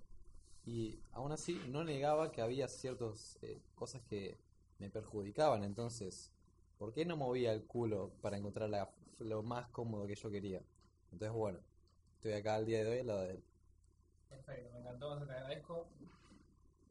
Y 0.65 0.99
aún 1.11 1.31
así 1.31 1.59
no 1.69 1.83
negaba 1.83 2.31
que 2.31 2.41
había 2.41 2.67
ciertas 2.67 3.37
eh, 3.41 3.61
cosas 3.75 4.01
que 4.03 4.37
me 4.79 4.89
perjudicaban. 4.89 5.63
Entonces, 5.63 6.31
¿por 6.77 6.93
qué 6.93 7.05
no 7.05 7.17
movía 7.17 7.53
el 7.53 7.65
culo 7.65 8.13
para 8.21 8.37
encontrar 8.37 8.69
la- 8.69 8.91
lo 9.19 9.43
más 9.43 9.67
cómodo 9.69 10.07
que 10.07 10.15
yo 10.15 10.31
quería? 10.31 10.61
Entonces, 11.11 11.33
bueno, 11.35 11.59
estoy 12.15 12.33
acá 12.33 12.55
al 12.55 12.65
día 12.65 12.83
de 12.83 12.91
hoy 12.91 12.99
al 12.99 13.07
lado 13.07 13.21
de 13.23 13.31
él. 13.31 13.43
Perfecto, 14.27 14.69
me 14.73 14.79
encantó, 14.79 15.17
te 15.25 15.31
agradezco. 15.31 15.87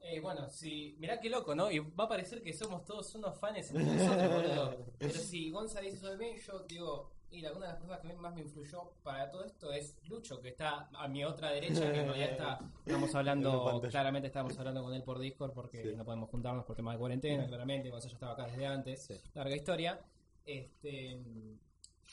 Eh, 0.05 0.19
bueno, 0.21 0.51
si, 0.51 0.97
mirá 0.99 1.21
qué 1.21 1.31
loco, 1.31 1.55
¿no? 1.55 1.71
Y 1.71 1.79
va 1.79 2.05
a 2.05 2.09
parecer 2.09 2.43
que 2.43 2.53
somos 2.53 2.85
todos 2.85 3.15
unos 3.15 3.39
fans 3.39 3.71
entre 3.71 3.85
nosotros, 3.85 4.35
boludo. 4.35 4.87
Pero 4.99 5.15
si 5.15 5.51
Gonza 5.51 5.81
dice 5.81 5.97
eso 5.97 6.09
de 6.11 6.17
mí, 6.17 6.33
yo 6.45 6.59
digo, 6.69 7.13
y 7.31 7.39
una 7.41 7.51
de 7.53 7.61
las 7.61 7.77
personas 7.77 8.01
que 8.01 8.13
más 8.15 8.35
me 8.35 8.41
influyó 8.43 8.91
para 9.05 9.31
todo 9.31 9.45
esto 9.45 9.73
es 9.73 9.97
Lucho, 10.09 10.41
que 10.41 10.49
está 10.49 10.91
a 10.93 11.07
mi 11.09 11.25
otra 11.25 11.51
derecha, 11.51 11.81
que 11.93 12.03
realidad 12.03 12.31
está, 12.33 12.61
estamos 12.87 13.15
hablando, 13.15 13.81
claramente 13.91 14.27
estamos 14.27 14.59
hablando 14.59 14.83
con 14.83 14.93
él 14.93 15.03
por 15.05 15.19
Discord 15.21 15.53
porque 15.53 15.83
Sí. 15.83 15.97
no 15.97 16.05
podemos 16.05 16.29
juntarnos 16.31 16.65
por 16.65 16.75
tema 16.77 16.93
de 16.93 16.99
cuarentena, 16.99 17.47
claramente, 17.47 17.89
Gonza 17.89 18.09
ya 18.09 18.15
estaba 18.15 18.33
acá 18.33 18.47
desde 18.49 18.67
antes, 18.67 19.03
Sí. 19.05 19.15
larga 19.35 19.55
historia. 19.55 20.01
Este, 20.45 21.21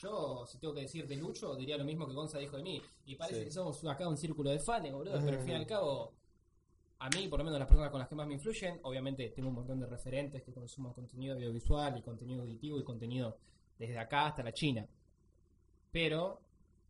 yo, 0.00 0.46
si 0.46 0.58
tengo 0.58 0.72
que 0.72 0.82
decir 0.82 1.06
de 1.08 1.16
Lucho, 1.16 1.56
diría 1.56 1.76
lo 1.76 1.84
mismo 1.84 2.06
que 2.06 2.14
Gonza 2.14 2.38
dijo 2.38 2.56
de 2.56 2.62
mí. 2.62 2.80
Y 3.04 3.16
parece 3.16 3.40
Sí. 3.40 3.44
que 3.46 3.50
somos 3.50 3.84
acá 3.84 4.08
un 4.08 4.16
círculo 4.16 4.50
de 4.50 4.60
fans, 4.60 4.90
boludo, 4.92 5.18
pero 5.24 5.38
al 5.38 5.44
fin 5.44 5.50
y 5.52 5.56
al 5.56 5.66
cabo, 5.66 6.14
a 7.00 7.08
mí, 7.10 7.28
por 7.28 7.38
lo 7.38 7.44
menos 7.44 7.58
las 7.58 7.66
personas 7.68 7.90
con 7.90 7.98
las 7.98 8.08
que 8.08 8.14
más 8.14 8.26
me 8.26 8.34
influyen, 8.34 8.78
obviamente 8.82 9.28
tengo 9.30 9.48
un 9.48 9.54
montón 9.54 9.80
de 9.80 9.86
referentes 9.86 10.42
que 10.42 10.52
consumo 10.52 10.92
contenido 10.94 11.34
audiovisual 11.34 11.96
y 11.98 12.02
contenido 12.02 12.42
auditivo 12.42 12.78
y 12.78 12.84
contenido 12.84 13.38
desde 13.78 13.98
acá 13.98 14.26
hasta 14.26 14.42
la 14.42 14.52
China. 14.52 14.86
Pero 15.90 16.40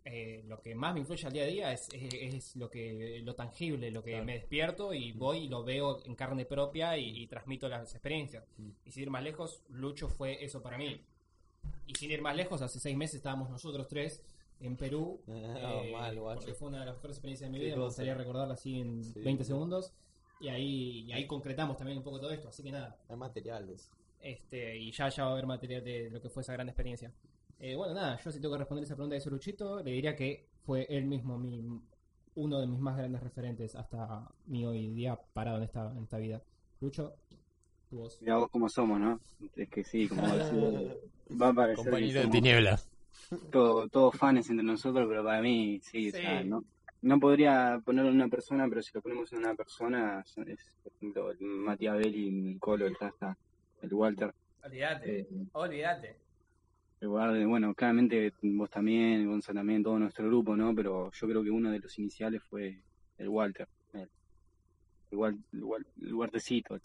eh, 0.05 0.43
lo 0.47 0.61
que 0.61 0.75
más 0.75 0.95
me 0.95 1.01
influye 1.01 1.27
al 1.27 1.33
día 1.33 1.45
a 1.45 1.47
día 1.47 1.73
es, 1.73 1.89
es, 1.93 2.15
es 2.15 2.57
lo 2.57 2.69
que 2.69 3.21
lo 3.23 3.35
tangible, 3.35 3.91
lo 3.91 4.03
que 4.03 4.11
Claro. 4.13 4.25
me 4.25 4.35
despierto 4.35 4.93
y 4.93 5.13
voy 5.13 5.45
y 5.45 5.49
lo 5.49 5.63
veo 5.63 6.05
en 6.05 6.15
carne 6.17 6.45
propia 6.45 6.97
y, 6.99 7.23
y 7.23 7.27
transmito 7.27 7.69
las 7.69 7.93
experiencias. 7.95 8.45
Mm. 8.59 8.71
Y 8.87 8.91
sin 8.93 9.03
ir 9.05 9.11
más 9.11 9.23
lejos, 9.23 9.63
Lucho 9.69 10.09
fue 10.09 10.45
eso 10.45 10.61
para 10.61 10.77
mí. 10.77 11.01
Y 11.87 11.95
sin 11.95 12.11
ir 12.11 12.21
más 12.23 12.35
lejos, 12.35 12.63
hace 12.63 12.81
seis 12.81 12.97
meses 12.97 13.17
estábamos 13.17 13.49
nosotros 13.51 13.87
tres 13.89 14.23
en 14.61 14.77
Perú. 14.77 15.21
Ah, 15.29 15.81
eh, 15.85 15.93
mal, 15.93 16.17
porque 16.37 16.55
fue 16.55 16.69
una 16.69 16.81
de 16.81 16.87
las 16.87 16.95
mejores 16.97 17.17
experiencias 17.17 17.51
de 17.51 17.59
mi 17.59 17.65
vida. 17.65 17.77
Me 17.77 17.85
gustaría 17.85 18.15
recordarla 18.15 18.55
así 18.55 18.81
en 18.81 19.05
Sí. 19.05 19.21
20 19.21 19.45
segundos. 19.45 19.93
Y 20.41 20.49
ahí, 20.49 21.01
y 21.07 21.13
ahí 21.13 21.27
concretamos 21.27 21.77
también 21.77 21.99
un 21.99 22.05
poco 22.05 22.19
todo 22.19 22.31
esto. 22.31 22.49
Así 22.49 22.63
que 22.63 22.71
nada, 22.73 22.97
Hay 23.09 23.17
materiales. 23.17 23.91
este, 24.23 24.79
y 24.79 24.91
ya, 24.93 25.09
ya 25.09 25.25
va 25.25 25.31
a 25.31 25.33
haber 25.33 25.47
material 25.47 25.85
de 25.85 26.11
lo 26.11 26.21
que 26.21 26.29
fue 26.31 26.43
esa 26.43 26.53
gran 26.55 26.69
experiencia. 26.69 27.13
Eh, 27.59 27.75
bueno, 27.77 27.93
nada, 27.93 28.19
yo 28.25 28.33
si 28.33 28.41
tengo 28.41 28.55
que 28.55 28.59
responder 28.61 28.85
esa 28.85 28.95
pregunta 28.95 29.15
de 29.15 29.19
ese 29.19 29.29
Luchito, 29.31 29.83
le 29.83 29.91
diría 29.93 30.17
que 30.17 30.49
fue 30.65 30.87
él 30.89 31.05
mismo 31.05 31.37
mi, 31.39 31.63
uno 32.37 32.59
de 32.59 32.67
mis 32.67 32.79
más 32.81 32.97
grandes 32.97 33.23
referentes 33.23 33.75
hasta 33.75 34.31
mi 34.47 34.65
hoy 34.65 34.89
día 34.95 35.19
parado 35.35 35.59
en 35.59 35.65
esta, 35.65 35.91
en 35.95 36.05
esta 36.05 36.17
vida. 36.17 36.43
Lucho, 36.81 37.17
tu 37.91 37.99
voz. 37.99 38.19
Mira 38.23 38.37
vos 38.39 38.49
cómo 38.51 38.69
somos, 38.71 38.99
¿no? 38.99 39.21
Es 39.57 39.69
que 39.69 39.85
sí, 39.85 40.09
como 40.09 40.23
decir, 40.35 41.01
va 41.41 41.49
a 41.49 41.53
parecer 41.53 41.85
Compañero 41.85 42.21
de 42.21 42.23
somos 42.23 42.33
todo- 43.53 43.89
todos 43.89 44.17
fans 44.17 44.49
entre 44.51 44.65
nosotros, 44.65 45.07
pero 45.09 45.25
para 45.25 45.41
mí 45.43 45.81
sí, 45.83 46.09
o 46.09 46.13
sea, 46.13 46.43
no, 46.45 46.65
no 47.03 47.21
podría 47.21 47.81
ponerlo 47.85 48.11
en 48.11 48.17
una 48.17 48.29
persona, 48.29 48.69
pero 48.69 48.83
si 48.83 48.91
lo 48.95 49.03
ponemos 49.03 49.33
en 49.33 49.39
una 49.39 49.55
persona, 49.55 50.21
es, 50.47 50.77
por 50.83 50.93
ejemplo, 50.95 51.31
el 51.31 51.39
Matías 51.41 51.97
Belli, 51.97 52.53
el 52.53 52.59
Colo, 52.59 52.87
el 52.87 52.95
Rasta, 52.99 53.37
el 53.83 53.95
Walter. 53.95 54.35
Olvídate, 54.63 55.21
eh, 55.21 55.27
olvídate. 55.53 56.17
el 57.01 57.09
Guarde, 57.09 57.47
bueno, 57.47 57.75
claramente 57.75 58.33
vos 58.43 58.69
también, 58.69 59.27
Gonza 59.27 59.55
también, 59.55 59.83
todo 59.83 59.99
nuestro 59.99 60.27
grupo, 60.27 60.55
¿no? 60.55 60.75
Pero 60.75 61.11
yo 61.13 61.27
creo 61.29 61.43
que 61.43 61.51
uno 61.51 61.71
de 61.71 61.79
los 61.79 61.99
iniciales 61.99 62.43
fue 62.43 62.83
el 63.17 63.29
Walter, 63.29 63.67
el, 65.11 65.19
el, 65.53 65.63
Wal- 65.65 65.87
el, 66.03 66.15
Wal- 66.15 66.31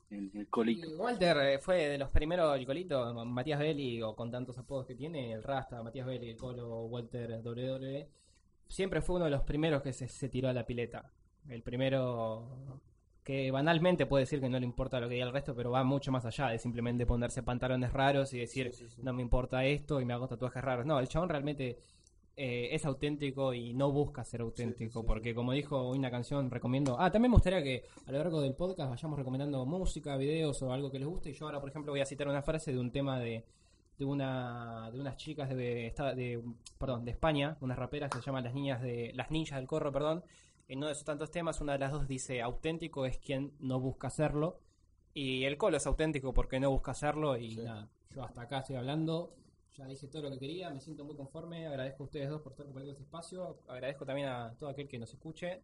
el 0.09 0.47
Colito. 0.49 0.87
Y 0.87 0.93
Walter 0.95 1.37
eh, 1.37 1.59
fue 1.59 1.87
de 1.89 1.97
los 1.97 2.09
primeros, 2.09 2.57
el 2.57 2.65
Colito, 2.65 3.13
Matías 3.25 3.59
Belli, 3.59 4.01
o 4.01 4.15
con 4.15 4.31
tantos 4.31 4.57
apodos 4.57 4.85
que 4.85 4.95
tiene, 4.95 5.31
el 5.33 5.43
Rasta, 5.43 5.81
Matías 5.83 6.07
Belli, 6.07 6.29
el 6.29 6.37
Colo, 6.37 6.85
Walter 6.85 7.41
WW, 7.41 8.05
siempre 8.67 9.01
fue 9.01 9.17
uno 9.17 9.25
de 9.25 9.31
los 9.31 9.43
primeros 9.43 9.81
que 9.81 9.93
se, 9.93 10.07
se 10.07 10.29
tiró 10.29 10.49
a 10.49 10.53
la 10.53 10.65
pileta. 10.65 11.11
El 11.49 11.61
primero 11.61 12.81
que 13.23 13.49
banalmente 13.51 14.05
puede 14.05 14.23
decir 14.23 14.39
que 14.39 14.49
no 14.49 14.59
le 14.59 14.65
importa 14.65 14.99
lo 14.99 15.07
que 15.07 15.15
diga 15.15 15.25
el 15.25 15.33
resto, 15.33 15.55
pero 15.55 15.71
va 15.71 15.83
mucho 15.83 16.11
más 16.11 16.25
allá 16.25 16.49
de 16.49 16.59
simplemente 16.59 17.05
ponerse 17.07 17.41
pantalones 17.41 17.91
raros 17.91 18.33
y 18.33 18.39
decir, 18.39 18.71
no 19.01 19.13
me 19.13 19.23
importa 19.23 19.65
esto 19.65 19.99
y 19.99 20.05
me 20.05 20.13
hago 20.13 20.27
tatuajes 20.27 20.63
raros. 20.63 20.85
No, 20.85 20.99
el 20.99 21.07
chabón 21.07 21.29
realmente 21.29 21.79
eh, 22.37 22.69
es 22.71 22.85
auténtico 22.85 23.53
y 23.53 23.73
no 23.73 23.91
busca 23.91 24.23
ser 24.25 24.41
auténtico, 24.41 25.05
porque 25.05 25.33
como 25.33 25.53
dijo 25.53 25.89
una 25.91 26.11
canción, 26.11 26.51
recomiendo... 26.51 26.97
Ah, 26.99 27.09
también 27.11 27.31
me 27.31 27.35
gustaría 27.37 27.63
que 27.63 27.83
a 28.05 28.11
lo 28.11 28.17
largo 28.17 28.41
del 28.41 28.53
podcast 28.55 28.89
vayamos 28.89 29.17
recomendando 29.17 29.65
música, 29.65 30.17
videos 30.17 30.61
o 30.61 30.71
algo 30.73 30.91
que 30.91 30.99
les 30.99 31.07
guste. 31.07 31.29
Y 31.29 31.33
yo 31.33 31.45
ahora, 31.45 31.59
por 31.61 31.69
ejemplo, 31.69 31.93
voy 31.93 32.01
a 32.01 32.05
citar 32.05 32.27
una 32.27 32.41
frase 32.41 32.73
de 32.73 32.79
un 32.79 32.91
tema 32.91 33.19
de, 33.19 33.45
de 33.97 34.05
una 34.05 34.89
de 34.91 34.99
unas 34.99 35.15
chicas 35.15 35.47
de, 35.49 35.87
esta- 35.87 36.13
de 36.13 36.43
perdón 36.77 37.05
de 37.05 37.11
España 37.11 37.57
unas 37.61 37.77
raperas 37.79 38.09
que 38.11 38.17
se 38.19 38.25
llaman 38.25 38.43
las 38.43 38.53
niñas 38.53 38.81
de 38.81 39.11
las 39.15 39.31
ninjas 39.31 39.57
del 39.57 39.67
corro 39.67 39.91
perdón. 39.93 40.23
En 40.67 40.79
uno 40.79 40.87
de 40.87 40.95
sus 40.95 41.05
tantos 41.05 41.31
temas 41.31 41.61
una 41.61 41.73
de 41.73 41.79
las 41.79 41.91
dos 41.93 42.05
dice 42.07 42.41
auténtico 42.41 43.05
es 43.05 43.17
quien 43.19 43.53
no 43.59 43.79
busca 43.79 44.07
hacerlo 44.07 44.59
y 45.13 45.45
el 45.45 45.57
colo 45.57 45.77
es 45.77 45.87
auténtico 45.87 46.33
porque 46.33 46.59
no 46.59 46.69
busca 46.71 46.91
hacerlo 46.91 47.37
y 47.37 47.51
Sí. 47.51 47.61
nada. 47.63 47.87
Yo 48.09 48.23
hasta 48.23 48.41
acá 48.41 48.59
estoy 48.59 48.75
hablando 48.75 49.33
ya 49.77 49.85
dije 49.85 50.07
todo 50.07 50.23
lo 50.23 50.31
que 50.31 50.39
quería, 50.39 50.69
me 50.69 50.79
siento 50.79 51.03
muy 51.05 51.15
conforme, 51.15 51.67
agradezco 51.67 52.03
a 52.03 52.05
ustedes 52.05 52.29
dos 52.29 52.41
por 52.41 52.53
estar 52.53 52.65
compartiendo 52.65 52.93
este 52.93 53.03
espacio, 53.03 53.59
agradezco 53.67 54.05
también 54.05 54.27
a 54.29 54.53
todo 54.57 54.69
aquel 54.69 54.87
que 54.87 54.97
nos 54.99 55.11
escuche, 55.13 55.61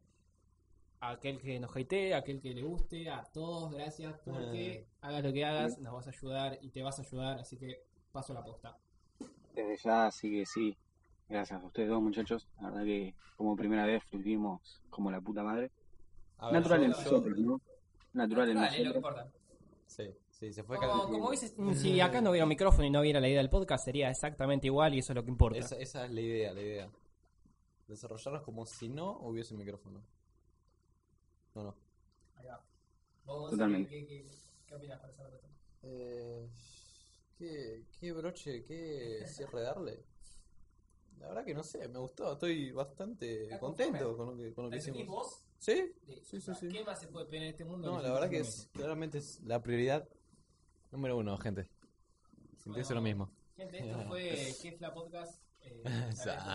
a 0.99 1.11
aquel 1.11 1.39
que 1.39 1.59
nos 1.59 1.75
hatee, 1.75 2.13
a 2.13 2.17
aquel 2.17 2.39
que 2.41 2.53
le 2.53 2.61
guste, 2.61 3.09
a 3.09 3.23
todos, 3.23 3.71
gracias, 3.73 4.19
porque 4.23 4.85
hagas 5.01 5.23
lo 5.23 5.33
que 5.33 5.45
hagas, 5.45 5.79
nos 5.79 5.93
vas 5.93 6.07
a 6.07 6.09
ayudar 6.11 6.59
y 6.61 6.69
te 6.69 6.83
vas 6.83 6.99
a 6.99 7.01
ayudar, 7.03 7.39
así 7.39 7.57
que 7.57 7.83
paso 8.11 8.33
la 8.33 8.43
posta. 8.43 8.77
Desde 9.55 9.77
ya, 9.77 10.07
así 10.07 10.29
que 10.31 10.45
sí. 10.45 10.77
Gracias 11.27 11.61
a 11.61 11.65
ustedes 11.65 11.87
dos, 11.89 12.01
muchachos. 12.01 12.47
La 12.59 12.69
verdad 12.69 12.83
que 12.83 13.15
como 13.37 13.55
primera 13.55 13.85
vez 13.85 14.03
fluimos 14.03 14.81
como 14.89 15.09
la 15.09 15.21
puta 15.21 15.43
madre. 15.43 15.71
Ver, 16.41 16.51
Natural 16.53 16.79
yo- 16.79 16.85
en 16.85 16.91
yo- 16.91 16.97
nosotros, 16.97 17.37
¿no? 17.39 17.61
Natural 18.13 18.49
en 18.49 18.55
Dale, 18.55 18.67
lo 18.69 18.71
que 18.75 18.83
nosotros. 18.83 18.95
importa. 18.97 19.31
Sí, 19.87 20.09
sí, 20.41 20.53
se 20.53 20.63
fue 20.63 20.77
Como, 20.77 21.07
como 21.07 21.31
dices, 21.31 21.53
si 21.75 21.99
acá 22.01 22.19
no 22.19 22.31
hubiera 22.31 22.45
un 22.45 22.49
micrófono 22.49 22.83
y 22.85 22.89
no 22.89 22.99
hubiera 23.01 23.19
la 23.19 23.27
idea 23.29 23.37
del 23.37 23.49
podcast, 23.49 23.85
sería 23.85 24.09
exactamente 24.09 24.65
igual 24.67 24.95
y 24.95 24.99
eso 24.99 25.13
es 25.13 25.15
lo 25.15 25.23
que 25.23 25.29
importa. 25.29 25.59
Esa, 25.59 25.77
esa 25.77 26.05
es 26.05 26.11
la 26.11 26.21
idea, 26.21 26.51
la 26.51 26.61
idea. 26.61 26.91
Desarrollarlos 27.87 28.41
como 28.41 28.65
si 28.65 28.89
no 28.89 29.19
hubiese 29.19 29.53
micrófono. 29.53 30.03
No, 31.53 31.63
no. 31.63 31.75
Ahí 32.37 32.47
va. 32.47 32.65
¿Vos, 33.25 33.51
Totalmente. 33.51 33.89
¿qué, 33.89 34.05
qué, 34.07 34.27
qué 34.65 34.75
opinas 34.75 34.99
para? 34.99 35.13
Eh, 35.83 36.49
¿qué, 37.37 37.85
¿Qué 37.99 38.11
broche, 38.11 38.63
qué 38.63 39.23
cierre 39.27 39.61
darle? 39.61 40.03
La 41.19 41.27
verdad 41.27 41.45
que 41.45 41.53
no 41.53 41.61
sé, 41.63 41.87
me 41.87 41.99
gustó, 41.99 42.33
estoy 42.33 42.71
bastante 42.71 43.43
¿Estás 43.43 43.59
contento 43.59 44.17
con 44.17 44.31
lo 44.31 44.37
que, 44.37 44.53
con 44.53 44.65
lo 44.65 44.71
que 44.71 44.77
¿Te 44.77 44.81
sentís 44.81 45.03
hicimos. 45.03 45.23
vos? 45.23 45.43
¿Sí? 45.59 45.93
Sí, 46.23 46.41
Sí, 46.41 46.53
sí. 46.55 46.67
¿Qué 46.69 46.83
más 46.83 46.99
se 46.99 47.07
puede 47.07 47.27
pedir 47.27 47.43
en 47.43 47.49
este 47.49 47.63
mundo? 47.63 47.91
No, 47.91 48.01
la 48.01 48.11
verdad 48.11 48.29
que 48.29 48.39
es, 48.39 48.67
claramente 48.73 49.19
es 49.19 49.39
la 49.41 49.61
prioridad 49.61 50.09
número 50.91 51.17
uno, 51.17 51.37
gente. 51.37 51.67
Lo 52.65 52.73
Bueno, 52.73 53.01
mismo. 53.01 53.31
Gente, 53.55 53.79
esto 53.79 54.03
fue 54.07 54.53
Kefla 54.61 54.93
Podcast. 54.93 55.41
Eh, 55.63 55.83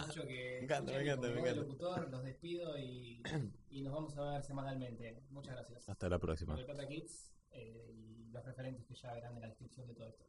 mucho 0.07 0.27
que 0.27 0.57
Me 0.59 0.65
encanta, 0.65 0.93
me 0.93 1.03
encanta, 1.03 1.29
me 1.29 1.41
encanta. 1.41 1.61
locutor, 1.61 2.11
los 2.11 2.25
despido 2.25 2.77
y, 2.79 3.23
y 3.71 3.83
nos 3.83 3.93
vamos 3.93 4.17
a 4.19 4.33
ver 4.33 4.43
semanalmente. 4.43 5.23
Muchas 5.31 5.55
gracias. 5.55 5.89
Hasta 5.89 6.09
la 6.09 6.19
próxima. 6.19 6.55
Por 6.55 6.61
el 6.61 6.67
Plata 6.67 6.89
Kids 6.89 7.33
eh, 7.53 7.93
y 7.95 8.31
los 8.31 8.45
referentes 8.45 8.85
que 8.87 8.95
ya 8.95 9.13
verán 9.13 9.35
en 9.35 9.41
la 9.43 9.47
descripción 9.49 9.87
de 9.87 9.95
todo 9.95 10.09
esto. 10.09 10.25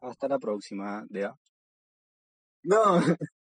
Hasta 0.00 0.28
la 0.28 0.38
próxima, 0.38 1.04
Dea. 1.08 1.34
No. 2.62 3.00